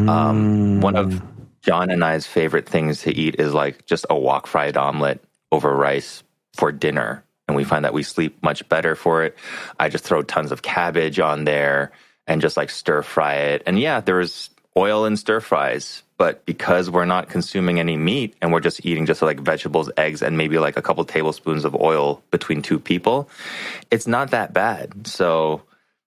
Um, 0.08 0.52
one 0.74 0.98
of 0.98 1.22
Jon 1.64 1.92
and 1.92 2.04
I's 2.04 2.28
favorite 2.28 2.68
things 2.70 3.02
to 3.04 3.16
eat 3.16 3.36
is 3.40 3.54
like 3.54 3.86
just 3.88 4.06
a 4.10 4.18
wok 4.18 4.48
fried 4.48 4.78
omelet 4.78 5.24
over 5.52 5.76
rice 5.76 6.24
for 6.54 6.72
dinner. 6.72 7.24
And 7.48 7.56
we 7.56 7.64
find 7.64 7.86
that 7.86 7.94
we 7.94 8.04
sleep 8.04 8.42
much 8.44 8.68
better 8.68 8.96
for 8.96 9.24
it. 9.24 9.38
I 9.80 9.90
just 9.90 10.04
throw 10.04 10.22
tons 10.22 10.52
of 10.52 10.62
cabbage 10.62 11.20
on 11.20 11.46
there 11.46 11.92
and 12.26 12.42
just 12.42 12.58
like 12.58 12.70
stir 12.70 13.02
fry 13.02 13.36
it. 13.36 13.64
And 13.66 13.80
yeah, 13.80 14.02
there's 14.02 14.50
oil 14.76 15.06
in 15.06 15.16
stir 15.16 15.40
fries, 15.40 16.04
but 16.18 16.46
because 16.46 16.90
we're 16.90 17.06
not 17.06 17.30
consuming 17.30 17.80
any 17.80 17.96
meat 17.96 18.36
and 18.42 18.52
we're 18.52 18.60
just 18.60 18.86
eating 18.86 19.06
just 19.06 19.22
like 19.22 19.40
vegetables, 19.40 19.90
eggs, 19.98 20.22
and 20.22 20.38
maybe 20.38 20.60
like 20.60 20.76
a 20.76 20.82
couple 20.82 21.06
tablespoons 21.06 21.64
of 21.64 21.74
oil 21.76 22.22
between 22.32 22.62
two 22.62 22.80
people, 22.80 23.30
it's 23.92 24.08
not 24.08 24.32
that 24.32 24.54
bad. 24.54 25.08
So 25.08 25.64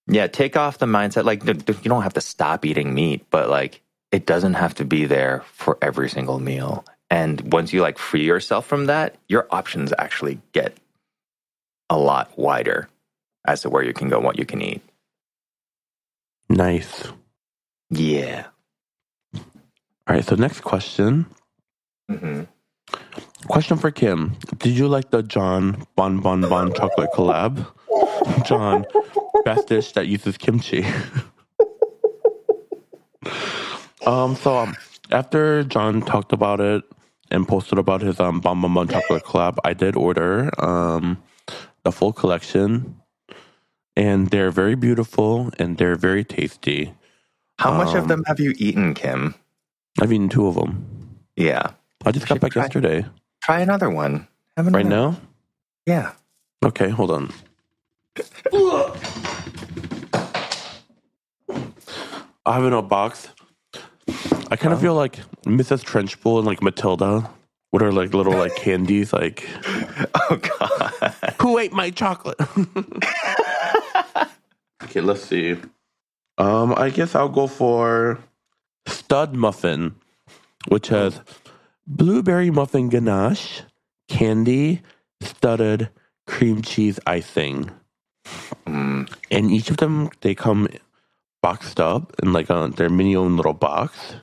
yeah, 0.07 0.27
take 0.27 0.57
off 0.57 0.79
the 0.79 0.87
mindset. 0.87 1.25
Like, 1.25 1.45
you 1.45 1.55
don't 1.89 2.03
have 2.03 2.15
to 2.15 2.21
stop 2.21 2.65
eating 2.65 2.93
meat, 2.95 3.25
but 3.31 3.49
like, 3.49 3.81
it 4.11 4.27
doesn't 4.27 4.55
have 4.55 4.75
to 4.75 4.85
be 4.85 5.07
there 5.07 5.45
for 5.53 5.79
every 5.81 6.11
single 6.11 6.41
meal. 6.41 6.85
And 7.11 7.53
once 7.53 7.73
you 7.73 7.83
like 7.83 7.99
free 7.99 8.25
yourself 8.25 8.67
from 8.67 8.87
that, 8.87 9.17
your 9.29 9.49
options 9.51 9.93
actually 9.99 10.41
get 10.53 10.77
a 11.91 11.99
lot 11.99 12.31
wider 12.39 12.89
as 13.45 13.63
to 13.63 13.71
where 13.71 13.83
you 13.83 13.93
can 13.93 14.09
go, 14.09 14.17
and 14.17 14.25
what 14.25 14.39
you 14.39 14.47
can 14.47 14.63
eat. 14.63 14.81
Nice. 16.49 17.09
Yeah. 17.91 18.47
All 19.35 19.43
right. 20.09 20.25
So 20.25 20.37
next 20.37 20.61
question. 20.61 21.27
hmm 22.09 22.43
Question 23.49 23.79
for 23.79 23.91
Kim. 23.91 24.37
Did 24.59 24.77
you 24.77 24.87
like 24.87 25.11
the 25.11 25.23
Jon 25.23 25.85
Bon 25.97 26.21
Bon 26.21 26.41
Bon 26.43 26.73
chocolate 26.73 27.11
collab? 27.15 27.67
Jon, 28.45 28.85
best 29.45 29.67
dish 29.69 29.93
that 29.93 30.07
uses 30.07 30.37
kimchi. 30.37 30.85
um. 34.07 34.37
So 34.37 34.59
um, 34.59 34.77
after 35.11 35.65
Jon 35.65 36.03
talked 36.03 36.33
about 36.33 36.61
it 36.61 36.85
and 37.31 37.47
posted 37.47 37.79
about 37.79 38.01
his 38.03 38.19
um 38.21 38.41
Bon 38.41 38.61
Bon 38.61 38.73
Bon 38.75 38.89
chocolate 38.89 39.25
collab, 39.25 39.57
I 39.65 39.73
did 39.75 39.97
order 39.97 40.51
um 40.63 41.23
the 41.85 41.93
full 41.93 42.13
collection, 42.13 42.97
and 43.97 44.29
they're 44.31 44.51
very 44.51 44.75
beautiful 44.75 45.51
and 45.59 45.79
they're 45.79 45.97
very 45.97 46.25
tasty. 46.25 46.93
How 47.59 47.73
much 47.73 47.95
of 47.95 48.03
Um, 48.03 48.09
them 48.09 48.25
have 48.27 48.41
you 48.41 48.55
eaten, 48.59 48.95
Kim? 48.95 49.35
I've 50.01 50.13
eaten 50.13 50.29
two 50.29 50.47
of 50.47 50.55
them. 50.55 50.87
Yeah. 51.37 51.71
I 52.07 52.13
just 52.13 52.27
got 52.29 52.41
back 52.41 52.53
try- 52.53 52.63
yesterday. 52.63 53.05
Try 53.43 53.61
another 53.61 53.91
one. 53.91 54.27
Have 54.57 54.67
another 54.67 54.79
Right 54.85 54.87
now? 54.87 55.21
Yeah. 55.87 56.13
Okay, 56.65 56.89
hold 56.91 57.11
on. 57.11 57.31
I 62.47 62.55
have 62.55 62.65
it 62.65 62.69
in 62.69 62.73
a 62.73 62.83
box. 62.83 63.29
I 64.51 64.57
kind 64.57 64.75
of 64.75 64.81
feel 64.81 64.95
like 64.95 65.17
Mrs. 65.45 65.85
Trunchbull 65.85 66.39
and 66.39 66.47
like 66.47 66.61
Matilda 66.61 67.31
What 67.71 67.83
are 67.83 67.93
like 67.93 68.13
little 68.15 68.33
like 68.33 68.57
candies. 68.57 69.13
Like, 69.13 69.49
Oh 70.15 70.41
God. 70.59 71.15
who 71.41 71.59
ate 71.59 71.73
my 71.73 71.91
chocolate? 71.91 72.41
okay, 74.83 75.01
let's 75.01 75.23
see. 75.23 75.57
Um, 76.37 76.75
I 76.77 76.91
guess 76.91 77.15
I'll 77.15 77.29
go 77.29 77.47
for 77.47 78.19
stud 78.87 79.37
muffin, 79.37 79.95
which 80.67 80.89
has 80.89 81.21
blueberry 81.87 82.51
muffin 82.51 82.89
ganache, 82.89 83.63
candy, 84.09 84.83
studded 85.21 85.91
cream 86.27 86.61
cheese 86.63 86.99
icing. 87.07 87.71
Mm. 88.67 89.11
and 89.31 89.51
each 89.51 89.71
of 89.71 89.79
them 89.79 90.11
they 90.21 90.35
come 90.35 90.69
boxed 91.43 91.81
up 91.81 92.15
in 92.23 92.33
like 92.33 92.51
a, 92.51 92.71
their 92.77 92.89
mini 92.91 93.17
own 93.17 93.37
little 93.37 93.55
box 93.55 94.15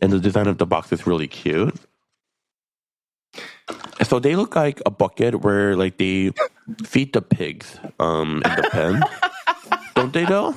and 0.00 0.12
the 0.12 0.20
design 0.20 0.48
of 0.48 0.58
the 0.58 0.66
box 0.66 0.92
is 0.92 1.06
really 1.06 1.28
cute. 1.28 1.74
So 4.02 4.18
they 4.18 4.36
look 4.36 4.56
like 4.56 4.80
a 4.86 4.90
bucket 4.90 5.42
where 5.42 5.76
like 5.76 5.98
they 5.98 6.32
feed 6.84 7.12
the 7.12 7.22
pigs 7.22 7.78
um 8.00 8.42
in 8.44 8.54
the 8.56 8.64
pen. 8.70 9.02
Don't 9.94 10.12
they 10.12 10.24
though? 10.24 10.54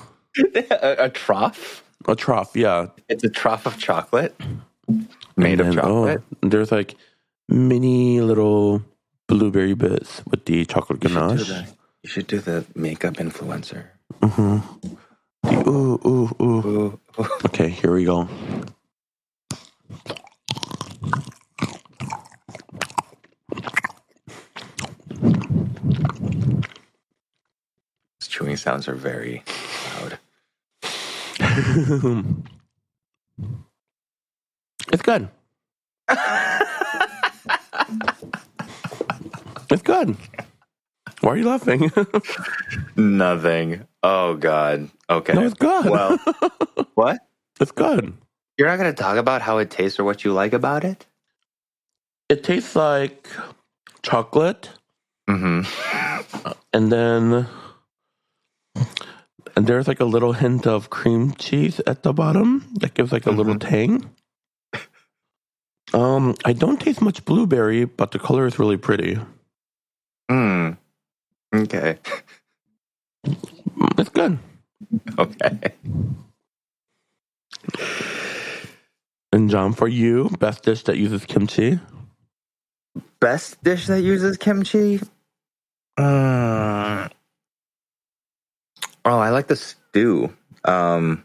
A, 0.55 1.05
a 1.05 1.09
trough. 1.09 1.83
a 2.07 2.15
trough 2.15 2.55
yeah. 2.55 2.87
It's 3.09 3.23
a 3.23 3.29
trough 3.29 3.65
of 3.67 3.77
chocolate. 3.77 4.35
Made 5.37 5.59
And 5.59 5.61
of 5.61 5.67
then, 5.67 5.79
oh, 5.83 6.05
chocolate. 6.07 6.23
there's 6.41 6.71
like 6.71 6.95
mini 7.49 8.21
little 8.21 8.83
blueberry 9.27 9.73
bits 9.75 10.23
with 10.27 10.45
the 10.45 10.65
chocolate 10.65 10.99
ganache. 11.01 11.65
you 12.03 12.09
should 12.09 12.27
do 12.27 12.39
the 12.39 12.65
makeup 12.75 13.15
influencer. 13.15 13.87
hmm 14.23 14.59
the, 15.45 15.67
ooh 15.69 15.99
ooh 16.05 16.29
ooh. 16.41 16.43
Ooh, 16.43 16.99
ooh. 17.19 17.27
okay 17.45 17.69
here 17.69 17.93
we 17.93 18.05
go 18.05 18.27
These 28.19 28.27
chewing 28.27 28.57
sounds 28.57 28.87
are 28.87 28.95
very 28.95 29.43
loud. 30.01 30.19
it's 34.91 35.01
good. 35.01 35.29
it's 39.69 39.81
good. 39.83 40.17
Why 41.21 41.31
are 41.31 41.37
you 41.37 41.45
laughing? 41.47 41.91
Nothing. 42.97 43.87
Oh 44.03 44.35
God. 44.35 44.89
Okay. 45.09 45.33
no, 45.33 45.45
it's 45.45 45.53
good. 45.53 45.85
Well, 45.85 46.17
what? 46.95 47.19
it's 47.61 47.71
good. 47.71 48.13
You're 48.57 48.67
not 48.69 48.77
going 48.79 48.93
to 48.93 49.01
talk 49.01 49.17
about 49.17 49.41
how 49.41 49.57
it 49.59 49.71
tastes 49.71 49.99
or 49.99 50.03
what 50.03 50.23
you 50.23 50.33
like 50.33 50.53
about 50.53 50.83
it? 50.83 51.05
It 52.29 52.43
tastes 52.43 52.75
like 52.75 53.27
chocolate, 54.03 54.69
Mm-hmm. 55.29 55.63
and 56.73 56.91
then 56.91 57.47
and 59.55 59.67
there's 59.67 59.87
like 59.87 59.99
a 60.01 60.05
little 60.05 60.33
hint 60.33 60.67
of 60.67 60.89
cream 60.89 61.33
cheese 61.35 61.81
at 61.87 62.03
the 62.03 62.13
bottom 62.13 62.67
that 62.79 62.93
gives 62.95 63.11
like 63.11 63.25
a 63.25 63.31
little 63.31 63.57
tang. 63.59 64.09
Um, 65.93 66.35
I 66.45 66.53
don't 66.53 66.79
taste 66.81 67.01
much 67.01 67.25
blueberry, 67.25 67.85
but 67.85 68.11
the 68.11 68.19
color 68.19 68.45
is 68.47 68.59
really 68.59 68.77
pretty. 68.77 69.19
Mm. 70.31 70.77
Okay. 71.55 71.97
It's 73.97 74.09
good. 74.09 74.39
Okay. 75.19 75.73
And 79.33 79.49
Jon, 79.49 79.73
for 79.73 79.87
you, 79.87 80.29
best 80.39 80.61
dish 80.61 80.83
that 80.83 80.97
uses 80.97 81.25
kimchi. 81.25 81.79
Best 83.19 83.63
dish 83.63 83.87
that 83.87 84.03
uses 84.03 84.37
kimchi? 84.37 84.99
Uh, 85.97 87.09
oh, 89.05 89.17
I 89.17 89.31
like 89.31 89.47
the 89.47 89.55
stew. 89.55 90.31
Um, 90.65 91.23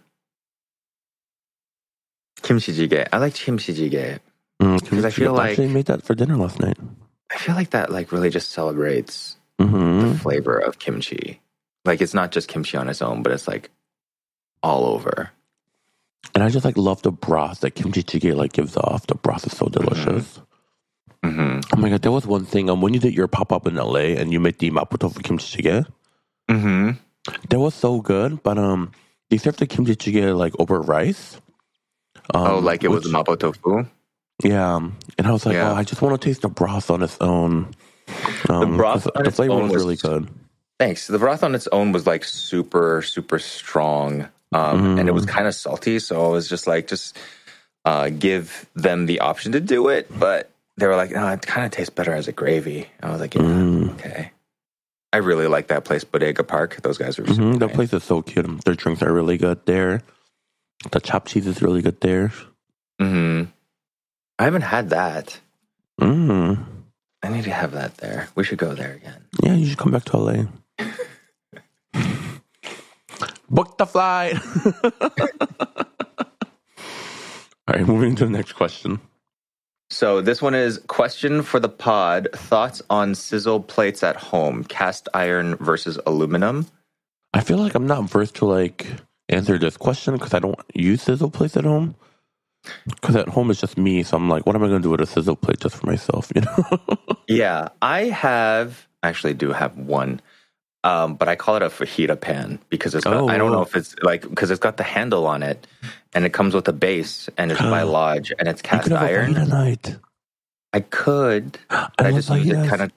kimchi 2.41 2.73
jjigae. 2.73 3.09
I 3.13 3.19
like 3.19 3.35
kimchi 3.35 3.75
jjigae. 3.75 4.21
Mm, 4.63 5.05
I 5.05 5.11
feel 5.11 5.37
I 5.37 5.51
actually 5.51 5.69
made 5.69 5.87
that 5.87 6.03
for 6.03 6.15
dinner 6.15 6.39
last 6.39 6.61
night. 6.61 6.79
I 7.31 7.37
feel 7.37 7.55
like 7.55 7.71
that 7.71 7.93
like 7.93 8.11
really 8.11 8.31
just 8.31 8.53
celebrates 8.53 9.37
hmm 9.61 10.01
the 10.01 10.15
flavor 10.15 10.59
of 10.59 10.79
kimchi. 10.79 11.43
Like 11.85 12.01
it's 12.01 12.15
not 12.15 12.33
just 12.33 12.49
kimchi 12.49 12.79
on 12.79 12.89
its 12.89 13.03
own, 13.03 13.23
but 13.23 13.33
it's 13.33 13.47
like 13.47 13.71
all 14.63 14.87
over. 14.87 15.31
And 16.35 16.45
I 16.45 16.49
just 16.51 16.65
like 16.65 16.77
love 16.77 17.03
the 17.03 17.11
broth 17.13 17.61
that 17.61 17.73
kimchi 17.73 18.03
jjigae 18.03 18.35
like 18.37 18.53
gives 18.53 18.77
off. 18.77 19.07
The 19.07 19.15
broth 19.15 19.47
is 19.47 19.57
so 19.57 19.67
delicious. 19.67 20.41
hmm 21.25 21.61
Oh 21.73 21.77
my 21.77 21.89
god, 21.89 22.03
there 22.03 22.13
was 22.13 22.27
one 22.27 22.45
thing. 22.45 22.71
Um, 22.71 22.81
when 22.81 22.95
you 22.95 23.01
did 23.01 23.15
your 23.15 23.29
pop 23.29 23.53
up 23.53 23.67
in 23.67 23.75
LA 23.77 24.15
and 24.19 24.33
you 24.33 24.41
made 24.41 24.59
the 24.59 24.71
mapo 24.71 24.99
tofu 24.99 25.21
kimchi 25.21 25.63
jjigae, 25.63 25.87
hmm 26.49 26.91
that 27.51 27.59
was 27.59 27.75
so 27.75 28.01
good. 28.01 28.43
But 28.43 28.59
um, 28.59 28.93
they 29.31 29.37
served 29.39 29.59
the 29.59 29.67
kimchi 29.67 29.97
jjigae 29.97 30.37
like 30.37 30.55
over 30.59 30.81
rice. 30.81 31.41
Um, 32.35 32.47
oh, 32.47 32.59
like 32.59 32.85
it 32.85 32.89
was 32.89 33.05
which- 33.05 33.13
mapo 33.15 33.39
tofu. 33.39 33.87
Yeah, 34.45 34.77
um, 34.77 34.97
and 35.19 35.27
I 35.27 35.33
was 35.33 35.45
like, 35.45 35.55
Yeah. 35.55 35.73
oh, 35.73 35.75
I 35.75 35.83
just 35.83 36.01
want 36.01 36.21
to 36.21 36.25
taste 36.25 36.43
the 36.43 36.49
broth 36.49 36.91
on 36.93 37.03
its 37.03 37.17
own. 37.21 37.75
Um, 38.49 38.77
broth 38.77 39.03
'cause 39.05 39.13
on 39.17 39.23
the 39.25 39.29
its 39.31 39.37
flavor 39.37 39.55
own 39.55 39.63
was 39.65 39.73
was- 39.73 39.83
really 39.83 39.97
good. 39.97 40.29
Thanks. 40.79 41.09
The 41.09 41.19
broth 41.19 41.43
on 41.43 41.57
its 41.57 41.67
own 41.73 41.91
was 41.91 42.07
like 42.07 42.23
super, 42.23 43.03
super 43.03 43.41
strong. 43.41 44.29
Um, 44.53 44.99
and 44.99 45.09
it 45.09 45.13
was 45.13 45.27
kind 45.27 45.47
of 45.47 45.55
salty. 45.55 45.99
So 45.99 46.25
I 46.25 46.29
was 46.29 46.49
just 46.49 46.67
like, 46.67 46.87
just 46.89 47.19
uh, 47.85 48.09
give 48.11 48.67
them 48.75 49.07
the 49.07 49.21
option 49.21 49.53
to 49.53 49.61
do 49.61 49.89
it. 49.89 50.07
But 50.19 50.51
they 50.77 50.87
were 50.87 50.97
like, 50.97 51.11
no, 51.11 51.27
it 51.29 51.43
kind 51.43 51.67
of 51.67 51.73
tastes 51.73 51.91
better 51.91 52.13
as 52.15 52.29
a 52.29 52.33
gravy. 52.33 52.87
I 53.03 53.11
was 53.11 53.21
like, 53.21 53.35
yeah, 53.35 53.43
Mm. 53.43 53.91
okay. 53.95 54.33
I 55.13 55.19
really 55.19 55.47
like 55.47 55.69
that 55.69 55.85
place, 55.85 56.05
Bodega 56.05 56.45
Park. 56.45 56.81
Those 56.83 56.99
guys 56.99 57.19
are 57.19 57.27
super 57.27 57.43
hmm 57.43 57.53
The 57.55 57.67
nice. 57.67 57.75
place 57.77 57.93
is 57.93 58.05
so 58.05 58.21
cute. 58.23 58.65
Their 58.65 58.75
drinks 58.75 59.03
are 59.03 59.13
really 59.13 59.39
good 59.39 59.65
there. 59.67 60.03
The 60.93 61.01
chopped 61.01 61.29
cheese 61.29 61.47
is 61.47 61.61
really 61.63 61.83
good 61.83 62.01
there. 62.01 62.31
hmm 63.01 63.45
I 64.39 64.45
haven't 64.45 64.63
had 64.63 64.91
that. 64.91 65.41
Mm. 66.01 66.65
I 67.23 67.29
need 67.29 67.45
to 67.45 67.51
have 67.51 67.73
that 67.73 67.97
there. 67.97 68.29
We 68.37 68.45
should 68.45 68.59
go 68.59 68.75
there 68.75 68.93
again. 68.95 69.25
Yeah, 69.43 69.55
you 69.55 69.67
should 69.67 69.79
come 69.79 69.91
back 69.93 70.05
to 70.05 70.17
LA. 70.17 70.45
Book 73.51 73.79
the 73.79 73.87
flight. 73.87 74.37
All 77.67 77.75
right, 77.75 77.87
moving 77.87 78.15
to 78.17 78.25
the 78.25 78.31
next 78.31 78.53
question. 78.53 79.01
So 79.91 80.21
this 80.21 80.43
one 80.43 80.55
is 80.55 80.79
question 80.87 81.43
for 81.43 81.61
the 81.61 81.69
pod: 81.69 82.29
Thoughts 82.35 82.83
on 82.91 83.15
sizzle 83.15 83.61
plates 83.61 84.03
at 84.03 84.17
home, 84.17 84.65
cast 84.65 85.09
iron 85.15 85.57
versus 85.57 85.99
aluminum? 86.07 86.67
I 87.35 87.41
feel 87.41 87.59
like 87.59 87.75
I'm 87.75 87.87
not 87.87 88.05
versed 88.05 88.37
to 88.37 88.47
like 88.47 88.87
answer 89.29 89.59
this 89.59 89.77
question 89.77 90.15
because 90.15 90.35
I 90.35 90.39
don't 90.39 90.59
use 90.75 91.03
sizzle 91.03 91.31
plates 91.31 91.57
at 91.57 91.65
home. 91.65 91.95
Because 92.87 93.17
at 93.17 93.29
home 93.29 93.51
it's 93.51 93.61
just 93.61 93.79
me, 93.79 94.03
so 94.03 94.17
I'm 94.17 94.29
like, 94.29 94.45
what 94.45 94.57
am 94.57 94.63
I 94.63 94.69
going 94.69 94.83
to 94.83 94.87
do 94.87 94.91
with 94.91 95.01
a 95.01 95.07
sizzle 95.07 95.37
plate 95.37 95.61
just 95.61 95.77
for 95.77 95.87
myself? 95.87 96.31
You 96.35 96.43
know? 96.43 96.79
Yeah, 97.29 97.69
I 97.83 98.05
have 98.05 98.89
actually 99.03 99.35
do 99.35 99.53
have 99.53 99.77
one, 99.77 100.23
um, 100.89 101.15
but 101.21 101.29
I 101.29 101.37
call 101.37 101.57
it 101.57 101.63
a 101.63 101.69
fajita 101.79 102.17
pan 102.21 102.59
because 102.71 102.95
it's 102.95 103.05
got, 103.05 103.15
Oh, 103.15 103.29
I 103.29 103.37
don't 103.39 103.53
know 103.53 103.63
if 103.63 103.77
it's 103.77 103.95
like 104.03 104.23
because 104.23 104.51
it's 104.51 104.61
got 104.61 104.77
the 104.79 104.85
handle 104.97 105.27
on 105.27 105.43
it, 105.43 105.67
and 106.15 106.25
it 106.25 106.33
comes 106.33 106.55
with 106.55 106.67
a 106.69 106.73
base, 106.73 107.29
and 107.37 107.53
it's 107.53 107.61
by 107.61 107.83
Lodge, 107.83 108.33
and 108.39 108.49
it's 108.49 108.63
cast 108.63 108.91
iron. 108.93 109.33
night. 109.49 109.97
I 110.73 110.81
could, 110.81 111.59
I, 111.71 111.89
but 111.97 112.07
I, 112.07 112.11
just 112.13 112.31
use 112.31 112.49
it 112.49 112.69
kind 112.69 112.83
of. 112.83 112.91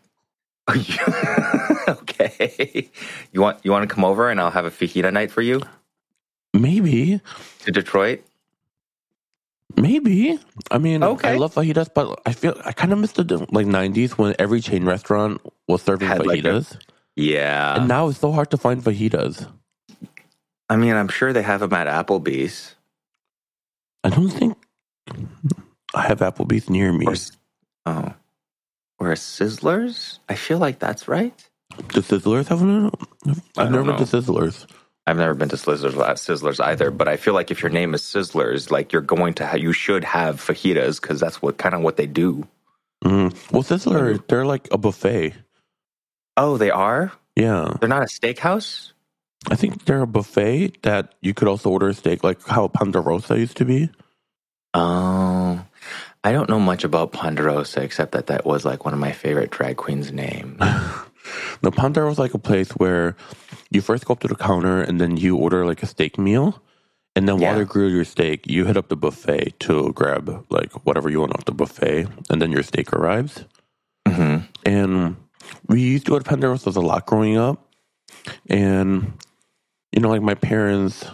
okay, 2.01 2.89
you 3.33 3.41
want 3.41 3.59
you 3.63 3.71
want 3.71 3.87
to 3.87 3.93
come 3.93 4.05
over 4.05 4.29
and 4.29 4.39
I'll 4.39 4.51
have 4.51 4.65
a 4.65 4.71
fajita 4.71 5.11
night 5.11 5.31
for 5.31 5.41
you 5.41 5.61
Maybe, 6.53 7.19
to 7.65 7.71
Detroit. 7.71 8.23
maybe. 9.75 10.39
I 10.69 10.77
mean, 10.77 11.03
Okay. 11.03 11.29
I 11.29 11.35
love 11.37 11.53
fajitas, 11.55 11.89
but 11.93 12.21
I 12.25 12.33
feel 12.33 12.55
I 12.65 12.71
kind 12.73 12.93
of 12.93 12.99
missed 12.99 13.15
the 13.15 13.23
like 13.51 13.65
'90s 13.67 14.11
when 14.17 14.35
every 14.39 14.61
chain 14.61 14.85
restaurant 14.85 15.41
was 15.67 15.81
serving 15.81 16.07
Had, 16.07 16.25
like, 16.25 16.39
fajitas, 16.43 16.77
Yeah, 17.15 17.75
and 17.75 17.87
now 17.87 18.07
it's 18.07 18.19
so 18.19 18.31
hard 18.31 18.51
to 18.51 18.57
find 18.57 18.83
fajitas. 18.83 19.47
I 20.69 20.75
mean 20.77 20.95
I'm 20.95 21.09
sure 21.09 21.33
they 21.33 21.41
have 21.41 21.59
them 21.59 21.73
at 21.73 21.87
Applebee's. 21.87 22.75
I 24.03 24.09
don't 24.09 24.29
think 24.29 24.57
I 25.93 26.01
have 26.07 26.19
Applebee's 26.19 26.69
near 26.69 26.91
me. 26.91 27.05
Or, 27.07 27.15
oh, 27.85 28.13
or 28.99 29.11
a 29.11 29.15
Sizzlers? 29.15 30.19
I 30.29 30.35
feel 30.35 30.57
like 30.57 30.79
that's 30.79 31.07
right. 31.07 31.33
Do 31.89 32.01
Sizzlers 32.01 32.47
have 32.47 32.61
one? 32.61 32.91
I've 33.57 33.71
never 33.71 33.83
been 33.83 33.97
to 33.97 34.03
Sizzlers. 34.03 34.67
I've 35.07 35.17
never 35.17 35.33
been 35.33 35.49
to 35.49 35.55
Sizzlers, 35.55 35.97
uh, 35.97 36.13
Sizzlers 36.13 36.63
either, 36.63 36.91
but 36.91 37.07
I 37.07 37.17
feel 37.17 37.33
like 37.33 37.49
if 37.49 37.61
your 37.61 37.71
name 37.71 37.93
is 37.93 38.03
Sizzlers, 38.03 38.69
like 38.69 38.93
you're 38.93 39.01
going 39.01 39.33
to, 39.35 39.47
ha- 39.47 39.57
you 39.57 39.73
should 39.73 40.03
have 40.03 40.35
fajitas 40.39 41.01
because 41.01 41.19
that's 41.19 41.41
what 41.41 41.57
kind 41.57 41.73
of 41.73 41.81
what 41.81 41.97
they 41.97 42.05
do. 42.05 42.47
Mm. 43.03 43.35
Well, 43.51 43.63
Sizzler, 43.63 44.25
they're 44.27 44.45
like 44.45 44.67
a 44.71 44.77
buffet. 44.77 45.33
Oh, 46.37 46.57
they 46.57 46.71
are. 46.71 47.11
Yeah, 47.35 47.73
They're 47.79 47.89
not 47.89 48.03
a 48.03 48.07
steakhouse. 48.07 48.91
I 49.49 49.55
think 49.55 49.85
they're 49.85 50.01
a 50.01 50.07
buffet 50.07 50.81
that 50.83 51.15
you 51.21 51.33
could 51.33 51.47
also 51.47 51.69
order 51.69 51.89
a 51.89 51.93
steak, 51.93 52.23
like 52.23 52.45
how 52.45 52.67
Ponderosa 52.67 53.39
used 53.39 53.57
to 53.57 53.65
be. 53.65 53.89
Oh, 54.73 55.65
I 56.23 56.31
don't 56.31 56.49
know 56.49 56.59
much 56.59 56.83
about 56.83 57.11
Ponderosa 57.13 57.81
except 57.81 58.11
that 58.11 58.27
that 58.27 58.45
was 58.45 58.63
like 58.65 58.85
one 58.85 58.93
of 58.93 58.99
my 58.99 59.11
favorite 59.11 59.49
drag 59.49 59.77
queens' 59.77 60.11
names. 60.11 60.59
The 61.61 61.71
Ponderosa 61.71 62.13
is 62.13 62.19
like 62.19 62.33
a 62.33 62.39
place 62.39 62.71
where 62.71 63.15
you 63.69 63.79
first 63.81 64.05
go 64.05 64.13
up 64.13 64.19
to 64.21 64.27
the 64.27 64.35
counter 64.35 64.81
and 64.81 64.99
then 64.99 65.17
you 65.17 65.37
order 65.37 65.65
like 65.65 65.83
a 65.83 65.85
steak 65.85 66.17
meal. 66.17 66.61
And 67.15 67.27
then 67.27 67.37
while 67.39 67.57
they 67.57 67.63
grill 67.63 67.91
your 67.91 68.05
steak, 68.05 68.47
you 68.47 68.65
hit 68.65 68.75
up 68.75 68.89
the 68.89 68.95
buffet 68.97 69.53
to 69.61 69.93
grab 69.93 70.45
like 70.49 70.73
whatever 70.85 71.09
you 71.09 71.19
want 71.19 71.33
off 71.35 71.45
the 71.45 71.53
buffet. 71.53 72.07
And 72.29 72.41
then 72.41 72.51
your 72.51 72.63
steak 72.63 72.91
arrives. 72.91 73.45
hmm 74.07 74.37
And 74.65 75.15
we 75.67 75.81
used 75.81 76.05
to 76.05 76.11
go 76.11 76.19
to 76.19 76.25
Ponderosa's 76.29 76.75
a 76.75 76.81
lot 76.81 77.05
growing 77.05 77.37
up. 77.37 77.67
And, 78.49 79.13
you 79.91 80.01
know, 80.01 80.09
like 80.09 80.21
my 80.21 80.35
parents, 80.35 81.05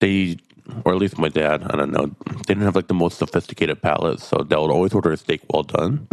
they, 0.00 0.38
or 0.84 0.92
at 0.92 0.98
least 0.98 1.18
my 1.18 1.28
dad, 1.28 1.64
I 1.64 1.76
don't 1.76 1.92
know, 1.92 2.06
they 2.26 2.42
didn't 2.54 2.62
have 2.62 2.76
like 2.76 2.88
the 2.88 2.94
most 2.94 3.18
sophisticated 3.18 3.82
palate. 3.82 4.20
So 4.20 4.44
they 4.48 4.56
would 4.56 4.70
always 4.70 4.94
order 4.94 5.12
a 5.12 5.16
steak 5.16 5.40
well 5.52 5.62
done. 5.64 6.06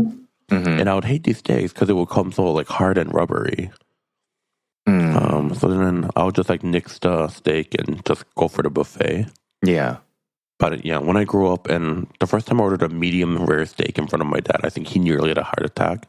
hmm 0.50 0.80
And 0.80 0.90
I 0.90 0.96
would 0.96 1.06
hate 1.06 1.24
these 1.24 1.40
steaks 1.40 1.74
because 1.74 1.90
it 1.90 1.96
would 1.96 2.10
come 2.10 2.32
so 2.32 2.52
like 2.52 2.68
hard 2.68 2.98
and 2.98 3.14
rubbery. 3.14 3.72
Mm. 4.88 5.16
Um, 5.16 5.56
so 5.56 5.68
then 5.68 6.10
I 6.16 6.24
would 6.24 6.36
just 6.36 6.50
like 6.50 6.64
nix 6.64 7.00
the 7.00 7.28
steak 7.30 7.76
and 7.80 8.06
just 8.06 8.24
go 8.36 8.48
for 8.48 8.62
the 8.62 8.70
buffet. 8.70 9.28
yeah. 9.64 9.98
But 10.58 10.86
yeah, 10.86 11.00
when 11.00 11.18
I 11.18 11.26
grew 11.26 11.52
up 11.52 11.68
and 11.68 12.08
the 12.22 12.28
first 12.28 12.48
time 12.48 12.62
I 12.62 12.64
ordered 12.64 12.84
a 12.84 12.88
medium 12.88 13.46
rare 13.46 13.66
steak 13.66 13.98
in 13.98 14.08
front 14.08 14.22
of 14.22 14.28
my 14.30 14.40
dad, 14.40 14.62
I 14.64 14.70
think 14.70 14.88
he 14.88 15.00
nearly 15.00 15.28
had 15.28 15.38
a 15.38 15.44
heart 15.44 15.66
attack. 15.66 16.08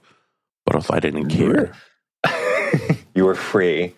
But 0.67 0.75
also 0.77 0.93
I 0.93 1.01
didn't 1.01 1.29
care. 1.29 1.73
you 3.15 3.25
were 3.25 3.35
free. 3.35 3.95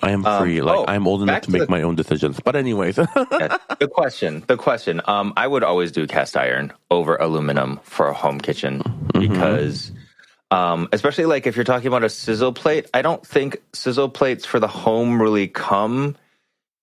I 0.00 0.12
am 0.12 0.24
Um, 0.24 0.40
free. 0.42 0.60
like 0.62 0.78
oh, 0.78 0.84
I'm 0.86 1.08
old 1.08 1.22
enough 1.22 1.42
to 1.42 1.50
make 1.50 1.62
the- 1.62 1.68
my 1.70 1.82
own 1.82 1.96
decisions. 1.96 2.38
But 2.38 2.54
anyways, 2.54 2.94
the 2.96 3.90
question, 3.92 4.44
the 4.46 4.56
question. 4.56 5.00
Um, 5.06 5.32
I 5.36 5.46
would 5.48 5.64
always 5.64 5.90
do 5.90 6.06
cast 6.06 6.36
iron 6.36 6.72
over 6.90 7.16
aluminum 7.16 7.80
for 7.82 8.06
a 8.06 8.14
home 8.14 8.40
kitchen 8.40 8.80
because, 9.12 9.90
um, 10.52 10.88
especially 10.92 11.24
like 11.26 11.48
if 11.48 11.56
you're 11.56 11.64
talking 11.64 11.88
about 11.88 12.04
a 12.04 12.08
sizzle 12.08 12.52
plate, 12.52 12.86
I 12.94 13.02
don't 13.02 13.26
think 13.26 13.60
sizzle 13.72 14.08
plates 14.08 14.46
for 14.46 14.60
the 14.60 14.68
home 14.68 15.20
really 15.20 15.48
come 15.48 16.14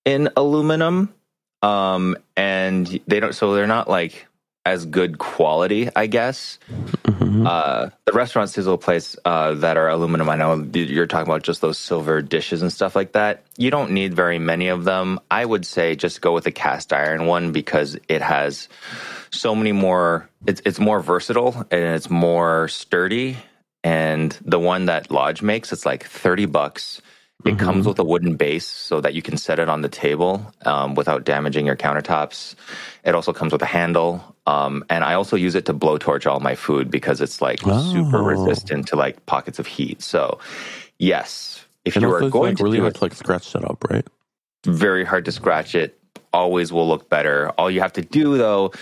in 0.04 0.28
aluminum, 0.36 1.14
um, 1.62 2.16
and 2.36 3.00
they 3.06 3.18
don't. 3.20 3.34
So 3.34 3.54
they're 3.54 3.66
not 3.66 3.88
like 3.88 4.26
as 4.66 4.84
good 4.86 5.18
quality, 5.18 5.88
I 5.96 6.06
guess. 6.06 6.58
Mhm. 7.04 7.46
Uh, 7.46 7.90
the 8.04 8.12
restaurant 8.12 8.50
sizzle 8.50 8.78
plates 8.78 9.16
uh, 9.24 9.54
that 9.54 9.76
are 9.76 9.88
aluminum, 9.88 10.28
I 10.28 10.36
know 10.36 10.66
you're 10.72 11.06
talking 11.06 11.28
about 11.28 11.42
just 11.42 11.60
those 11.60 11.78
silver 11.78 12.20
dishes 12.22 12.62
and 12.62 12.72
stuff 12.72 12.94
like 12.94 13.12
that. 13.12 13.44
You 13.56 13.70
don't 13.70 13.92
need 13.92 14.14
very 14.14 14.38
many 14.38 14.68
of 14.68 14.84
them. 14.84 15.18
I 15.30 15.44
would 15.44 15.64
say 15.64 15.96
just 15.96 16.20
go 16.20 16.32
with 16.32 16.46
a 16.46 16.50
cast 16.52 16.92
iron 16.92 17.26
one 17.26 17.52
because 17.52 17.98
it 18.08 18.22
has 18.22 18.68
so 19.30 19.54
many 19.54 19.72
more. 19.72 20.28
It's 20.46 20.60
it's 20.64 20.78
more 20.78 21.00
versatile 21.00 21.66
and 21.70 21.94
it's 21.94 22.10
more 22.10 22.68
sturdy. 22.68 23.38
And 23.82 24.36
the 24.44 24.58
one 24.58 24.86
that 24.86 25.10
Lodge 25.10 25.40
makes, 25.40 25.72
it's 25.72 25.86
like 25.86 26.04
thirty 26.04 26.44
bucks. 26.46 27.00
It 27.44 27.58
comes 27.58 27.86
with 27.86 27.98
a 27.98 28.04
wooden 28.04 28.36
base 28.36 28.66
so 28.66 29.00
that 29.00 29.14
you 29.14 29.22
can 29.22 29.36
set 29.36 29.58
it 29.58 29.68
on 29.68 29.80
the 29.82 29.88
table 29.88 30.52
um, 30.66 30.94
without 30.94 31.24
damaging 31.24 31.66
your 31.66 31.76
countertops. 31.76 32.54
It 33.04 33.14
also 33.14 33.32
comes 33.32 33.52
with 33.52 33.62
a 33.62 33.66
handle, 33.66 34.36
um, 34.46 34.84
and 34.90 35.04
I 35.04 35.14
also 35.14 35.36
use 35.36 35.54
it 35.54 35.64
to 35.66 35.74
blowtorch 35.74 36.30
all 36.30 36.40
my 36.40 36.54
food 36.54 36.90
because 36.90 37.20
it's 37.20 37.40
like 37.40 37.60
super 37.60 38.18
Oh. 38.18 38.24
resistant 38.24 38.88
to 38.88 38.96
like 38.96 39.24
pockets 39.26 39.58
of 39.58 39.66
heat. 39.66 40.02
So, 40.02 40.38
yes, 40.98 41.64
if 41.84 41.96
and 41.96 42.02
you 42.02 42.12
are 42.12 42.28
going 42.28 42.50
like 42.50 42.56
to 42.58 42.64
really 42.64 42.76
do 42.78 42.82
hard 42.82 42.94
to 42.96 43.04
like 43.04 43.14
scratch 43.14 43.52
that 43.52 43.64
up, 43.64 43.82
right? 43.90 44.06
very 44.66 45.04
hard 45.04 45.24
to 45.24 45.32
scratch 45.32 45.74
it. 45.74 45.98
Always 46.32 46.72
will 46.72 46.86
look 46.86 47.08
better. 47.08 47.50
All 47.58 47.70
you 47.70 47.80
have 47.80 47.94
to 47.94 48.02
do 48.02 48.36
though, 48.36 48.72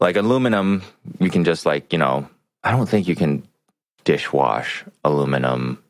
like 0.00 0.16
aluminum, 0.16 0.82
you 1.18 1.30
can 1.30 1.44
just 1.44 1.66
like 1.66 1.92
you 1.92 1.98
know, 1.98 2.28
I 2.62 2.70
don't 2.70 2.88
think 2.88 3.08
you 3.08 3.16
can 3.16 3.42
dishwash 4.04 4.88
aluminum 5.04 5.82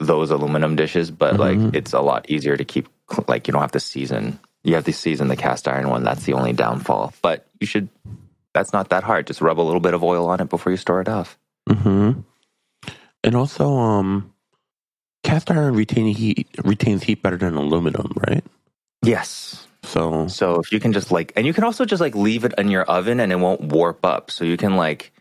those 0.00 0.30
aluminum 0.30 0.76
dishes, 0.76 1.10
but 1.10 1.34
Mhm. 1.34 1.38
like 1.38 1.74
it's 1.74 1.92
a 1.92 2.00
lot 2.00 2.28
easier 2.30 2.56
to 2.56 2.64
keep. 2.64 2.88
Like 3.28 3.46
you 3.46 3.52
don't 3.52 3.62
have 3.62 3.72
to 3.72 3.80
season. 3.80 4.38
You 4.64 4.74
have 4.74 4.84
to 4.84 4.92
season 4.92 5.28
the 5.28 5.36
cast 5.36 5.68
iron 5.68 5.88
one. 5.90 6.02
That's 6.02 6.24
the 6.24 6.32
only 6.32 6.52
downfall. 6.52 7.12
But 7.22 7.46
you 7.60 7.66
should. 7.66 7.88
That's 8.52 8.72
not 8.72 8.88
that 8.88 9.04
hard. 9.04 9.26
Just 9.26 9.40
rub 9.40 9.60
a 9.60 9.62
little 9.62 9.80
bit 9.80 9.94
of 9.94 10.02
oil 10.02 10.28
on 10.28 10.40
it 10.40 10.48
before 10.48 10.72
you 10.72 10.76
store 10.78 11.00
it 11.00 11.08
off. 11.08 11.38
hmm 11.68 12.12
And 13.22 13.34
also, 13.34 13.76
um, 13.76 14.32
cast 15.22 15.50
iron 15.50 15.74
retain 15.74 16.06
heat 16.14 16.48
retains 16.64 17.02
heat 17.04 17.22
better 17.22 17.36
than 17.36 17.54
aluminum, 17.54 18.12
right? 18.28 18.44
Yes. 19.02 19.66
So 19.82 20.26
So 20.28 20.58
if 20.60 20.72
you 20.72 20.80
can 20.80 20.92
just 20.92 21.12
like, 21.12 21.32
and 21.36 21.46
you 21.46 21.52
can 21.54 21.62
also 21.64 21.84
just 21.84 22.00
like 22.00 22.14
leave 22.16 22.44
it 22.44 22.54
in 22.58 22.70
your 22.70 22.82
oven 22.84 23.20
and 23.20 23.30
it 23.30 23.36
won't 23.36 23.60
warp 23.60 24.04
up. 24.04 24.30
So 24.30 24.44
you 24.44 24.56
can 24.56 24.76
like 24.76 25.12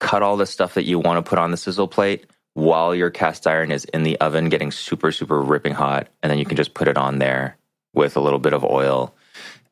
cut 0.00 0.22
all 0.22 0.36
the 0.36 0.46
stuff 0.46 0.74
that 0.74 0.84
you 0.84 0.98
want 0.98 1.24
to 1.24 1.28
put 1.28 1.38
on 1.38 1.50
the 1.52 1.56
sizzle 1.56 1.86
plate 1.88 2.26
while 2.54 2.94
your 2.94 3.10
cast 3.10 3.46
iron 3.46 3.70
is 3.72 3.84
in 3.86 4.02
the 4.02 4.18
oven 4.20 4.48
getting 4.48 4.70
super, 4.70 5.12
super 5.12 5.40
ripping 5.40 5.74
hot. 5.74 6.08
And 6.22 6.30
then 6.30 6.38
you 6.38 6.44
can 6.44 6.56
just 6.56 6.74
put 6.74 6.88
it 6.88 6.96
on 6.96 7.18
there 7.18 7.56
with 7.94 8.16
a 8.16 8.20
little 8.20 8.38
bit 8.38 8.52
of 8.52 8.64
oil 8.64 9.14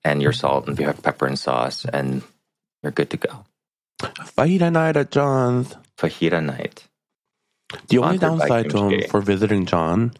and 0.04 0.22
your 0.22 0.32
salt 0.32 0.66
and 0.68 0.76
pe- 0.76 0.92
pepper 0.92 1.26
and 1.26 1.38
sauce, 1.38 1.84
and 1.84 2.22
you're 2.82 2.92
good 2.92 3.10
to 3.10 3.16
go. 3.16 3.44
fajita 4.00 4.72
night 4.72 4.96
at 4.96 5.10
Jon's. 5.10 5.74
Fajita 5.98 6.44
night. 6.44 6.84
The 7.88 7.98
only 7.98 8.18
downside 8.18 8.70
to 8.70 8.88
Kimchi. 8.88 9.08
for 9.08 9.20
visiting 9.20 9.66
Jon, 9.66 10.12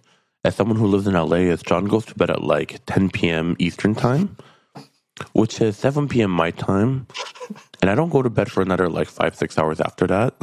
as 0.45 0.55
someone 0.55 0.77
who 0.77 0.87
lives 0.87 1.07
in 1.07 1.15
LA, 1.15 1.49
is 1.49 1.63
Jon 1.63 1.87
goes 1.87 2.05
to 2.07 2.15
bed 2.15 2.31
at 2.31 2.43
like 2.43 2.85
10 2.87 3.11
p.m. 3.11 3.57
Eastern 3.59 3.95
time, 3.95 4.37
which 5.33 5.61
is 5.61 5.77
7 5.79 6.09
p.m. 6.09 6.31
my 6.31 6.51
time, 6.51 7.07
and 7.81 7.91
I 7.91 7.95
don't 7.95 8.11
go 8.11 8.21
to 8.21 8.29
bed 8.29 8.51
for 8.51 8.61
another 8.63 8.89
like 8.89 9.09
five 9.09 9.35
six 9.35 9.57
hours 9.59 9.81
after 9.81 10.07
that. 10.09 10.35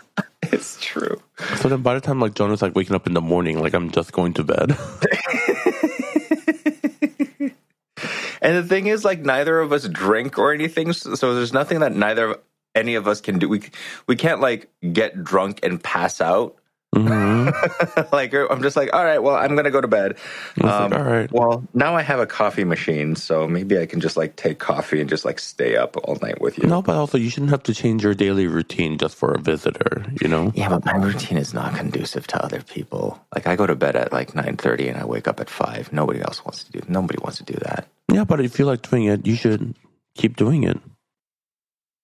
It's 0.52 0.78
true. 0.80 1.20
so 1.56 1.68
then 1.68 1.82
by 1.82 1.94
the 1.94 2.00
time 2.00 2.20
like 2.20 2.34
Jonah's 2.34 2.62
like 2.62 2.74
waking 2.74 2.96
up 2.96 3.06
in 3.06 3.14
the 3.14 3.20
morning, 3.20 3.60
like 3.60 3.74
I'm 3.74 3.90
just 3.90 4.12
going 4.12 4.34
to 4.34 4.44
bed. 4.44 4.76
And 8.40 8.56
the 8.56 8.62
thing 8.62 8.86
is, 8.86 9.04
like, 9.04 9.20
neither 9.20 9.58
of 9.60 9.72
us 9.72 9.86
drink 9.88 10.38
or 10.38 10.52
anything, 10.52 10.92
so 10.92 11.34
there's 11.34 11.52
nothing 11.52 11.80
that 11.80 11.94
neither 11.94 12.30
of 12.30 12.40
any 12.74 12.94
of 12.94 13.08
us 13.08 13.20
can 13.20 13.38
do. 13.38 13.48
We 13.48 13.62
we 14.06 14.16
can't 14.16 14.40
like 14.40 14.70
get 14.92 15.24
drunk 15.24 15.60
and 15.62 15.82
pass 15.82 16.20
out. 16.20 16.56
Hmm 17.02 17.48
like 18.12 18.34
I'm 18.34 18.62
just 18.62 18.76
like, 18.76 18.92
all 18.92 19.04
right, 19.04 19.22
well, 19.22 19.36
I'm 19.36 19.54
gonna 19.56 19.70
go 19.70 19.80
to 19.80 19.88
bed. 19.88 20.16
Um, 20.62 20.92
all 20.92 21.02
right. 21.02 21.30
Well, 21.30 21.64
now 21.74 21.94
I 21.96 22.02
have 22.02 22.20
a 22.20 22.26
coffee 22.26 22.64
machine, 22.64 23.16
so 23.16 23.46
maybe 23.46 23.78
I 23.78 23.86
can 23.86 24.00
just 24.00 24.16
like 24.16 24.36
take 24.36 24.58
coffee 24.58 25.00
and 25.00 25.08
just 25.08 25.24
like 25.24 25.38
stay 25.38 25.76
up 25.76 25.96
all 26.04 26.16
night 26.22 26.40
with 26.40 26.58
you. 26.58 26.68
No, 26.68 26.82
but 26.82 26.96
also 26.96 27.18
you 27.18 27.30
shouldn't 27.30 27.50
have 27.50 27.62
to 27.64 27.74
change 27.74 28.02
your 28.02 28.14
daily 28.14 28.46
routine 28.46 28.98
just 28.98 29.16
for 29.16 29.32
a 29.32 29.38
visitor. 29.40 30.04
You 30.20 30.28
know. 30.28 30.52
Yeah, 30.54 30.68
but 30.68 30.84
my 30.84 30.96
routine 30.96 31.38
is 31.38 31.54
not 31.54 31.74
conducive 31.74 32.26
to 32.28 32.44
other 32.44 32.62
people. 32.62 33.20
Like 33.34 33.46
I 33.46 33.56
go 33.56 33.66
to 33.66 33.74
bed 33.74 33.96
at 33.96 34.12
like 34.12 34.34
nine 34.34 34.56
thirty 34.56 34.88
and 34.88 34.98
I 34.98 35.04
wake 35.04 35.28
up 35.28 35.40
at 35.40 35.50
five. 35.50 35.92
Nobody 35.92 36.20
else 36.20 36.44
wants 36.44 36.64
to 36.64 36.72
do. 36.72 36.80
Nobody 36.88 37.18
wants 37.22 37.38
to 37.38 37.44
do 37.44 37.54
that. 37.60 37.88
Yeah, 38.12 38.24
but 38.24 38.40
if 38.40 38.58
you 38.58 38.64
like 38.64 38.88
doing 38.88 39.04
it, 39.04 39.26
you 39.26 39.36
should 39.36 39.74
keep 40.14 40.36
doing 40.36 40.64
it. 40.64 40.78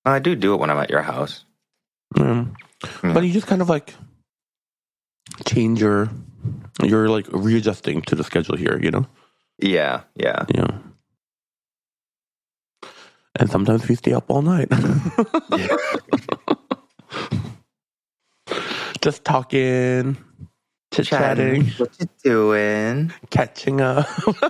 I 0.04 0.18
do 0.18 0.36
do 0.36 0.54
it 0.54 0.60
when 0.60 0.70
I'm 0.70 0.78
at 0.78 0.90
your 0.90 1.02
house. 1.02 1.44
Mm. 2.14 2.54
But 3.02 3.24
you 3.24 3.32
just 3.32 3.46
kind 3.46 3.62
of 3.62 3.68
like 3.68 3.94
change 5.46 5.80
your, 5.80 6.10
you're 6.82 7.08
like 7.08 7.26
readjusting 7.30 8.02
to 8.02 8.14
the 8.14 8.24
schedule 8.24 8.56
here, 8.56 8.78
you 8.82 8.90
know? 8.90 9.06
Yeah, 9.58 10.02
yeah. 10.16 10.44
Yeah. 10.54 10.78
And 13.38 13.50
sometimes 13.50 13.88
we 13.88 13.94
stay 13.96 14.12
up 14.12 14.30
all 14.30 14.42
night. 14.42 14.68
just 19.02 19.24
talking, 19.24 20.16
chit 20.92 21.06
chatting, 21.06 21.66
What 21.78 21.90
you 21.98 22.06
doing? 22.22 23.12
catching 23.30 23.80
up. 23.80 24.06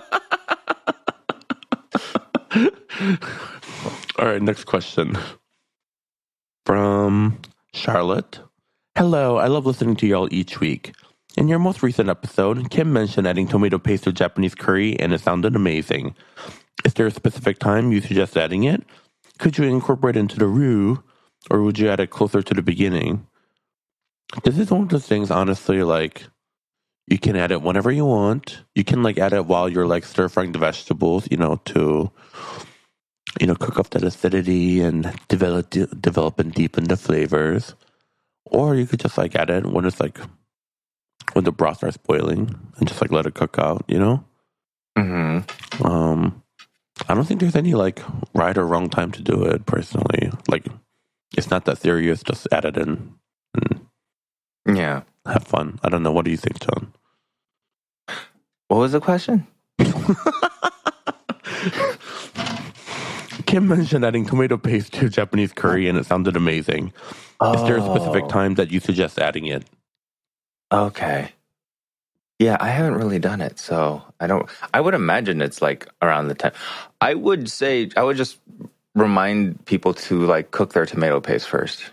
all 4.17 4.25
right, 4.25 4.41
next 4.41 4.65
question. 4.65 5.17
From 6.65 7.39
Charlotte. 7.73 8.39
Hello, 8.97 9.35
I 9.35 9.47
love 9.47 9.65
listening 9.65 9.97
to 9.97 10.07
y'all 10.07 10.29
each 10.31 10.61
week. 10.61 10.95
In 11.35 11.49
your 11.49 11.59
most 11.59 11.83
recent 11.83 12.07
episode, 12.07 12.69
Kim 12.69 12.93
mentioned 12.93 13.27
adding 13.27 13.45
tomato 13.45 13.77
paste 13.77 14.05
to 14.05 14.13
Japanese 14.13 14.55
curry, 14.55 14.97
and 15.01 15.11
it 15.11 15.19
sounded 15.19 15.53
amazing. 15.53 16.15
Is 16.85 16.93
there 16.93 17.05
a 17.05 17.11
specific 17.11 17.59
time 17.59 17.91
you 17.91 17.99
suggest 17.99 18.37
adding 18.37 18.63
it? 18.63 18.85
Could 19.37 19.57
you 19.57 19.65
incorporate 19.65 20.15
into 20.15 20.39
the 20.39 20.47
roux, 20.47 21.03
or 21.51 21.61
would 21.61 21.77
you 21.77 21.89
add 21.89 21.99
it 21.99 22.09
closer 22.09 22.41
to 22.41 22.53
the 22.53 22.61
beginning? 22.61 23.27
This 24.45 24.57
is 24.57 24.71
one 24.71 24.83
of 24.83 24.89
those 24.89 25.05
things, 25.05 25.29
honestly, 25.29 25.83
like 25.83 26.23
you 27.07 27.19
can 27.19 27.35
add 27.35 27.51
it 27.51 27.61
whenever 27.61 27.91
you 27.91 28.05
want. 28.05 28.61
You 28.75 28.85
can 28.85 29.03
like 29.03 29.17
add 29.17 29.33
it 29.33 29.45
while 29.45 29.67
you're 29.67 29.87
like 29.87 30.05
stir 30.05 30.29
frying 30.29 30.53
the 30.53 30.59
vegetables, 30.59 31.27
you 31.29 31.35
know, 31.35 31.57
to 31.65 32.09
you 33.41 33.47
know 33.47 33.55
cook 33.55 33.77
up 33.77 33.89
that 33.89 34.03
acidity 34.03 34.79
and 34.79 35.13
develop 35.27 35.71
develop 35.99 36.39
and 36.39 36.53
deepen 36.53 36.85
the 36.85 36.95
flavors. 36.95 37.75
Or 38.45 38.75
you 38.75 38.85
could 38.85 38.99
just 38.99 39.17
like 39.17 39.35
add 39.35 39.49
it 39.49 39.65
when 39.65 39.85
it's 39.85 39.99
like 39.99 40.19
when 41.33 41.43
the 41.43 41.51
broth 41.51 41.77
starts 41.77 41.97
boiling 41.97 42.55
and 42.77 42.87
just 42.87 43.01
like 43.01 43.11
let 43.11 43.25
it 43.25 43.33
cook 43.33 43.57
out, 43.59 43.83
you 43.87 43.99
know? 43.99 44.23
Mm-hmm. 44.97 45.85
Um 45.85 46.41
I 47.09 47.13
don't 47.13 47.25
think 47.25 47.39
there's 47.41 47.55
any 47.55 47.73
like 47.73 48.01
right 48.33 48.57
or 48.57 48.65
wrong 48.65 48.89
time 48.89 49.11
to 49.13 49.21
do 49.21 49.43
it 49.43 49.65
personally. 49.65 50.31
Like 50.47 50.65
it's 51.37 51.49
not 51.49 51.65
that 51.65 51.79
serious, 51.79 52.23
just 52.23 52.47
add 52.51 52.65
it 52.65 52.77
in 52.77 53.13
and 53.55 53.81
Yeah. 54.77 55.01
have 55.25 55.43
fun. 55.43 55.79
I 55.83 55.89
don't 55.89 56.03
know. 56.03 56.11
What 56.11 56.25
do 56.25 56.31
you 56.31 56.37
think, 56.37 56.59
Jon? 56.61 56.93
What 58.67 58.77
was 58.77 58.93
the 58.93 59.01
question? 59.01 59.45
Kim 63.45 63.67
mentioned 63.67 64.03
adding 64.05 64.25
tomato 64.25 64.57
paste 64.57 64.93
to 64.93 65.09
Japanese 65.09 65.53
curry 65.53 65.87
and 65.87 65.97
it 65.97 66.05
sounded 66.05 66.35
amazing. 66.35 66.91
Is 67.53 67.63
there 67.63 67.77
a 67.77 67.81
specific 67.81 68.27
Oh, 68.27 68.29
time 68.29 68.55
that 68.55 68.71
you 68.71 68.79
suggest 68.81 69.19
adding 69.19 69.47
it? 69.47 69.65
Okay. 70.71 71.31
Yeah, 72.39 72.57
I 72.59 72.69
haven't 72.69 72.95
really 72.95 73.19
done 73.19 73.41
it, 73.41 73.59
so 73.59 74.03
I 74.19 74.27
don't. 74.27 74.49
I 74.73 74.81
would 74.81 74.93
imagine 74.93 75.41
it's 75.41 75.61
like 75.61 75.87
around 76.01 76.27
the 76.27 76.35
time. 76.35 76.53
I 77.01 77.13
would 77.15 77.49
say 77.49 77.89
I 77.95 78.03
would 78.03 78.17
just 78.17 78.37
remind 78.95 79.65
people 79.65 79.93
to 79.93 80.25
like 80.25 80.51
cook 80.51 80.73
their 80.73 80.85
tomato 80.85 81.21
paste 81.21 81.47
first. 81.49 81.85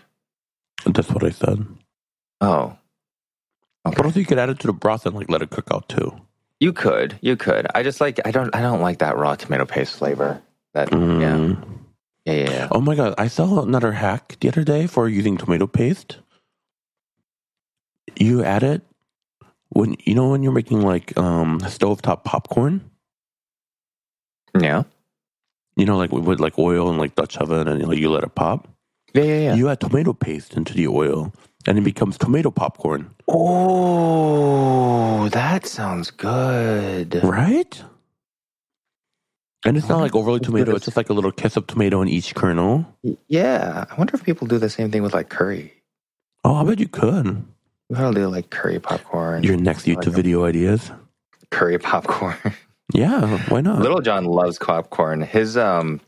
That's 0.85 1.09
what 1.11 1.23
I 1.25 1.31
said. 1.31 1.65
Oh, 2.41 2.77
But 3.95 4.05
okay. 4.05 4.05
also 4.05 4.19
you 4.19 4.25
could 4.27 4.39
add 4.39 4.49
it 4.49 4.59
to 4.61 4.67
the 4.67 4.73
broth 4.73 5.05
and 5.05 5.15
like 5.15 5.29
let 5.31 5.41
it 5.43 5.51
cook 5.51 5.67
out 5.71 5.89
too. 5.89 6.13
You 6.59 6.73
could, 6.73 7.19
you 7.21 7.37
could. 7.37 7.67
I 7.75 7.83
just 7.83 8.01
like 8.01 8.19
I 8.25 8.31
don't 8.31 8.55
I 8.55 8.61
don't 8.61 8.81
like 8.81 8.99
that 8.99 9.17
raw 9.17 9.35
tomato 9.35 9.65
paste 9.65 9.97
flavor. 9.97 10.41
That 10.73 10.91
Mm. 10.91 11.19
yeah, 11.19 11.41
yeah, 12.25 12.33
yeah. 12.33 12.67
Oh 12.71 12.81
my 12.81 12.95
god, 12.95 13.15
I 13.17 13.27
saw 13.27 13.61
another 13.63 13.93
hack 13.93 14.37
the 14.39 14.49
other 14.49 14.63
day 14.63 14.87
for 14.87 15.09
using 15.09 15.37
tomato 15.37 15.67
paste. 15.67 16.17
You 18.19 18.43
add 18.43 18.63
it 18.63 18.81
when 19.69 19.95
you 20.05 20.15
know 20.15 20.29
when 20.29 20.43
you're 20.43 20.51
making 20.53 20.81
like 20.81 21.17
um 21.17 21.59
stovetop 21.61 22.23
popcorn, 22.23 22.81
Yeah, 24.59 24.83
you 25.75 25.85
know, 25.85 25.97
like 25.97 26.11
with, 26.11 26.25
with 26.25 26.39
like 26.39 26.57
oil 26.59 26.89
and 26.89 26.97
like 26.99 27.15
Dutch 27.15 27.37
oven 27.37 27.67
and 27.67 27.87
like, 27.87 27.97
you 27.99 28.09
let 28.11 28.23
it 28.23 28.35
pop. 28.35 28.67
yeah, 29.13 29.23
yeah, 29.23 29.39
yeah. 29.39 29.55
You 29.55 29.69
add 29.69 29.79
tomato 29.79 30.13
paste 30.13 30.53
into 30.55 30.73
the 30.73 30.87
oil 30.87 31.33
and 31.67 31.77
it 31.77 31.81
becomes 31.81 32.17
tomato 32.17 32.51
popcorn. 32.51 33.09
Oh, 33.27 35.29
that 35.29 35.65
sounds 35.65 36.11
good. 36.11 37.23
Right? 37.23 37.81
And 39.65 39.77
it's 39.77 39.87
not 39.87 39.99
like 40.01 40.15
overly 40.15 40.39
tomato, 40.39 40.71
it's- 40.71 40.77
it's 40.77 40.85
just 40.85 40.97
like 40.97 41.09
a 41.09 41.13
little 41.13 41.31
kiss 41.31 41.55
of 41.55 41.67
tomato 41.67 42.01
in 42.01 42.07
each 42.09 42.35
kernel. 42.35 42.85
Yeah, 43.27 43.85
I 43.89 43.95
wonder 43.95 44.15
if 44.15 44.23
people 44.23 44.45
do 44.47 44.57
the 44.57 44.69
same 44.69 44.91
thing 44.91 45.03
with 45.03 45.13
like 45.13 45.29
curry. 45.29 45.73
Oh, 46.43 46.55
I 46.55 46.63
bet 46.65 46.79
you 46.79 46.87
could. 46.89 47.45
We 47.89 47.95
gotta 47.95 48.13
do 48.15 48.27
like 48.27 48.49
curry 48.49 48.79
popcorn. 48.79 49.43
Your 49.43 49.55
next 49.57 49.85
YouTube 49.85 50.13
video 50.13 50.43
ideas. 50.45 50.91
curry 51.51 51.77
popcorn. 51.79 52.35
Yeah, 52.93 53.39
why 53.47 53.61
not? 53.61 53.79
Little 53.79 54.01
John 54.01 54.25
loves 54.25 54.59
popcorn. 54.59 55.21
His 55.21 55.55
um 55.57 56.01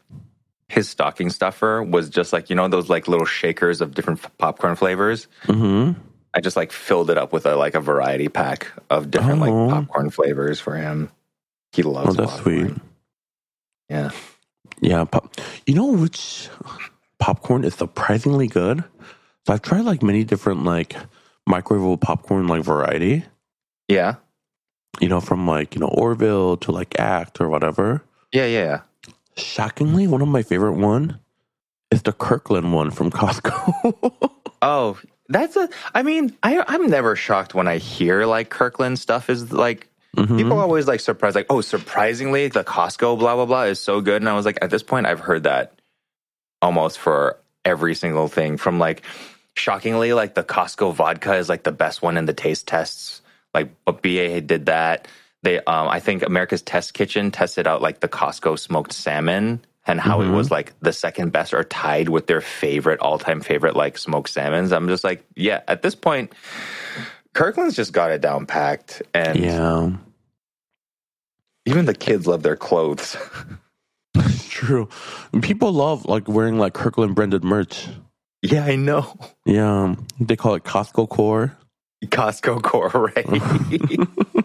his 0.68 0.90
stocking 0.90 1.30
stuffer 1.30 1.82
was 1.82 2.10
just 2.10 2.34
like 2.34 2.50
you 2.50 2.56
know 2.56 2.68
those 2.68 2.90
like 2.90 3.08
little 3.08 3.26
shakers 3.26 3.80
of 3.82 3.94
different 3.96 4.20
f- 4.24 4.38
popcorn 4.38 4.76
flavors. 4.76 5.28
hmm 5.46 5.92
I 6.34 6.42
just 6.42 6.58
like 6.58 6.72
filled 6.74 7.10
it 7.10 7.18
up 7.18 7.32
with 7.32 7.46
a 7.46 7.56
like 7.56 7.76
a 7.76 7.80
variety 7.80 8.28
pack 8.28 8.72
of 8.90 9.10
different 9.10 9.42
Oh. 9.42 9.46
like 9.46 9.74
popcorn 9.74 10.10
flavors 10.10 10.60
for 10.60 10.76
him. 10.76 11.10
He 11.72 11.82
loves. 11.82 12.10
Oh, 12.10 12.14
that's 12.22 12.34
popcorn. 12.36 12.68
sweet. 12.76 12.82
Yeah. 13.90 14.12
Yeah, 14.82 15.04
pop- 15.06 15.40
you 15.66 15.74
know 15.76 15.92
which 15.92 16.50
popcorn 17.20 17.64
is 17.64 17.76
surprisingly 17.76 18.48
good? 18.48 18.84
So 19.46 19.54
I've 19.54 19.62
tried 19.62 19.82
like 19.82 20.04
many 20.04 20.24
different 20.24 20.64
like 20.64 20.96
microwavable 21.48 22.02
popcorn 22.02 22.48
like 22.48 22.64
variety. 22.64 23.24
Yeah. 23.88 24.16
You 25.00 25.10
know, 25.10 25.22
from 25.22 25.48
like 25.48 25.76
you 25.76 25.82
know 25.82 25.88
Orville 25.90 26.58
to 26.58 26.72
like 26.72 27.00
Act 27.00 27.40
or 27.40 27.50
whatever. 27.50 28.04
Yeah. 28.32 28.46
Yeah. 28.46 28.64
yeah. 28.64 28.82
Shockingly, 29.38 30.08
one 30.08 30.22
of 30.22 30.28
my 30.30 30.44
favorite 30.44 30.78
one 30.78 31.20
is 31.92 32.02
the 32.04 32.14
Kirkland 32.14 32.74
one 32.74 32.92
from 32.92 33.12
Costco. 33.12 34.32
Oh, 34.62 34.98
that's 35.30 35.56
a. 35.56 35.70
I 35.94 36.02
mean, 36.02 36.36
I 36.42 36.64
I'm 36.68 36.88
never 36.88 37.16
shocked 37.16 37.54
when 37.54 37.68
I 37.68 37.78
hear 37.78 38.26
like 38.26 38.50
Kirkland 38.50 38.98
stuff 38.98 39.30
is 39.30 39.52
like 39.52 39.88
Mhm. 40.16 40.38
people 40.38 40.60
always 40.60 40.88
like 40.88 41.00
surprised 41.00 41.36
like 41.36 41.48
oh 41.50 41.62
surprisingly 41.62 42.48
the 42.48 42.64
Costco 42.64 43.20
blah 43.20 43.36
blah 43.36 43.46
blah 43.46 43.64
is 43.64 43.80
so 43.80 44.02
good 44.02 44.22
and 44.22 44.30
I 44.30 44.34
was 44.34 44.46
like 44.46 44.60
at 44.62 44.70
this 44.70 44.84
point 44.84 45.06
I've 45.08 45.20
heard 45.20 45.44
that 45.44 45.74
almost 46.62 47.00
for 47.00 47.38
every 47.66 47.96
single 47.96 48.28
thing 48.28 48.58
from 48.58 48.80
like 48.80 49.04
shockingly 49.56 50.14
like 50.14 50.36
the 50.36 50.44
Costco 50.44 50.94
vodka 50.94 51.36
is 51.36 51.50
like 51.50 51.64
the 51.64 51.72
best 51.72 52.02
one 52.02 52.18
in 52.18 52.26
the 52.26 52.34
taste 52.34 52.68
tests 52.68 53.22
like 53.54 53.70
but 53.86 54.02
BA 54.02 54.42
did 54.42 54.68
that 54.68 55.08
they 55.44 55.60
um 55.60 55.88
I 55.88 56.00
think 56.00 56.24
America's 56.24 56.62
Test 56.62 56.94
Kitchen 56.94 57.32
tested 57.32 57.68
out 57.68 57.82
like 57.82 58.00
the 58.00 58.10
Costco 58.10 58.58
smoked 58.60 58.94
salmon 58.94 59.62
and 59.88 60.00
how 60.02 60.22
it 60.22 60.26
Mhm. 60.26 60.36
was 60.36 60.50
like 60.52 60.74
the 60.82 60.94
second 60.94 61.32
best 61.32 61.54
or 61.54 61.64
tied 61.64 62.10
with 62.10 62.28
their 62.28 62.42
favorite 62.42 63.00
all-time 63.02 63.42
favorite 63.42 63.76
like 63.76 63.98
smoked 63.98 64.30
salmons 64.30 64.72
I'm 64.72 64.88
just 64.88 65.04
like 65.04 65.24
yeah 65.36 65.62
at 65.68 65.82
this 65.84 65.96
point 65.96 66.34
Kirkland's 67.36 67.76
just 67.76 67.94
got 67.94 68.12
it 68.12 68.22
down 68.22 68.46
packed 68.46 69.04
and 69.14 69.38
yeah, 69.38 69.92
even 71.66 71.86
the 71.86 71.94
kids 71.94 72.26
love 72.26 72.42
their 72.44 72.56
clothes. 72.56 73.18
it's 74.16 74.48
true. 74.50 74.90
People 75.42 75.74
love 75.74 76.06
like 76.06 76.28
wearing 76.28 76.58
like 76.58 76.74
Kirkland 76.74 77.14
branded 77.14 77.44
merch. 77.44 77.88
Yeah, 78.42 78.66
I 78.66 78.78
know. 78.78 79.18
Yeah, 79.46 79.96
they 80.20 80.36
call 80.36 80.56
it 80.56 80.64
Costco 80.64 81.10
Core. 81.10 81.58
Costco 82.06 82.62
core, 82.64 82.90
right? 83.16 84.45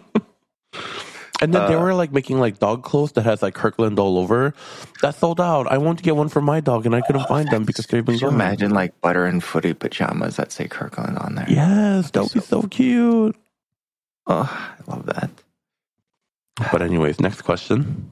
And 1.41 1.53
then 1.53 1.67
they 1.67 1.75
Uh, 1.75 1.81
were 1.81 1.93
like 1.95 2.11
making 2.11 2.39
like 2.39 2.59
dog 2.59 2.83
clothes 2.83 3.13
that 3.13 3.23
has 3.23 3.41
like 3.41 3.55
Kirkland 3.55 3.97
all 3.97 4.19
over. 4.19 4.53
That 5.01 5.15
sold 5.15 5.41
out. 5.41 5.65
I 5.71 5.77
wanted 5.79 5.97
to 5.97 6.03
get 6.03 6.15
one 6.15 6.29
for 6.29 6.41
my 6.41 6.59
dog 6.59 6.85
and 6.85 6.93
I 6.95 7.01
couldn't 7.01 7.27
find 7.27 7.49
them 7.49 7.65
because 7.65 7.87
they've 7.87 8.05
been 8.05 8.15
Could 8.15 8.21
you 8.21 8.27
gone. 8.27 8.35
imagine 8.35 8.71
like 8.71 8.99
butter 9.01 9.25
and 9.25 9.43
footy 9.43 9.73
pajamas 9.73 10.35
that 10.37 10.51
say 10.51 10.67
Kirkland 10.67 11.17
on 11.17 11.35
there? 11.35 11.47
Yes, 11.49 12.11
that 12.11 12.23
would 12.23 12.33
be 12.33 12.39
so 12.41 12.61
cute. 12.63 13.35
Oh, 14.27 14.45
I 14.47 14.91
love 14.91 15.07
that. 15.07 15.31
But 16.71 16.83
anyways, 16.83 17.19
next 17.19 17.41
question. 17.41 18.11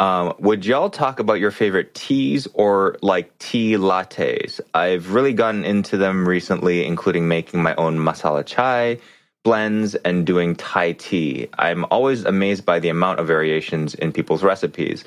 Um, 0.00 0.34
would 0.40 0.66
y'all 0.66 0.90
talk 0.90 1.20
about 1.20 1.34
your 1.34 1.50
favorite 1.52 1.94
teas 1.94 2.48
or 2.54 2.96
like 3.02 3.36
tea 3.38 3.74
lattes? 3.74 4.60
I've 4.74 5.12
really 5.14 5.32
gotten 5.32 5.64
into 5.64 5.96
them 5.96 6.28
recently, 6.28 6.84
including 6.84 7.28
making 7.28 7.62
my 7.62 7.74
own 7.76 7.98
masala 7.98 8.44
chai 8.44 8.98
blends 9.44 9.94
and 9.94 10.26
doing 10.26 10.56
Thai 10.56 10.92
tea. 10.92 11.48
I'm 11.58 11.84
always 11.90 12.24
amazed 12.24 12.64
by 12.64 12.80
the 12.80 12.88
amount 12.88 13.20
of 13.20 13.26
variations 13.26 13.94
in 13.94 14.12
people's 14.12 14.42
recipes. 14.42 15.04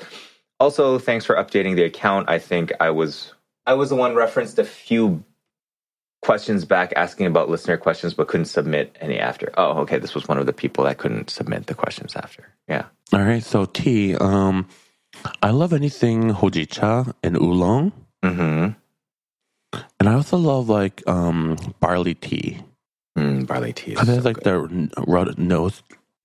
Also, 0.60 0.98
thanks 0.98 1.24
for 1.24 1.34
updating 1.36 1.76
the 1.76 1.84
account. 1.84 2.30
I 2.30 2.38
think 2.38 2.72
I 2.80 2.90
was 2.90 3.34
I 3.66 3.74
was 3.74 3.90
the 3.90 3.96
one 3.96 4.14
referenced 4.14 4.58
a 4.58 4.64
few 4.64 5.22
questions 6.22 6.64
back 6.64 6.92
asking 6.96 7.26
about 7.26 7.48
listener 7.48 7.76
questions 7.76 8.14
but 8.14 8.26
couldn't 8.28 8.46
submit 8.46 8.96
any 9.00 9.18
after. 9.18 9.52
Oh, 9.56 9.78
okay, 9.80 9.98
this 9.98 10.14
was 10.14 10.26
one 10.26 10.38
of 10.38 10.46
the 10.46 10.52
people 10.52 10.84
that 10.84 10.98
couldn't 10.98 11.30
submit 11.30 11.66
the 11.66 11.74
questions 11.74 12.16
after. 12.16 12.48
Yeah. 12.68 12.86
All 13.12 13.20
right, 13.22 13.42
so 13.42 13.66
tea. 13.66 14.16
Um, 14.16 14.66
I 15.42 15.50
love 15.50 15.72
anything 15.72 16.30
hojicha 16.32 17.12
and 17.22 17.36
oolong, 17.36 17.92
Mhm. 18.24 18.74
and 20.00 20.08
I 20.08 20.14
also 20.14 20.36
love 20.36 20.68
like 20.68 21.06
um 21.08 21.56
barley 21.80 22.14
tea 22.14 22.60
Mm, 23.18 23.46
barley 23.46 23.72
tea. 23.74 23.92
Is 23.94 23.96
because 24.02 24.08
it's 24.10 24.24
so 24.24 24.24
like 24.26 24.34
good. 24.34 24.44
the 24.44 24.68
n- 24.70 24.90
ro- 25.06 25.32
nose, 25.38 25.82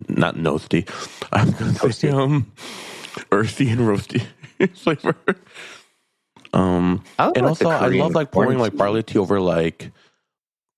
not 0.10 0.38
nosty. 0.38 0.86
I'm 1.34 1.52
gonna 1.54 1.74
say 1.76 2.10
um 2.10 2.52
earthy 3.32 3.70
and 3.70 3.82
roasty 3.82 4.26
flavor. 4.76 5.16
Um, 6.54 7.04
I 7.20 7.28
and 7.36 7.46
like, 7.46 7.48
also 7.48 7.70
I 7.70 7.88
love 7.89 8.16
like 8.16 8.32
pouring 8.32 8.60
like 8.60 8.78
barley 8.78 9.04
tea 9.04 9.20
over 9.20 9.39
like 9.41 9.91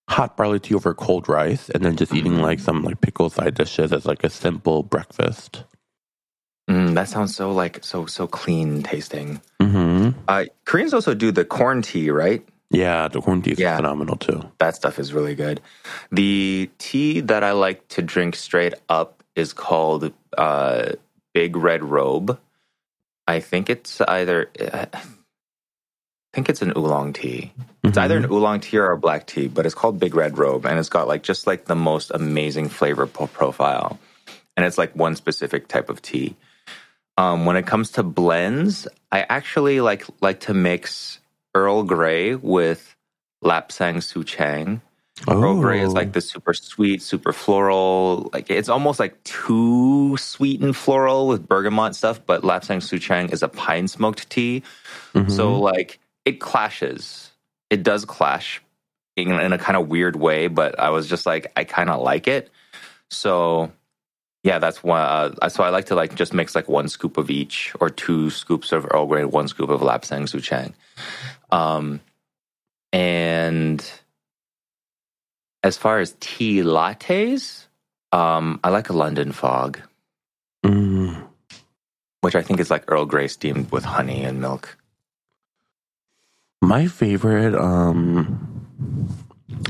hot 0.10 0.38
barley 0.38 0.60
tea 0.60 0.76
over 0.76 0.94
cold 0.94 1.30
rice, 1.30 1.70
and 1.70 1.84
then 1.86 1.98
just 1.98 2.14
eating 2.14 2.34
Mm-hmm. 2.34 2.42
like 2.42 2.60
some 2.60 2.84
like 2.84 3.02
pickle 3.02 3.30
side 3.30 3.56
dishes 3.56 3.94
as 3.94 4.06
like 4.06 4.24
a 4.24 4.30
simple 4.32 4.84
breakfast. 4.84 5.64
Mm, 6.70 6.96
that 6.96 7.10
sounds 7.10 7.36
so 7.36 7.52
like 7.52 7.84
so 7.84 8.06
so 8.08 8.28
clean 8.28 8.84
tasting. 8.84 9.42
hmm 9.62 10.12
Uh, 10.28 10.46
Koreans 10.66 10.94
also 10.94 11.14
do 11.16 11.32
the 11.32 11.46
corn 11.46 11.82
tea, 11.84 12.10
right? 12.12 12.48
Yeah, 12.72 13.08
the 13.08 13.22
corn 13.22 13.42
tea 13.42 13.52
is 13.52 13.60
Yeah. 13.60 13.76
phenomenal 13.78 14.16
too. 14.18 14.42
That 14.60 14.76
stuff 14.76 15.00
is 15.00 15.14
really 15.14 15.36
good. 15.36 15.62
The 16.12 16.70
tea 16.78 17.22
that 17.22 17.44
I 17.44 17.52
like 17.52 17.88
to 17.90 18.02
drink 18.02 18.36
straight 18.36 18.74
up 18.90 19.24
is 19.36 19.54
called 19.54 20.12
uh, 20.38 20.94
Big 21.34 21.56
Red 21.56 21.84
Robe. 21.84 22.40
I 23.28 23.40
think 23.40 23.70
it's 23.70 24.02
either. 24.02 24.50
I 24.60 24.88
think 26.34 26.50
it's 26.50 26.62
an 26.62 26.74
oolong 26.76 27.14
tea. 27.14 27.54
It's 27.84 27.98
either 27.98 28.16
Mm-hmm. 28.18 28.26
an 28.26 28.32
oolong 28.32 28.60
tea 28.60 28.78
or 28.78 28.92
a 28.92 28.98
black 28.98 29.26
tea, 29.26 29.48
but 29.48 29.66
it's 29.66 29.76
called 29.76 30.00
Big 30.00 30.16
Red 30.16 30.38
Robe, 30.38 30.66
and 30.66 30.78
it's 30.80 30.90
got 30.90 31.08
like 31.08 31.24
just 31.24 31.48
like 31.48 31.66
the 31.66 31.76
most 31.76 32.12
amazing 32.14 32.68
flavor 32.70 33.06
profile, 33.08 34.00
and 34.58 34.66
it's 34.66 34.78
like 34.78 34.94
one 34.96 35.16
specific 35.16 35.68
type 35.68 35.90
of 35.90 36.02
tea. 36.02 36.36
Um, 37.18 37.46
when 37.46 37.56
it 37.56 37.66
comes 37.66 37.92
to 37.92 38.04
blends, 38.04 38.88
I 39.12 39.22
actually 39.30 39.80
like 39.82 40.06
like 40.22 40.42
to 40.42 40.54
mix 40.54 41.20
Earl 41.56 41.84
Grey 41.84 42.36
with 42.36 42.96
Lapsang 43.44 43.98
Souchong. 44.04 44.82
Earl 45.30 45.56
Grey 45.62 45.80
is 45.80 45.92
Oh. 45.92 45.94
like 45.94 46.12
the 46.12 46.20
super 46.20 46.54
sweet, 46.54 47.02
super 47.02 47.32
floral. 47.32 48.30
Like 48.34 48.50
it's 48.52 48.68
almost 48.68 49.00
like 49.00 49.24
too 49.24 50.18
sweet 50.18 50.60
and 50.62 50.76
floral 50.76 51.28
with 51.30 51.48
bergamot 51.48 51.96
stuff. 51.96 52.20
But 52.26 52.42
Lapsang 52.44 52.82
Souchong 52.84 53.32
is 53.32 53.42
a 53.42 53.48
pine 53.48 53.88
smoked 53.88 54.30
tea, 54.30 54.62
Mhm. 55.14 55.32
so 55.32 55.58
like 55.58 56.00
it 56.26 56.42
clashes. 56.42 57.32
It 57.70 57.82
does 57.82 58.04
clash 58.04 58.62
in, 59.16 59.32
in 59.32 59.54
a 59.54 59.58
kind 59.58 59.78
of 59.78 59.88
weird 59.88 60.18
way, 60.18 60.48
but 60.48 60.78
I 60.80 60.90
was 60.90 61.08
just 61.08 61.26
like 61.26 61.50
I 61.56 61.64
kind 61.64 61.90
of 61.90 62.02
like 62.02 62.28
it. 62.28 62.50
So 63.10 63.72
yeah, 64.44 64.60
that's 64.60 64.84
one. 64.84 65.02
Uh, 65.42 65.48
so 65.50 65.64
I 65.64 65.70
like 65.70 65.86
to 65.86 65.96
like 65.96 66.14
just 66.16 66.34
mix 66.34 66.54
like 66.56 66.68
one 66.68 66.90
scoop 66.90 67.18
of 67.18 67.30
each, 67.32 67.74
or 67.80 67.90
two 67.90 68.30
scoops 68.30 68.72
of 68.74 68.86
Earl 68.92 69.08
Grey, 69.08 69.24
one 69.26 69.48
scoop 69.48 69.70
of 69.70 69.80
Lapsang 69.82 70.24
Souchong. 70.30 70.74
Um, 71.52 72.02
and 72.94 73.84
as 75.64 75.78
far 75.78 76.00
as 76.00 76.16
tea 76.20 76.60
lattes, 76.62 77.66
um, 78.12 78.60
I 78.64 78.70
like 78.70 78.90
a 78.90 78.94
London 78.94 79.32
Fog, 79.32 79.80
Mm. 80.66 81.28
which 82.22 82.36
I 82.36 82.42
think 82.42 82.60
is 82.60 82.72
like 82.72 82.86
Earl 82.88 83.06
Grey 83.06 83.28
steamed 83.28 83.72
with 83.72 83.84
honey 83.86 84.24
and 84.24 84.42
milk. 84.42 84.78
My 86.62 86.88
favorite, 86.88 87.54
um, 87.56 88.66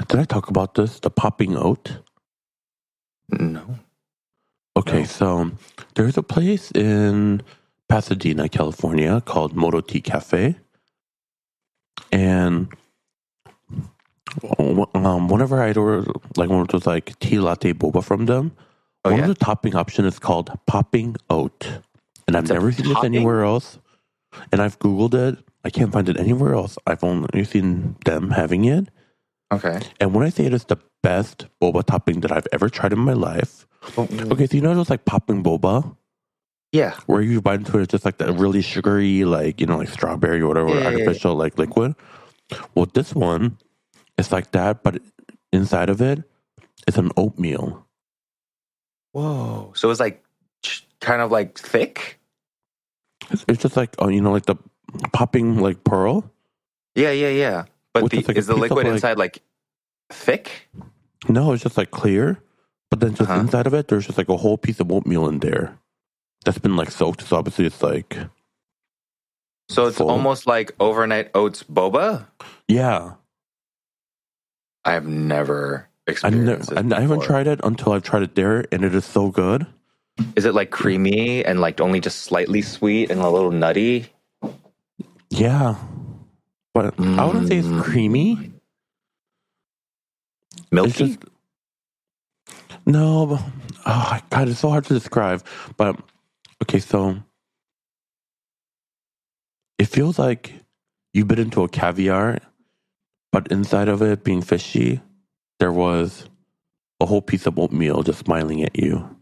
did 0.08 0.20
I 0.20 0.24
talk 0.26 0.50
about 0.50 0.76
this? 0.76 1.00
The 1.00 1.10
popping 1.10 1.58
oat. 1.58 2.00
No. 3.30 3.80
Okay, 4.78 5.02
No. 5.02 5.06
so 5.06 5.52
there's 5.96 6.18
a 6.18 6.24
place 6.24 6.72
in 6.72 7.42
Pasadena, 7.90 8.48
California 8.50 9.22
called 9.22 9.56
Moto 9.56 9.82
Tea 9.82 10.02
Cafe. 10.02 10.56
And 12.12 12.74
um, 14.60 15.28
whenever 15.28 15.62
I'd 15.62 15.78
order 15.78 16.10
like 16.36 16.50
one 16.50 16.62
of 16.62 16.68
those 16.70 16.86
like 16.86 17.18
tea 17.20 17.40
latte 17.40 17.74
boba 17.74 18.04
from 18.04 18.26
them, 18.26 18.52
Oh 19.06 19.12
one 19.12 19.20
yeah. 19.20 19.26
of 19.26 19.38
the 19.38 19.46
topping 19.46 19.76
option 19.76 20.06
is 20.06 20.18
called 20.18 20.50
popping 20.66 21.16
oat. 21.30 21.68
And 22.28 22.36
I've 22.36 22.46
It's 22.46 22.52
never 22.52 22.72
seen 22.72 22.88
this 22.88 23.04
anywhere 23.04 23.44
else. 23.44 23.78
And 24.52 24.62
I've 24.62 24.80
Googled 24.80 25.14
it. 25.14 25.38
I 25.64 25.70
can't 25.70 25.92
find 25.94 26.10
it 26.10 26.18
anywhere 26.18 26.56
else. 26.56 26.78
I've 26.88 27.04
only 27.04 27.44
seen 27.44 27.96
them 28.06 28.32
having 28.32 28.66
it. 28.66 28.90
Okay. 29.54 29.80
And 30.00 30.14
when 30.16 30.26
I 30.26 30.30
say 30.30 30.46
it 30.46 30.54
is 30.54 30.66
the 30.66 30.78
best 31.04 31.46
boba 31.62 31.84
topping 31.84 32.22
that 32.22 32.32
I've 32.32 32.48
ever 32.52 32.68
tried 32.68 32.94
in 32.94 33.00
my 33.00 33.14
life. 33.14 33.68
Okay, 33.98 34.48
so 34.48 34.56
you 34.58 34.62
know 34.62 34.74
those 34.74 34.90
like 34.90 35.06
popping 35.06 35.44
boba? 35.44 35.96
Yeah. 36.76 36.94
where 37.08 37.22
you 37.22 37.42
bite 37.42 37.60
into 37.62 37.78
it, 37.80 37.84
it's 37.84 37.92
just 37.92 38.04
like 38.06 38.18
that 38.18 38.34
really 38.34 38.62
sugary, 38.62 39.24
like 39.24 39.62
you 39.62 39.66
know, 39.68 39.78
like 39.78 39.88
strawberry 39.90 40.42
or 40.42 40.48
whatever 40.48 40.70
Yeah, 40.70 40.76
yeah, 40.76 40.90
yeah. 40.90 40.98
artificial 41.08 41.36
like 41.36 41.58
liquid. 41.58 41.96
Well, 42.76 42.86
this 42.94 43.16
one, 43.16 43.58
it's 44.18 44.32
like 44.32 44.52
that, 44.52 44.84
but 44.84 45.02
inside 45.54 45.90
of 45.90 46.02
it, 46.02 46.24
it's 46.88 46.98
an 46.98 47.12
oatmeal. 47.18 47.88
Whoa. 49.14 49.72
So 49.76 49.90
it's 49.90 50.00
like 50.00 50.24
kind 51.00 51.22
of 51.22 51.32
like 51.32 51.58
thick. 51.58 52.20
It's, 53.32 53.46
it's 53.48 53.62
just 53.62 53.78
like 53.78 53.96
oh, 54.00 54.10
you 54.10 54.22
know, 54.22 54.32
like 54.32 54.46
the 54.46 54.56
popping 55.14 55.58
like 55.60 55.84
pearl. 55.84 56.30
Yeah, 56.96 57.12
yeah, 57.12 57.30
yeah. 57.30 57.66
But 57.94 58.12
the, 58.12 58.22
like, 58.22 58.38
is 58.38 58.48
the 58.48 58.56
liquid 58.56 58.86
like- 58.86 58.94
inside 58.94 59.18
like 59.18 59.42
thick? 60.12 60.70
No, 61.28 61.54
it's 61.54 61.64
just 61.64 61.78
like 61.78 61.92
clear, 61.92 62.40
but 62.92 63.00
then 63.00 63.16
just 63.16 63.30
Uh-huh. 63.30 63.40
inside 63.40 63.66
of 63.68 63.74
it, 63.74 63.88
there's 63.88 64.06
just 64.06 64.18
like 64.18 64.30
a 64.30 64.38
whole 64.38 64.58
piece 64.58 64.80
of 64.80 64.92
oatmeal 64.92 65.28
in 65.28 65.40
there 65.40 65.78
that's 66.46 66.60
been 66.60 66.76
like 66.76 66.92
soaked. 66.92 67.22
So 67.24 67.36
obviously, 67.38 67.66
it's 67.66 67.82
like 67.84 68.18
So 69.70 69.88
it's 69.88 69.98
Full. 69.98 70.10
almost 70.10 70.48
like 70.48 70.72
overnight 70.80 71.32
oats 71.36 71.64
boba. 71.64 72.28
yeah. 72.68 73.14
I 74.86 74.92
have 74.94 75.08
never 75.08 75.90
ne- 76.08 76.12
experienced 76.14 76.72
I, 76.72 76.82
this 76.84 76.94
I 76.94 77.02
haven't 77.02 77.24
tried 77.24 77.48
it 77.48 77.60
until 77.64 77.94
I've 77.94 78.04
tried 78.04 78.22
it 78.22 78.36
there, 78.36 78.66
and 78.72 78.86
it 78.86 78.94
is 78.94 79.04
so 79.06 79.32
good. 79.32 79.66
Is 80.36 80.46
it 80.46 80.54
like 80.54 80.70
creamy 80.70 81.44
and 81.44 81.60
like 81.60 81.82
only 81.82 82.00
just 82.00 82.20
slightly 82.20 82.62
sweet 82.62 83.10
and 83.10 83.20
a 83.20 83.30
little 83.30 83.52
nutty? 83.52 84.06
Yeah, 85.32 85.76
but 86.74 86.94
I 87.00 87.26
wouldn't 87.26 87.48
say 87.48 87.58
it's 87.58 87.68
Mm. 87.68 87.84
creamy. 87.84 88.52
Milky? 90.72 90.90
It's 90.90 90.98
just 91.00 91.20
no. 92.86 93.26
but- 93.26 93.44
Oh 93.88 94.20
God, 94.32 94.50
it's 94.50 94.60
so 94.60 94.70
hard 94.70 94.86
to 94.86 94.94
describe. 94.94 95.44
But 95.78 96.00
okay, 96.66 96.80
so 96.80 97.18
it 99.78 99.86
feels 99.86 100.18
like 100.18 100.54
you 101.14 101.24
bit 101.24 101.38
into 101.38 101.62
a 101.64 101.70
caviar, 101.70 102.40
but 103.32 103.52
inside 103.52 103.88
of 103.88 104.02
it 104.02 104.24
being 104.24 104.42
fishy, 104.42 105.00
there 105.60 105.72
was 105.72 106.28
a 107.00 107.06
whole 107.06 107.22
piece 107.22 107.46
of 107.46 107.60
oatmeal 107.60 108.02
just 108.02 108.26
smiling 108.26 108.64
at 108.64 108.76
you. 108.76 109.16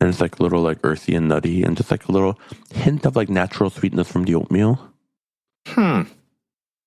And 0.00 0.10
it's 0.10 0.20
like 0.20 0.40
a 0.40 0.42
little 0.42 0.60
like 0.60 0.78
earthy 0.82 1.14
and 1.14 1.28
nutty, 1.28 1.62
and 1.62 1.76
just 1.76 1.92
like 1.92 2.08
a 2.08 2.12
little 2.12 2.36
hint 2.72 3.06
of 3.06 3.14
like 3.14 3.28
natural 3.28 3.70
sweetness 3.70 4.10
from 4.10 4.24
the 4.24 4.34
oatmeal. 4.34 4.92
hmm. 5.68 6.02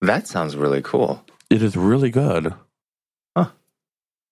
That 0.02 0.28
sounds 0.28 0.58
really 0.58 0.82
cool. 0.82 1.26
It 1.50 1.64
is 1.64 1.78
really 1.78 2.10
good. 2.10 2.54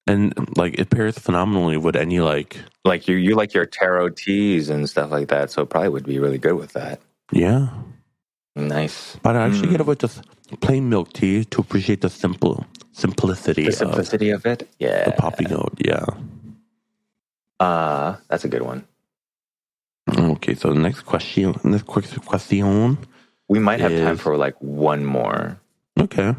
And 0.07 0.33
like 0.57 0.77
it 0.79 0.89
pairs 0.91 1.17
phenomenally 1.17 1.77
with 1.77 1.95
any 1.95 2.19
like 2.19 2.57
Like 2.83 3.07
you, 3.07 3.15
you 3.15 3.35
like 3.35 3.53
your 3.55 3.65
taro 3.65 4.09
teas 4.09 4.69
and 4.69 4.87
stuff 4.89 5.09
like 5.11 5.29
that, 5.29 5.49
so 5.51 5.63
it 5.63 5.69
probably 5.69 5.89
would 5.89 6.05
be 6.05 6.19
really 6.19 6.37
good 6.37 6.53
with 6.55 6.73
that. 6.73 6.99
yeah. 7.31 7.69
Nice. 8.57 9.17
But 9.21 9.35
I 9.35 9.47
actually 9.47 9.67
get 9.71 9.81
it 9.81 9.85
with 9.85 9.99
just 9.99 10.21
plain 10.61 10.87
milk 10.87 11.11
tea 11.11 11.43
to 11.43 11.59
appreciate 11.59 11.99
the 11.99 12.09
simple 12.09 12.65
simplicity, 12.93 13.65
The 13.65 13.71
simplicity 13.73 14.29
of, 14.29 14.45
it. 14.45 14.69
Yeah. 14.79 15.03
the 15.03 15.11
popping 15.11 15.51
oat. 15.51 15.73
Yeah. 15.83 16.05
Uh, 17.59 18.15
that's 18.29 18.45
a 18.45 18.47
good 18.47 18.61
one. 18.61 18.87
Okay, 20.17 20.53
so 20.55 20.71
the 20.71 20.79
next 20.79 21.01
question. 21.01 21.53
Next 21.65 21.83
quick 21.85 22.05
question. 22.25 22.97
We 23.49 23.59
might 23.59 23.81
have 23.81 23.91
time 23.91 24.15
for 24.17 24.37
like 24.37 24.55
one 24.61 25.03
more. 25.03 25.59
Okay. 25.99 26.33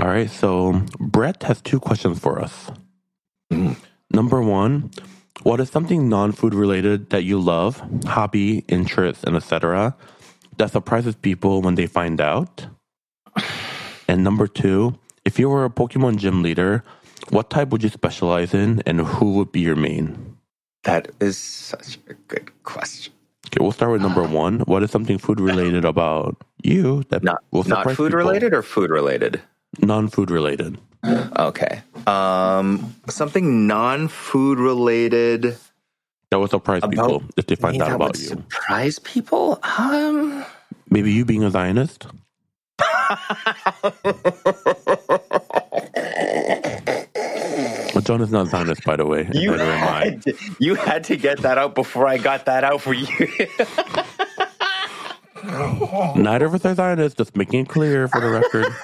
All 0.00 0.08
right. 0.08 0.30
So 0.30 0.82
Brett 0.98 1.42
has 1.44 1.60
two 1.62 1.80
questions 1.80 2.18
for 2.18 2.40
us. 2.40 2.70
Mm. 3.52 3.76
Number 4.10 4.42
one, 4.42 4.90
what 5.42 5.60
is 5.60 5.70
something 5.70 6.08
non-food 6.08 6.54
related 6.54 7.10
that 7.10 7.24
you 7.24 7.38
love, 7.40 7.82
hobby, 8.06 8.64
interest, 8.68 9.24
and 9.24 9.36
etc. 9.36 9.96
that 10.58 10.70
surprises 10.72 11.14
people 11.16 11.62
when 11.62 11.74
they 11.74 11.86
find 11.86 12.20
out? 12.20 12.66
And 14.08 14.22
number 14.22 14.46
two, 14.46 14.98
if 15.24 15.38
you 15.38 15.48
were 15.48 15.64
a 15.64 15.70
Pokemon 15.70 16.18
gym 16.18 16.42
leader, 16.42 16.84
what 17.30 17.50
type 17.50 17.70
would 17.70 17.82
you 17.82 17.88
specialize 17.88 18.52
in, 18.54 18.82
and 18.86 19.00
who 19.00 19.32
would 19.34 19.50
be 19.52 19.60
your 19.60 19.76
main? 19.76 20.36
That 20.84 21.10
is 21.20 21.38
such 21.38 21.98
a 22.08 22.14
good 22.28 22.50
question. 22.62 23.12
Okay, 23.46 23.58
we'll 23.62 23.72
start 23.72 23.92
with 23.92 24.02
number 24.02 24.22
one. 24.22 24.60
What 24.60 24.82
is 24.82 24.90
something 24.90 25.18
food 25.18 25.40
related 25.40 25.84
about 25.84 26.36
you 26.62 27.04
that 27.08 27.22
Not 27.24 27.42
will 27.52 27.64
not 27.64 27.86
food 27.92 28.10
people? 28.12 28.18
related 28.18 28.52
or 28.52 28.62
food 28.62 28.90
related. 28.90 29.40
Non-food 29.80 30.30
related. 30.30 30.78
Okay. 31.38 31.82
Um, 32.06 32.94
something 33.08 33.66
non-food 33.66 34.58
related. 34.58 35.56
That 36.30 36.38
would 36.40 36.50
surprise 36.50 36.82
About 36.82 36.90
people 36.90 37.22
if 37.36 37.46
they 37.46 37.54
find 37.56 37.80
out 37.82 37.88
that 37.88 37.94
about 37.96 38.18
you. 38.18 38.24
Surprise 38.24 38.98
people. 39.00 39.58
Um. 39.78 40.44
Maybe 40.90 41.12
you 41.12 41.24
being 41.24 41.44
a 41.44 41.50
Zionist. 41.50 42.06
Well, 47.94 48.02
Jon 48.02 48.20
is 48.22 48.30
not 48.32 48.48
Zionist, 48.48 48.84
by 48.84 48.96
the 48.96 49.06
way. 49.06 49.28
You 49.32 49.52
Neither 49.52 49.62
am 49.64 49.84
I. 49.88 50.04
had, 50.04 50.22
to, 50.22 50.34
you 50.58 50.74
had 50.74 51.04
to 51.04 51.16
get 51.16 51.38
that 51.42 51.58
out 51.58 51.74
before 51.76 52.08
I 52.08 52.18
got 52.18 52.46
that 52.46 52.64
out 52.64 52.80
for 52.80 52.92
you. 52.92 53.06
Neither 56.20 56.46
of 56.46 56.54
us 56.54 56.64
are 56.64 56.74
Zionists. 56.74 57.16
Just 57.16 57.36
making 57.36 57.60
it 57.60 57.68
clear 57.68 58.08
for 58.08 58.20
the 58.20 58.30
record. 58.30 58.66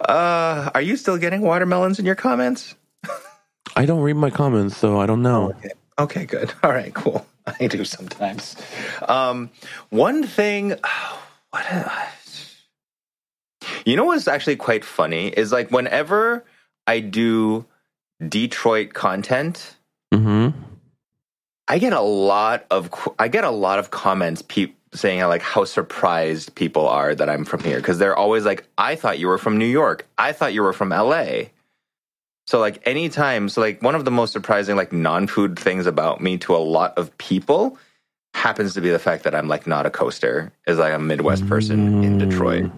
uh, 0.00 0.70
are 0.74 0.82
you 0.82 0.96
still 0.96 1.18
getting 1.18 1.42
watermelons 1.42 1.98
in 1.98 2.06
your 2.06 2.14
comments? 2.14 2.74
I 3.76 3.86
don't 3.86 4.00
read 4.00 4.16
my 4.16 4.30
comments, 4.30 4.76
so 4.76 5.00
I 5.00 5.06
don't 5.06 5.22
know. 5.22 5.50
Okay. 5.50 5.70
Okay, 5.98 6.26
good. 6.26 6.52
All 6.62 6.72
right, 6.72 6.94
cool. 6.94 7.26
I 7.60 7.66
do 7.66 7.84
sometimes. 7.84 8.56
Um, 9.08 9.50
one 9.90 10.24
thing, 10.24 10.70
what? 11.50 11.66
You 13.84 13.96
know 13.96 14.04
what's 14.04 14.28
actually 14.28 14.56
quite 14.56 14.84
funny 14.84 15.28
is 15.28 15.50
like 15.50 15.70
whenever 15.70 16.44
I 16.86 17.00
do 17.00 17.64
Detroit 18.26 18.92
content, 18.92 19.76
mm-hmm. 20.12 20.58
I 21.68 21.78
get 21.78 21.92
a 21.92 22.00
lot 22.00 22.66
of 22.70 22.90
I 23.18 23.28
get 23.28 23.44
a 23.44 23.50
lot 23.50 23.78
of 23.78 23.90
comments 23.90 24.42
pe- 24.42 24.72
saying 24.94 25.20
like 25.22 25.42
how 25.42 25.64
surprised 25.64 26.54
people 26.54 26.88
are 26.88 27.14
that 27.14 27.28
I'm 27.28 27.44
from 27.44 27.62
here 27.62 27.76
because 27.76 27.98
they're 27.98 28.16
always 28.16 28.44
like 28.44 28.66
I 28.78 28.94
thought 28.96 29.18
you 29.18 29.28
were 29.28 29.38
from 29.38 29.58
New 29.58 29.66
York. 29.66 30.06
I 30.16 30.32
thought 30.32 30.54
you 30.54 30.62
were 30.62 30.72
from 30.72 30.90
LA. 30.90 31.44
So 32.46 32.58
like 32.58 32.80
anytime 32.86 33.48
so 33.48 33.60
like 33.60 33.82
one 33.82 33.94
of 33.94 34.04
the 34.04 34.10
most 34.10 34.32
surprising 34.32 34.76
like 34.76 34.92
non-food 34.92 35.58
things 35.58 35.86
about 35.86 36.20
me 36.20 36.38
to 36.38 36.54
a 36.54 36.58
lot 36.58 36.96
of 36.96 37.16
people 37.18 37.78
happens 38.34 38.74
to 38.74 38.80
be 38.80 38.90
the 38.90 38.98
fact 38.98 39.24
that 39.24 39.34
I'm 39.34 39.48
like 39.48 39.66
not 39.66 39.84
a 39.84 39.90
coaster 39.90 40.52
is 40.66 40.78
like 40.78 40.92
a 40.92 40.98
Midwest 40.98 41.46
person 41.46 42.02
in 42.04 42.18
Detroit. 42.18 42.64
Mm. 42.64 42.72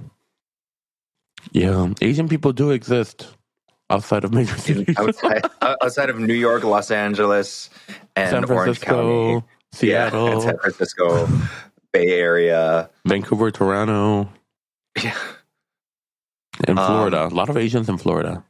Yeah, 1.53 1.89
Asian 2.01 2.29
people 2.29 2.53
do 2.53 2.71
exist 2.71 3.29
outside 3.89 4.25
of 4.25 4.33
major 4.33 4.57
cities. 4.57 4.95
outside, 4.99 5.45
uh, 5.61 5.77
outside 5.83 6.11
of 6.11 6.19
New 6.19 6.35
York, 6.35 6.65
Los 6.65 6.91
Angeles, 6.91 7.71
and 8.17 8.31
San 8.31 8.45
Orange 8.45 8.81
County, 8.81 9.43
Seattle, 9.73 10.27
yeah, 10.27 10.33
and 10.33 10.43
San 10.43 10.59
Francisco, 10.59 11.29
Bay 11.93 12.09
Area. 12.09 12.91
Vancouver, 13.05 13.51
Toronto, 13.51 14.29
Yeah. 15.03 15.17
and 16.67 16.79
Um, 16.79 16.87
Florida. 16.87 17.27
a 17.27 17.29
lot 17.29 17.49
of 17.49 17.57
Asians 17.57 17.89
in 17.89 17.99
Florida. 17.99 18.45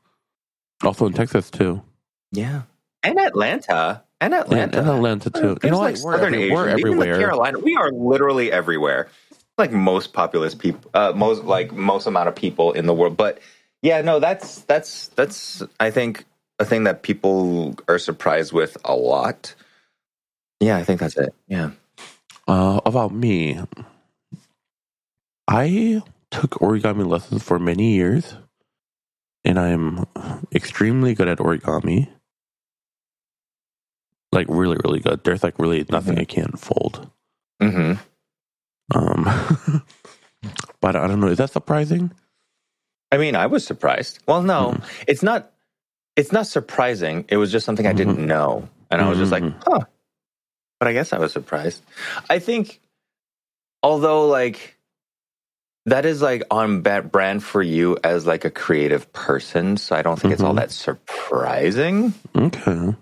Also 0.83 1.07
in 1.07 1.13
Texas 1.13 1.51
too. 1.51 1.83
Yeah. 2.33 2.63
And 3.03 3.19
Atlanta. 3.19 4.03
And 4.21 4.35
And, 4.35 4.43
Atlanta. 4.43 4.79
and 4.79 4.89
Atlanta 4.89 5.31
too. 5.31 5.57
You 5.63 5.71
know 5.71 5.79
like? 5.79 5.97
We're, 6.03 6.13
Southern 6.17 6.35
every- 6.35 6.45
Asian, 6.45 6.55
we're 6.57 6.69
even 6.69 6.81
everywhere. 6.81 7.19
Carolina. 7.19 7.59
We 7.59 7.77
are 7.77 7.91
literally 7.91 8.53
everywhere. 8.53 9.09
Like 9.59 9.73
most 9.73 10.13
populous 10.13 10.55
people, 10.55 10.91
uh, 10.95 11.13
most 11.15 11.45
like 11.45 11.73
most 11.73 12.07
amount 12.07 12.29
of 12.29 12.35
people 12.35 12.73
in 12.73 12.87
the 12.87 12.95
world. 12.95 13.17
But 13.17 13.39
yeah, 13.83 14.01
no, 14.03 14.19
that's 14.19 14.63
that's 14.63 15.09
that's 15.09 15.63
I 15.81 15.91
think 15.91 16.25
a 16.59 16.65
thing 16.65 16.85
that 16.85 17.03
people 17.03 17.75
are 17.89 17.99
surprised 17.99 18.53
with 18.53 18.77
a 18.85 18.95
lot. 18.95 19.55
Yeah, 20.61 20.77
I 20.77 20.85
think 20.85 21.01
that's 21.01 21.17
it. 21.17 21.35
Yeah. 21.49 21.71
Uh, 22.51 22.81
about 22.85 23.15
me, 23.15 23.61
I 25.47 26.03
took 26.33 26.51
origami 26.59 27.07
lessons 27.07 27.45
for 27.45 27.61
many 27.61 27.93
years, 27.95 28.35
and 29.45 29.57
I'm 29.57 30.05
extremely 30.53 31.15
good 31.15 31.29
at 31.29 31.39
origami. 31.39 32.09
Like 34.33 34.49
really, 34.49 34.79
really 34.85 34.99
good. 34.99 35.23
There's 35.23 35.45
like 35.45 35.61
really 35.61 35.87
nothing 35.91 36.17
Mhm. 36.17 36.21
I 36.21 36.25
can't 36.25 36.59
fold. 36.59 37.09
hmm 37.61 37.93
Um, 38.93 39.25
but 40.81 40.97
I 40.97 41.07
don't 41.07 41.21
know. 41.21 41.29
Is 41.29 41.39
that 41.39 41.51
surprising? 41.51 42.11
I 43.13 43.17
mean, 43.19 43.37
I 43.37 43.47
was 43.47 43.65
surprised. 43.65 44.19
Well, 44.27 44.43
no, 44.43 44.77
it's 45.07 45.23
not. 45.23 45.53
It's 46.17 46.33
not 46.33 46.49
surprising. 46.49 47.27
It 47.29 47.37
was 47.37 47.53
just 47.53 47.65
something 47.65 47.87
I 47.87 47.93
didn't 47.93 48.27
know, 48.27 48.69
and 48.91 49.01
I 49.01 49.09
was 49.09 49.19
just 49.19 49.31
like, 49.31 49.45
Mhm. 49.45 49.63
"Huh." 49.65 49.85
But 50.81 50.89
I 50.89 50.93
guess 50.95 51.13
I 51.13 51.19
was 51.19 51.33
surprised. 51.33 51.83
I 52.31 52.39
think, 52.39 52.81
although 53.83 54.27
like 54.29 54.77
that 55.87 56.07
is 56.07 56.23
like 56.23 56.43
on 56.51 56.81
brand 56.83 57.45
for 57.45 57.63
you 57.63 57.99
as 58.03 58.27
like 58.27 58.45
a 58.47 58.51
creative 58.51 59.13
person, 59.13 59.77
so 59.77 59.95
I 59.95 60.03
don't 60.03 60.19
think 60.19 60.33
it's 60.33 60.43
all 60.43 60.53
Mhm. 60.55 60.57
that 60.57 60.71
surprising. 60.71 62.15
Okay. 62.35 62.95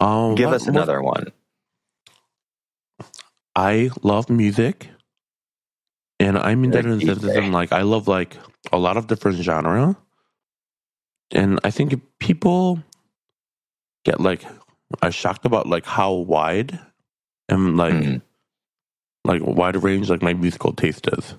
Um, 0.00 0.34
Give 0.34 0.46
what- 0.50 0.56
us 0.56 0.66
another 0.66 1.00
one. 1.02 1.32
I 3.54 3.90
love 4.02 4.30
music, 4.30 4.88
and 6.18 6.38
I 6.38 6.54
mean 6.54 6.70
that 6.72 6.84
in 6.86 6.98
the 6.98 7.04
sense 7.06 7.22
DJ. 7.22 7.36
in 7.44 7.52
like 7.52 7.70
I 7.72 7.82
love 7.82 8.08
like 8.08 8.36
a 8.72 8.78
lot 8.78 8.96
of 8.96 9.06
different 9.06 9.38
genre, 9.42 9.96
and 11.30 11.60
I 11.62 11.70
think 11.70 11.94
people 12.18 12.82
get 14.04 14.20
like 14.20 14.42
are 15.02 15.12
shocked 15.12 15.44
about 15.46 15.66
like 15.68 15.86
how 15.86 16.12
wide 16.12 16.78
and 17.48 17.76
like 17.76 17.94
Mm. 17.94 18.22
like 19.24 19.42
wide 19.44 19.82
range 19.82 20.10
like 20.10 20.22
my 20.22 20.34
musical 20.34 20.72
taste 20.72 21.08
is. 21.12 21.34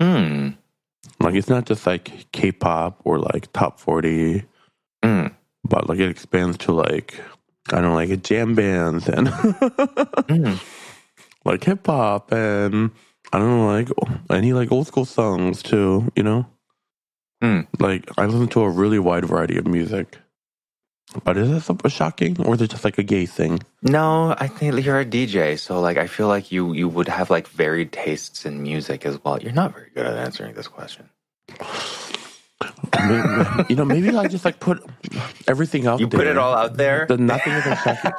Hmm. 0.00 0.50
Like 1.20 1.34
it's 1.34 1.48
not 1.48 1.66
just 1.66 1.86
like 1.86 2.30
K-pop 2.32 3.00
or 3.04 3.18
like 3.18 3.52
top 3.52 3.78
forty, 3.80 4.44
Mm. 5.04 5.32
but 5.64 5.88
like 5.88 5.98
it 5.98 6.10
expands 6.10 6.58
to 6.58 6.72
like 6.72 7.20
I 7.70 7.76
don't 7.80 7.84
know, 7.84 7.94
like 7.94 8.22
jam 8.22 8.54
bands 8.54 9.08
and 9.08 9.28
Mm. 9.28 10.60
like 11.44 11.64
hip 11.64 11.86
hop 11.86 12.32
and 12.32 12.90
I 13.32 13.38
don't 13.38 13.48
know, 13.48 13.66
like 13.66 13.88
any 14.30 14.52
like 14.52 14.72
old 14.72 14.86
school 14.86 15.04
songs 15.04 15.62
too. 15.62 16.10
You 16.16 16.22
know, 16.22 16.46
Hmm. 17.40 17.60
like 17.78 18.08
I 18.18 18.26
listen 18.26 18.48
to 18.48 18.62
a 18.62 18.70
really 18.70 18.98
wide 18.98 19.24
variety 19.24 19.56
of 19.58 19.66
music. 19.66 20.18
But 21.24 21.36
is 21.36 21.50
that 21.50 21.60
super 21.60 21.90
shocking, 21.90 22.40
or 22.44 22.54
is 22.54 22.62
it 22.62 22.70
just 22.70 22.84
like 22.84 22.98
a 22.98 23.02
gay 23.02 23.26
thing? 23.26 23.60
No, 23.82 24.34
I 24.38 24.48
think 24.48 24.84
you're 24.84 25.00
a 25.00 25.04
DJ, 25.04 25.58
so 25.58 25.80
like 25.80 25.96
I 25.98 26.06
feel 26.06 26.28
like 26.28 26.50
you 26.52 26.72
you 26.72 26.88
would 26.88 27.08
have 27.08 27.30
like 27.30 27.48
varied 27.48 27.92
tastes 27.92 28.46
in 28.46 28.62
music 28.62 29.04
as 29.04 29.22
well. 29.22 29.40
You're 29.40 29.52
not 29.52 29.72
very 29.74 29.90
good 29.94 30.06
at 30.06 30.16
answering 30.16 30.54
this 30.54 30.68
question. 30.68 31.08
Maybe- 33.08 33.64
you 33.68 33.76
know, 33.76 33.84
maybe 33.84 34.16
I 34.16 34.28
just 34.28 34.44
like 34.44 34.60
put 34.60 34.82
everything 35.48 35.86
out. 35.86 35.98
There. 35.98 36.04
You 36.06 36.08
put 36.08 36.26
it 36.26 36.38
all 36.38 36.54
out 36.54 36.76
there. 36.76 37.06
Then 37.08 37.26
nothing 37.26 37.52
is 37.52 37.64
shocking. 37.64 38.12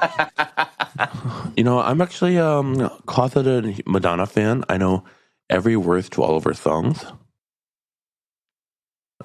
you 1.58 1.64
know, 1.64 1.80
I'm 1.80 2.02
actually 2.02 2.38
um 2.38 2.90
closeted 3.06 3.84
Madonna 3.88 4.26
fan. 4.26 4.64
I 4.70 4.78
know 4.78 5.04
every 5.50 5.78
word 5.78 6.06
to 6.12 6.24
all 6.24 6.36
of 6.36 6.44
her 6.44 6.54
songs. 6.54 7.06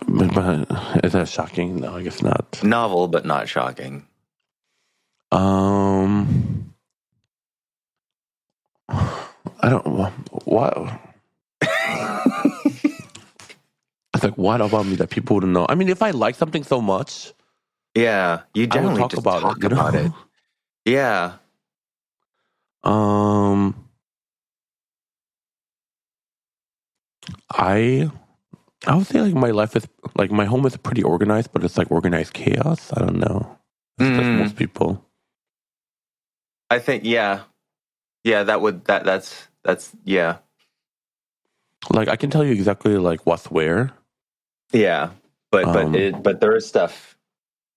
But, 0.07 0.71
is 1.05 1.13
that 1.13 1.29
shocking? 1.29 1.77
No, 1.81 1.97
I 1.97 2.03
guess 2.03 2.23
not. 2.23 2.65
Novel, 2.65 3.09
but 3.09 3.25
not 3.27 3.49
shocking. 3.49 4.07
Um, 5.33 6.75
I 9.61 9.69
don't. 9.71 9.87
What? 10.47 11.01
It's 14.15 14.25
like 14.25 14.39
what 14.39 14.61
about 14.61 14.87
me 14.87 14.97
that 14.97 15.11
people 15.11 15.37
wouldn't 15.37 15.53
know? 15.53 15.67
I 15.69 15.75
mean, 15.77 15.89
if 15.89 16.03
I 16.03 16.11
like 16.13 16.35
something 16.37 16.65
so 16.65 16.81
much, 16.83 17.33
Yeah, 17.97 18.43
you 18.55 18.67
I 18.71 18.75
generally 18.75 18.95
talk 18.95 19.13
just 19.13 19.17
about 19.17 19.43
talk 19.43 19.59
it. 19.59 19.63
you 19.63 19.69
know? 19.71 19.85
about 19.85 19.95
it. 19.97 20.13
Yeah, 20.87 21.35
Um, 22.85 23.89
I 27.51 28.11
I 28.89 28.97
would 28.97 29.07
say 29.07 29.21
like 29.21 29.35
my 29.35 29.51
life 29.51 29.77
is 29.77 29.87
like 30.17 30.31
my 30.33 30.47
home 30.47 30.67
is 30.67 30.77
pretty 30.77 31.03
organized, 31.03 31.53
but 31.53 31.63
it's 31.65 31.79
like 31.79 31.91
organized 31.93 32.33
chaos. 32.33 32.91
I 32.97 33.01
don't 33.01 33.19
know. 33.19 33.59
Mm. 34.01 34.39
most 34.39 34.57
people. 34.57 35.05
I 36.71 36.79
think 36.79 37.05
yeah, 37.05 37.43
yeah. 38.25 38.45
That 38.45 38.61
would 38.61 38.85
that 38.87 39.05
that's 39.05 39.49
that's 39.65 39.93
yeah 40.05 40.39
Like 41.91 42.09
I 42.09 42.17
can 42.17 42.31
tell 42.31 42.45
you 42.45 42.53
exactly 42.53 42.97
like 42.97 43.27
what's 43.27 43.51
where. 43.51 43.93
yeah. 44.73 45.11
But 45.51 45.65
Um, 45.65 45.93
but 45.93 46.01
it 46.01 46.23
but 46.23 46.41
there 46.41 46.57
is 46.57 46.67
stuff. 46.67 47.17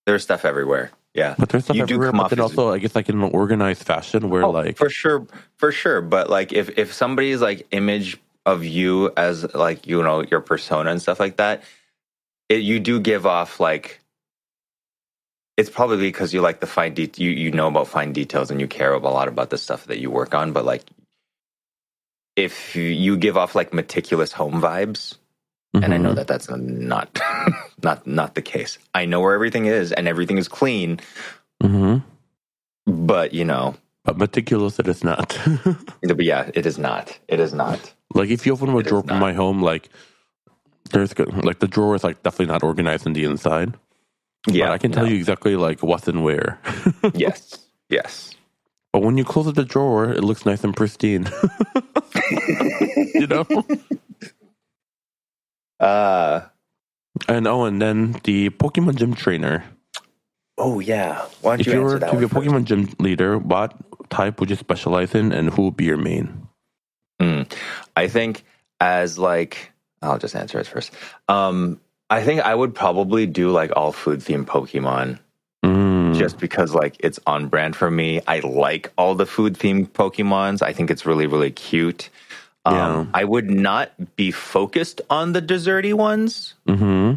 There's 0.06 0.22
stuff 0.22 0.44
everywhere. 0.44 0.90
Yeah. 1.14 1.34
But 1.38 1.48
there's 1.50 1.64
stuff 1.64 1.76
You 1.76 1.86
do 1.86 1.94
everywhere. 1.94 2.10
come 2.12 2.20
But 2.20 2.28
then 2.30 2.40
also, 2.40 2.72
I 2.72 2.78
guess 2.78 2.94
like 2.94 3.08
in 3.08 3.22
an 3.22 3.30
organized 3.32 3.84
fashion 3.84 4.30
where 4.30 4.44
Oh, 4.44 4.50
like 4.50 4.76
for 4.76 4.90
sure, 4.90 5.26
for 5.56 5.72
sure. 5.72 6.00
But 6.02 6.30
like 6.30 6.52
if 6.52 6.70
if 6.78 6.92
somebody's 6.92 7.40
like 7.40 7.66
image 7.70 8.18
of 8.46 8.64
you 8.64 9.12
as 9.16 9.54
like 9.54 9.86
you 9.86 10.02
know 10.02 10.22
your 10.22 10.40
persona 10.40 10.90
and 10.90 11.02
stuff 11.02 11.20
like 11.20 11.36
that, 11.38 11.62
it, 12.48 12.62
you 12.62 12.80
do 12.80 13.00
give 13.00 13.26
off 13.26 13.60
like. 13.60 14.00
It's 15.58 15.70
probably 15.70 15.98
because 15.98 16.34
you 16.34 16.40
like 16.40 16.60
the 16.60 16.66
fine 16.66 16.94
de- 16.94 17.12
you 17.16 17.30
you 17.30 17.50
know 17.52 17.68
about 17.68 17.88
fine 17.88 18.12
details 18.12 18.50
and 18.50 18.60
you 18.60 18.68
care 18.68 18.92
about 18.94 19.10
a 19.10 19.14
lot 19.14 19.28
about 19.28 19.50
the 19.50 19.58
stuff 19.58 19.86
that 19.86 19.98
you 20.00 20.10
work 20.10 20.34
on. 20.34 20.52
But 20.52 20.64
like, 20.64 20.84
if 22.36 22.76
you, 22.76 22.82
you 22.84 23.16
give 23.16 23.36
off 23.36 23.54
like 23.54 23.74
meticulous 23.74 24.32
home 24.32 24.60
vibes, 24.62 25.16
and 25.74 25.94
I 25.94 25.98
know 25.98 26.12
Mhm. 26.12 26.16
that 26.16 26.26
that's 26.28 26.50
not 26.50 27.20
not 27.82 28.06
not 28.06 28.34
the 28.34 28.42
case. 28.42 28.78
I 28.94 29.06
know 29.06 29.20
where 29.20 29.34
everything 29.34 29.66
is 29.66 29.92
and 29.92 30.08
everything 30.08 30.38
is 30.38 30.48
clean, 30.48 31.00
Mhm. 31.62 32.02
but 32.86 33.34
you 33.34 33.44
know, 33.44 33.76
But 34.04 34.18
meticulous, 34.18 34.78
it 34.80 34.88
is 34.88 35.04
not. 35.04 35.38
but 36.02 36.24
yeah, 36.24 36.50
it 36.54 36.66
is 36.66 36.78
not. 36.78 37.18
It 37.28 37.40
is 37.40 37.54
not. 37.54 37.92
Like 38.14 38.30
if 38.30 38.46
you 38.46 38.52
open 38.54 38.70
a 38.70 38.78
It 38.78 38.86
drawer 38.86 39.04
in 39.08 39.18
not. 39.18 39.20
my 39.20 39.32
home, 39.32 39.62
like 39.62 39.88
there's 40.92 41.16
like 41.18 41.60
the 41.60 41.68
drawer 41.68 41.94
is 41.94 42.04
like 42.04 42.22
definitely 42.22 42.46
not 42.52 42.62
organized 42.62 43.06
on 43.06 43.12
the 43.14 43.24
inside. 43.24 43.74
Yeah, 44.48 44.66
but 44.66 44.72
I 44.72 44.78
can 44.78 44.92
tell 44.92 45.04
no. 45.04 45.10
you 45.10 45.16
exactly 45.16 45.56
like 45.56 45.82
what's 45.82 46.08
and 46.08 46.22
where. 46.24 46.60
Yes. 47.14 47.58
Yes. 47.88 48.34
But 48.92 49.02
when 49.02 49.16
you 49.18 49.24
close 49.24 49.52
the 49.52 49.64
drawer, 49.64 50.10
it 50.10 50.22
looks 50.24 50.44
nice 50.46 50.64
and 50.64 50.76
pristine. 50.76 51.28
you 53.14 53.26
know. 53.26 53.46
Uh 55.80 56.40
And 57.28 57.46
oh, 57.46 57.64
and 57.64 57.80
then 57.82 58.12
the 58.24 58.50
Pokemon 58.50 58.96
gym 58.96 59.14
trainer. 59.14 59.64
oh 60.58 60.80
yeah. 60.80 61.26
Why 61.40 61.56
don't 61.56 61.60
If 61.60 61.66
you, 61.66 61.74
you 61.74 61.82
were 61.82 61.98
to 61.98 62.16
be 62.16 62.24
a 62.24 62.28
one 62.28 62.28
first? 62.28 62.34
Pokemon 62.34 62.64
gym 62.64 62.88
leader, 62.98 63.38
what 63.38 63.74
type 64.10 64.40
would 64.40 64.50
you 64.50 64.56
specialize 64.56 65.14
in, 65.14 65.32
and 65.32 65.50
who 65.50 65.62
would 65.64 65.76
be 65.76 65.84
your 65.84 65.96
main? 65.98 66.48
Mm. 67.20 67.50
I 67.96 68.08
think 68.08 68.44
as 68.80 69.18
like 69.18 69.72
I'll 70.00 70.18
just 70.18 70.34
answer 70.34 70.58
it 70.58 70.66
first. 70.66 70.92
Um 71.28 71.80
I 72.10 72.22
think 72.22 72.40
I 72.42 72.54
would 72.54 72.74
probably 72.74 73.26
do 73.26 73.50
like 73.50 73.72
all 73.76 73.92
food 73.92 74.20
themed 74.20 74.46
Pokemon 74.46 75.18
Mm. 75.64 76.18
just 76.18 76.38
because 76.40 76.74
like 76.74 76.96
it's 76.98 77.20
on 77.24 77.46
brand 77.46 77.76
for 77.76 77.88
me. 77.88 78.20
I 78.26 78.40
like 78.40 78.92
all 78.98 79.14
the 79.14 79.26
food 79.26 79.54
themed 79.54 79.90
Pokemons. 79.90 80.60
I 80.60 80.72
think 80.72 80.90
it's 80.90 81.06
really, 81.06 81.28
really 81.28 81.52
cute. 81.52 82.10
Um, 82.64 83.10
I 83.14 83.22
would 83.24 83.48
not 83.48 83.92
be 84.16 84.32
focused 84.32 85.00
on 85.08 85.32
the 85.32 85.40
desserty 85.42 85.94
ones. 85.94 86.54
hmm 86.66 87.14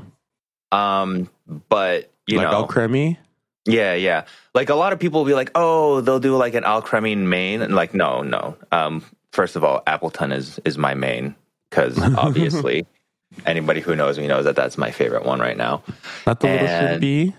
Um, 0.71 1.30
but 1.69 2.11
you 2.28 2.38
like 2.38 2.51
know, 2.51 2.65
Alcremie? 2.65 3.17
Yeah, 3.65 3.95
yeah. 3.95 4.26
Like 4.53 4.69
a 4.69 4.76
lot 4.76 4.93
of 4.93 4.99
people 4.99 5.21
will 5.21 5.28
be 5.28 5.34
like, 5.34 5.51
"Oh, 5.55 6.01
they'll 6.01 6.19
do 6.19 6.38
like 6.38 6.53
an 6.53 6.63
Alcremie 6.63 7.17
main," 7.17 7.61
and 7.61 7.73
like, 7.76 7.93
no, 7.93 8.21
no. 8.21 8.57
Um, 8.71 9.03
first 9.36 9.55
of 9.55 9.63
all, 9.63 9.83
Appletun 9.86 10.33
is 10.33 10.59
is 10.65 10.77
my 10.77 10.93
main 10.95 11.36
because 11.69 11.99
obviously 12.17 12.88
anybody 13.45 13.81
who 13.81 13.95
knows 13.95 14.17
me 14.17 14.27
knows 14.27 14.45
that 14.45 14.55
that's 14.55 14.77
my 14.77 14.91
favorite 14.91 15.25
one 15.25 15.39
right 15.39 15.57
now. 15.57 15.83
Not 16.25 16.39
the 16.39 16.47
little 16.47 16.67
And- 16.67 17.03
Shrimpy? 17.03 17.33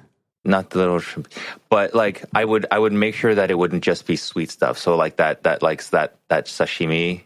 Not 0.45 0.71
the 0.71 0.79
little, 0.79 1.01
shrimp, 1.01 1.27
but 1.69 1.93
like 1.93 2.25
I 2.33 2.45
would 2.45 2.67
I 2.71 2.79
would 2.79 2.93
make 2.93 3.17
sure 3.17 3.35
that 3.35 3.51
it 3.51 3.59
wouldn't 3.59 3.83
just 3.83 4.07
be 4.07 4.15
sweet 4.15 4.49
stuff. 4.53 4.79
So 4.79 4.95
like 4.95 5.17
that 5.17 5.43
that 5.43 5.61
likes 5.61 5.91
that 5.91 6.15
that 6.29 6.47
sashimi 6.47 7.23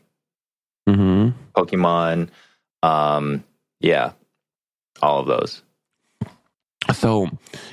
hmm 0.89 1.29
Pokemon, 1.55 2.31
um, 2.83 3.45
yeah, 3.81 4.13
all 5.03 5.21
of 5.21 5.27
those. 5.27 5.63
So, 6.95 7.29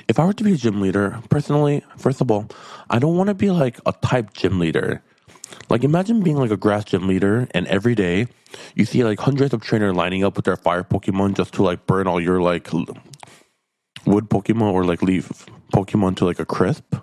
if 0.06 0.18
I 0.18 0.26
were 0.26 0.34
to 0.34 0.44
be 0.44 0.52
a 0.52 0.56
gym 0.56 0.82
leader, 0.82 1.18
personally, 1.30 1.82
first 1.96 2.20
of 2.20 2.30
all, 2.30 2.46
I 2.90 2.98
don't 2.98 3.16
want 3.16 3.28
to 3.28 3.34
be 3.34 3.50
like 3.50 3.80
a 3.86 3.92
type 3.92 4.34
gym 4.34 4.58
leader. 4.58 5.02
Like, 5.70 5.84
imagine 5.84 6.22
being 6.22 6.36
like 6.36 6.50
a 6.50 6.56
grass 6.56 6.84
gym 6.84 7.06
leader, 7.06 7.48
and 7.52 7.66
every 7.66 7.94
day 7.94 8.26
you 8.74 8.84
see 8.84 9.04
like 9.04 9.20
hundreds 9.20 9.52
of 9.52 9.62
trainers 9.62 9.94
lining 9.94 10.24
up 10.24 10.36
with 10.36 10.44
their 10.44 10.56
fire 10.56 10.82
Pokemon 10.84 11.34
just 11.34 11.54
to 11.54 11.62
like 11.62 11.86
burn 11.86 12.06
all 12.06 12.20
your 12.20 12.40
like 12.40 12.72
wood 14.06 14.28
Pokemon 14.30 14.72
or 14.72 14.84
like 14.84 15.02
leaf 15.02 15.46
Pokemon 15.72 16.16
to 16.16 16.24
like 16.24 16.38
a 16.38 16.46
crisp 16.46 16.94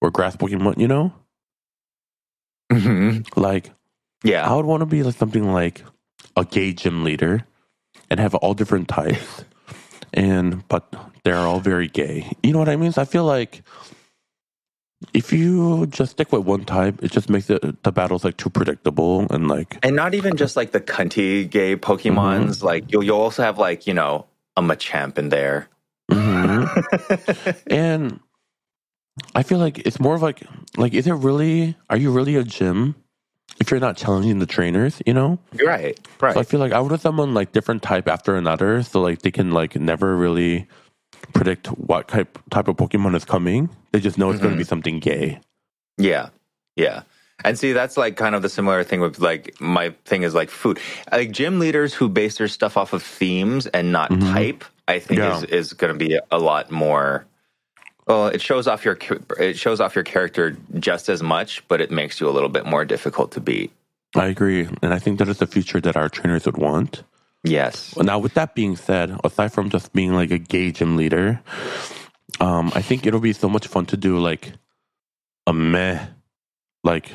or 0.00 0.10
grass 0.10 0.36
Pokemon, 0.36 0.78
you 0.78 0.88
know? 0.88 1.12
Mm-hmm. 2.72 3.40
Like, 3.40 3.70
Yeah, 4.24 4.48
I 4.48 4.54
would 4.54 4.66
want 4.66 4.80
to 4.80 4.86
be 4.86 5.02
like 5.02 5.16
something 5.16 5.52
like 5.52 5.84
a 6.36 6.44
gay 6.44 6.72
gym 6.72 7.04
leader 7.04 7.46
and 8.08 8.20
have 8.20 8.34
all 8.36 8.54
different 8.54 8.88
types. 8.88 9.44
and 10.12 10.66
but 10.68 10.92
they're 11.24 11.36
all 11.36 11.60
very 11.60 11.88
gay. 11.88 12.32
You 12.42 12.52
know 12.52 12.58
what 12.58 12.68
I 12.68 12.76
mean? 12.76 12.92
So 12.92 13.02
I 13.02 13.04
feel 13.04 13.24
like 13.24 13.62
if 15.14 15.32
you 15.32 15.86
just 15.86 16.12
stick 16.12 16.30
with 16.32 16.44
one 16.44 16.64
type, 16.64 17.02
it 17.02 17.10
just 17.10 17.30
makes 17.30 17.48
it 17.50 17.82
the 17.82 17.92
battles 17.92 18.24
like 18.24 18.36
too 18.36 18.50
predictable 18.50 19.26
and 19.30 19.48
like 19.48 19.78
and 19.82 19.96
not 19.96 20.14
even 20.14 20.36
just 20.36 20.56
like 20.56 20.72
the 20.72 20.80
cunty 20.80 21.48
gay 21.48 21.76
Pokemons. 21.76 22.62
Like 22.62 22.92
you'll 22.92 23.02
you'll 23.02 23.20
also 23.20 23.42
have 23.42 23.58
like 23.58 23.86
you 23.86 23.94
know 23.94 24.26
a 24.56 24.62
Machamp 24.62 25.18
in 25.18 25.30
there. 25.30 25.68
Mhm. 26.10 27.62
and 27.70 28.20
I 29.34 29.42
feel 29.42 29.58
like 29.58 29.78
it's 29.78 30.00
more 30.00 30.14
of 30.14 30.22
like 30.22 30.42
like 30.76 30.92
is 30.94 31.06
it 31.06 31.12
really 31.12 31.76
are 31.88 31.96
you 31.96 32.12
really 32.12 32.36
a 32.36 32.44
gym 32.44 32.94
if 33.58 33.70
you're 33.70 33.80
not 33.80 33.96
challenging 33.96 34.38
the 34.38 34.46
trainers, 34.46 35.02
you 35.06 35.12
know? 35.12 35.38
right, 35.62 35.98
right. 36.20 36.34
So 36.34 36.40
I 36.40 36.44
feel 36.44 36.60
like 36.60 36.72
I 36.72 36.80
would 36.80 36.92
have 36.92 37.00
someone 37.00 37.34
like 37.34 37.52
different 37.52 37.82
type 37.82 38.08
after 38.08 38.36
another, 38.36 38.82
so 38.82 39.00
like 39.00 39.22
they 39.22 39.30
can 39.30 39.50
like 39.50 39.76
never 39.76 40.16
really 40.16 40.66
predict 41.32 41.68
what 41.68 42.08
type 42.08 42.38
type 42.50 42.68
of 42.68 42.76
Pokemon 42.76 43.14
is 43.16 43.24
coming. 43.24 43.68
They 43.92 44.00
just 44.00 44.18
know 44.18 44.30
it's 44.30 44.40
going 44.40 44.52
to 44.52 44.56
be 44.56 44.62
mm-hmm. 44.62 44.68
something 44.68 45.00
gay. 45.00 45.40
Yeah. 45.98 46.30
Yeah. 46.76 47.02
And 47.44 47.58
see, 47.58 47.72
that's 47.72 47.96
like 47.96 48.16
kind 48.16 48.34
of 48.34 48.42
the 48.42 48.48
similar 48.48 48.84
thing 48.84 49.00
with 49.00 49.18
like 49.18 49.58
my 49.60 49.90
thing 50.04 50.22
is 50.22 50.34
like 50.34 50.50
food. 50.50 50.78
Like 51.10 51.30
gym 51.30 51.58
leaders 51.58 51.94
who 51.94 52.08
base 52.08 52.38
their 52.38 52.48
stuff 52.48 52.76
off 52.76 52.92
of 52.92 53.02
themes 53.02 53.66
and 53.68 53.92
not 53.92 54.10
mm-hmm. 54.10 54.32
type, 54.32 54.64
I 54.88 54.98
think 54.98 55.18
Yeah. 55.18 55.36
is, 55.38 55.44
is 55.44 55.72
going 55.72 55.92
to 55.92 55.98
be 55.98 56.18
a 56.30 56.38
lot 56.38 56.70
more. 56.70 57.26
Well, 58.06 58.26
it 58.26 58.40
shows 58.40 58.66
off 58.66 58.84
your 58.84 58.98
it 59.38 59.56
shows 59.56 59.80
off 59.80 59.94
your 59.94 60.04
character 60.04 60.56
just 60.78 61.08
as 61.08 61.22
much, 61.22 61.66
but 61.68 61.80
it 61.80 61.90
makes 61.90 62.20
you 62.20 62.28
a 62.28 62.32
little 62.32 62.48
bit 62.48 62.66
more 62.66 62.84
difficult 62.84 63.32
to 63.32 63.40
beat. 63.40 63.70
I 64.16 64.26
agree, 64.26 64.68
and 64.82 64.92
I 64.92 64.98
think 64.98 65.20
that 65.20 65.28
is 65.28 65.38
the 65.38 65.46
future 65.46 65.80
that 65.80 65.96
our 65.96 66.08
trainers 66.08 66.44
would 66.46 66.56
want. 66.56 67.04
Yes. 67.42 67.96
Now, 67.96 68.18
with 68.18 68.34
that 68.34 68.54
being 68.54 68.76
said, 68.76 69.18
aside 69.24 69.52
from 69.52 69.70
just 69.70 69.92
being 69.92 70.12
like 70.12 70.30
a 70.30 70.38
gay 70.38 70.72
gym 70.72 70.96
leader, 70.96 71.40
um, 72.38 72.70
I 72.74 72.82
think 72.82 73.06
it'll 73.06 73.20
be 73.20 73.32
so 73.32 73.48
much 73.48 73.66
fun 73.66 73.86
to 73.86 73.96
do 73.96 74.18
like 74.18 74.52
a 75.46 75.52
meh, 75.52 76.06
like 76.84 77.12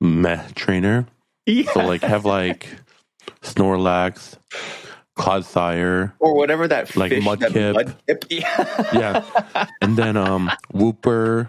meh 0.00 0.42
trainer. 0.54 1.06
Yeah. 1.46 1.72
So 1.72 1.80
like 1.80 2.02
have 2.02 2.24
like 2.24 2.68
Snorlax, 3.42 4.36
Clodsire, 5.16 6.12
or 6.18 6.34
whatever 6.34 6.68
that 6.68 6.94
like 6.96 7.12
Mudkip. 7.12 7.74
Mudkip. 7.74 8.26
Yeah. 8.28 8.92
yeah, 9.54 9.66
and 9.80 9.96
then 9.96 10.16
um 10.16 10.50
Wooper, 10.74 11.48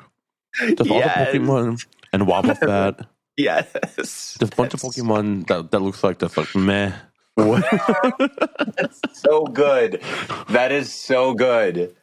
just 0.60 0.90
all 0.90 1.02
the 1.02 1.08
Pokemon 1.08 1.86
and 2.14 2.24
Wobbuffet. 2.24 3.06
yes. 3.38 3.74
Just 3.98 4.42
a 4.42 4.56
bunch 4.56 4.74
of 4.74 4.80
Pokemon 4.82 5.48
that, 5.48 5.72
that 5.72 5.80
looks 5.80 6.04
like 6.04 6.20
just 6.20 6.38
like 6.38 6.56
meh. 6.56 6.94
so 9.14 9.46
good. 9.46 10.02
That 10.50 10.72
is 10.72 10.92
so 10.94 11.34
good. 11.36 11.96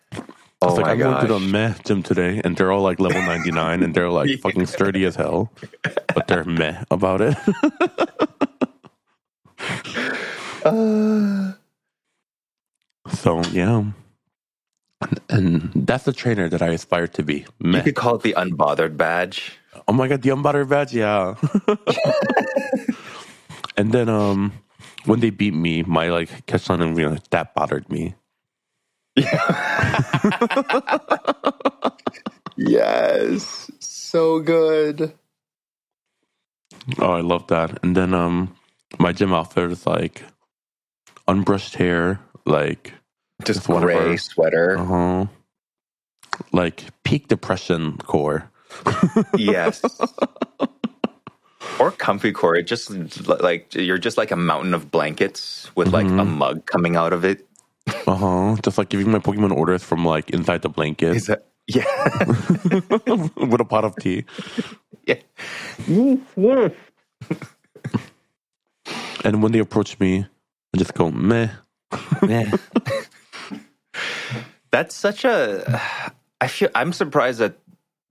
Oh 0.62 0.68
It's 0.68 0.76
like 0.76 0.87
my 0.87 0.93
I'm 0.93 0.99
going 0.99 1.20
to 1.20 1.26
the 1.26 1.41
meh 1.41 1.74
gym 1.85 2.03
today, 2.03 2.41
and 2.45 2.57
they're 2.57 2.70
all 2.72 2.82
like 2.82 3.01
level 3.01 3.20
99, 3.20 3.82
and 3.82 3.95
they're 3.95 4.11
like 4.11 4.39
fucking 4.43 4.66
sturdy 4.66 5.05
as 5.05 5.16
hell, 5.16 5.53
but 6.14 6.28
they're 6.28 6.45
meh 6.45 6.85
about 6.91 7.20
it. 7.20 7.37
so 13.12 13.43
yeah, 13.51 13.85
and, 15.01 15.20
and 15.28 15.70
that's 15.74 16.05
the 16.05 16.12
trainer 16.12 16.49
that 16.49 16.62
I 16.62 16.68
aspire 16.68 17.09
to 17.09 17.22
be. 17.22 17.45
You 17.61 17.82
could 17.82 17.97
call 17.97 18.14
it 18.14 18.22
the 18.22 18.35
unbothered 18.35 18.97
badge. 18.97 19.59
Oh 19.89 19.93
my 19.93 20.09
god, 20.09 20.22
the 20.22 20.30
unbothered 20.30 20.68
badge, 20.68 20.95
yeah. 20.95 21.35
and 23.76 23.93
then 23.93 24.09
um, 24.09 24.53
when 25.05 25.20
they 25.20 25.30
beat 25.30 25.55
me, 25.55 25.82
my 25.82 26.11
like 26.11 26.46
catch 26.46 26.68
on 26.70 26.80
and 26.82 26.96
you 26.98 27.09
know, 27.11 27.16
that 27.30 27.55
bothered 27.55 27.88
me. 27.90 28.14
Yeah. 29.16 30.00
Yes. 32.57 33.68
So 33.80 34.38
good. 34.38 35.12
Oh, 37.00 37.12
I 37.12 37.20
love 37.20 37.48
that. 37.48 37.82
And 37.82 37.96
then 37.96 38.14
um, 38.14 38.55
my 38.98 39.12
gym 39.12 39.32
outfit 39.34 39.72
is 39.72 39.86
like 39.86 40.22
unbrushed 41.26 41.74
hair, 41.74 42.20
like 42.46 42.92
Just 43.44 43.66
gray 43.66 44.11
our- 44.11 44.16
sweater. 44.18 44.78
uh 44.78 44.84
huh, 44.84 45.26
like 46.52 46.84
peak 47.02 47.26
depression 47.26 47.98
core. 47.98 48.50
yes. 49.36 49.82
Or 51.80 51.90
comfy 51.90 52.32
core. 52.32 52.56
It 52.56 52.64
just 52.64 52.90
like 53.28 53.74
you're 53.74 53.98
just 53.98 54.16
like 54.16 54.30
a 54.30 54.36
mountain 54.36 54.74
of 54.74 54.90
blankets 54.90 55.70
with 55.74 55.88
like 55.88 56.06
a 56.06 56.24
mug 56.24 56.66
coming 56.66 56.96
out 56.96 57.12
of 57.12 57.24
it. 57.24 57.46
Uh 58.06 58.14
huh. 58.16 58.56
Just 58.62 58.78
like 58.78 58.88
giving 58.88 59.10
my 59.10 59.18
Pokemon 59.18 59.52
orders 59.52 59.82
from 59.82 60.04
like 60.06 60.30
inside 60.30 60.62
the 60.62 60.70
blanket 60.70 61.16
Is 61.16 61.26
that 61.26 61.46
yeah. 61.66 61.84
with 63.36 63.60
a 63.60 63.66
pot 63.68 63.84
of 63.84 63.94
tea. 63.96 64.24
yeah. 65.06 65.16
And 69.24 69.42
when 69.42 69.52
they 69.52 69.58
approach 69.58 69.98
me, 70.00 70.26
I 70.74 70.78
just 70.78 70.94
go 70.94 71.10
meh. 71.10 71.48
Yeah. 72.26 72.52
That's 74.70 74.94
such 74.94 75.24
a. 75.24 75.80
I 76.40 76.48
feel 76.48 76.68
I'm 76.74 76.92
surprised 76.92 77.38
that 77.40 77.58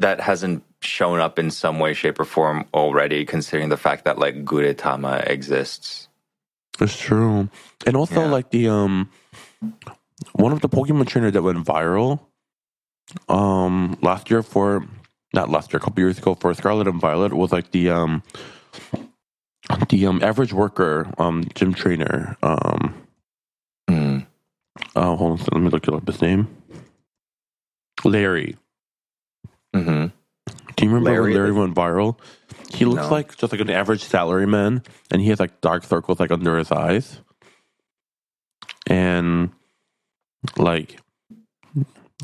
that 0.03 0.19
hasn't 0.19 0.63
shown 0.81 1.19
up 1.19 1.39
in 1.39 1.49
some 1.49 1.79
way, 1.79 1.93
shape, 1.93 2.19
or 2.19 2.25
form 2.25 2.65
already, 2.73 3.25
considering 3.25 3.69
the 3.69 3.77
fact 3.77 4.03
that 4.05 4.19
like 4.19 4.43
Gudetama 4.43 5.25
exists. 5.27 6.07
It's 6.79 6.97
true. 6.99 7.49
And 7.87 7.95
also 7.95 8.21
Yeah. 8.21 8.31
like 8.31 8.51
the 8.51 8.67
um 8.69 9.09
one 10.33 10.51
of 10.51 10.61
the 10.61 10.69
Pokemon 10.69 11.07
trainer 11.07 11.31
that 11.31 11.41
went 11.41 11.65
viral 11.65 12.19
um 13.29 13.97
last 14.01 14.29
year 14.29 14.43
for 14.43 14.85
not 15.33 15.49
last 15.49 15.71
year, 15.73 15.77
a 15.77 15.83
couple 15.83 15.99
years 16.03 16.17
ago 16.19 16.35
for 16.35 16.53
Scarlet 16.53 16.87
and 16.87 16.99
Violet 17.01 17.33
was 17.33 17.51
like 17.51 17.71
the 17.71 17.89
um 17.89 18.21
the 19.89 20.05
um 20.05 20.21
average 20.21 20.51
worker 20.53 21.07
um 21.17 21.45
gym 21.55 21.73
trainer. 21.73 22.37
Um 22.43 22.93
Mm. 23.89 24.25
oh 24.95 25.15
hold 25.15 25.39
on, 25.41 25.47
let 25.51 25.61
me 25.61 25.69
look 25.69 25.87
up 25.87 26.07
his 26.07 26.21
name. 26.21 26.47
Larry. 28.03 28.57
Hmm 29.73 30.07
Do 30.75 30.85
you 30.85 30.89
remember 30.91 31.11
Larry? 31.11 31.21
when 31.21 31.33
Larry 31.33 31.51
went 31.51 31.75
viral? 31.75 32.17
He 32.73 32.85
looks 32.85 33.03
No. 33.03 33.11
like 33.11 33.35
just 33.37 33.51
like 33.51 33.61
an 33.61 33.69
average 33.69 34.03
salaryman, 34.03 34.85
and 35.11 35.21
he 35.21 35.29
has 35.29 35.39
like 35.39 35.61
dark 35.61 35.83
circles 35.83 36.19
like 36.19 36.31
under 36.31 36.57
his 36.57 36.71
eyes, 36.71 37.21
and 38.87 39.51
like 40.57 40.99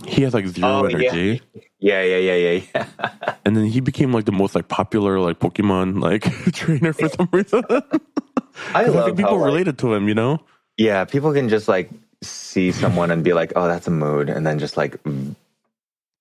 he 0.05 0.23
has 0.23 0.33
like 0.33 0.47
zero 0.47 0.81
Oh, 0.81 0.85
energy. 0.85 1.41
Yeah, 1.79 2.01
yeah, 2.03 2.17
yeah, 2.17 2.35
yeah, 2.35 2.61
yeah. 2.73 2.85
And 3.45 3.55
then 3.55 3.65
he 3.65 3.79
became 3.79 4.11
like 4.13 4.25
the 4.25 4.31
most 4.31 4.55
like 4.55 4.67
popular 4.67 5.19
like 5.19 5.39
Pokemon 5.39 6.01
like 6.01 6.23
trainer 6.53 6.93
for 6.93 7.09
some 7.09 7.29
reason. 7.31 7.63
I 8.75 8.83
love 8.87 9.05
think 9.05 9.17
people 9.17 9.31
how, 9.31 9.37
like, 9.37 9.45
related 9.45 9.77
to 9.79 9.93
him, 9.93 10.07
you 10.07 10.15
know. 10.15 10.39
Yeah, 10.77 11.05
people 11.05 11.33
can 11.33 11.49
just 11.49 11.67
like 11.67 11.89
see 12.21 12.71
someone 12.71 13.11
and 13.11 13.23
be 13.23 13.33
like, 13.33 13.53
"Oh, 13.55 13.67
that's 13.67 13.87
a 13.87 13.91
mood," 13.91 14.29
and 14.29 14.45
then 14.45 14.59
just 14.59 14.77
like 14.77 14.99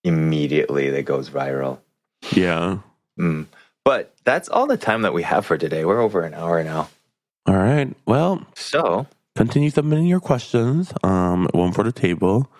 immediately 0.09 0.90
that 0.90 1.04
goes 1.04 1.30
viral. 1.30 1.78
Yeah. 2.32 2.78
Mm. 3.18 3.46
But 3.84 4.14
that's 4.24 4.48
all 4.48 4.66
the 4.66 4.76
time 4.76 5.02
that 5.02 5.14
we 5.14 5.22
have 5.22 5.46
for 5.46 5.56
today. 5.56 5.84
We're 5.84 6.00
over 6.00 6.22
an 6.22 6.34
hour 6.34 6.62
now. 6.64 6.88
All 7.46 7.56
right. 7.56 7.94
Well, 8.06 8.44
So, 8.54 9.06
continue 9.36 9.70
submitting 9.70 10.06
your 10.06 10.20
questions. 10.20 10.92
Um, 11.02 11.48
one 11.52 11.72
for 11.72 11.84
the 11.84 11.92
table. 11.92 12.50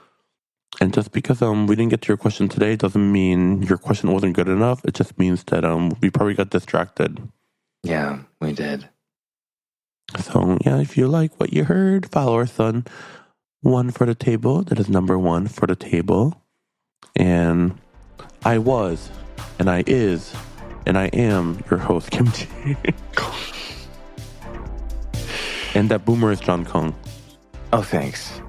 And 0.81 0.95
just 0.95 1.13
because 1.13 1.43
um 1.43 1.67
we 1.67 1.75
didn't 1.77 1.91
get 1.91 2.03
to 2.03 2.09
your 2.09 2.17
question 2.17 2.49
today 2.49 2.77
doesn't 2.77 3.13
mean 3.13 3.63
your 3.63 3.79
question 3.79 4.13
wasn't 4.13 4.37
good 4.37 4.49
enough. 4.49 4.85
It 4.85 4.95
just 4.95 5.19
means 5.19 5.43
that 5.45 5.65
um 5.65 5.93
we 6.01 6.11
probably 6.11 6.35
got 6.35 6.51
distracted. 6.51 7.19
yeah, 7.83 8.21
we 8.41 8.53
did. 8.53 8.89
So 10.21 10.57
yeah, 10.65 10.79
if 10.81 10.97
you 10.97 11.09
like 11.09 11.33
what 11.41 11.53
you 11.53 11.65
heard, 11.65 12.11
follow 12.13 12.41
us 12.41 12.61
on 12.61 12.85
one 13.63 13.91
for 13.91 14.07
the 14.07 14.15
table. 14.15 14.63
That 14.63 14.79
is 14.79 14.89
number 14.89 15.19
one 15.19 15.49
for 15.49 15.67
the 15.67 15.77
table. 15.77 16.41
And 17.17 17.79
I 18.45 18.59
was, 18.59 19.11
and 19.59 19.69
I 19.69 19.85
is, 19.87 20.35
and 20.87 20.97
I 20.97 21.07
am 21.07 21.63
your 21.71 21.79
host 21.79 22.11
Kim 22.11 22.27
Kimchi. 22.27 22.77
and 25.75 25.89
that 25.91 26.05
boomer 26.05 26.33
is 26.33 26.41
Jon 26.41 26.65
Kung. 26.65 26.95
Oh, 27.73 27.83
thanks. 27.83 28.41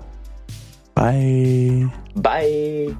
Bye. 0.95 1.91
Bye. 2.15 2.95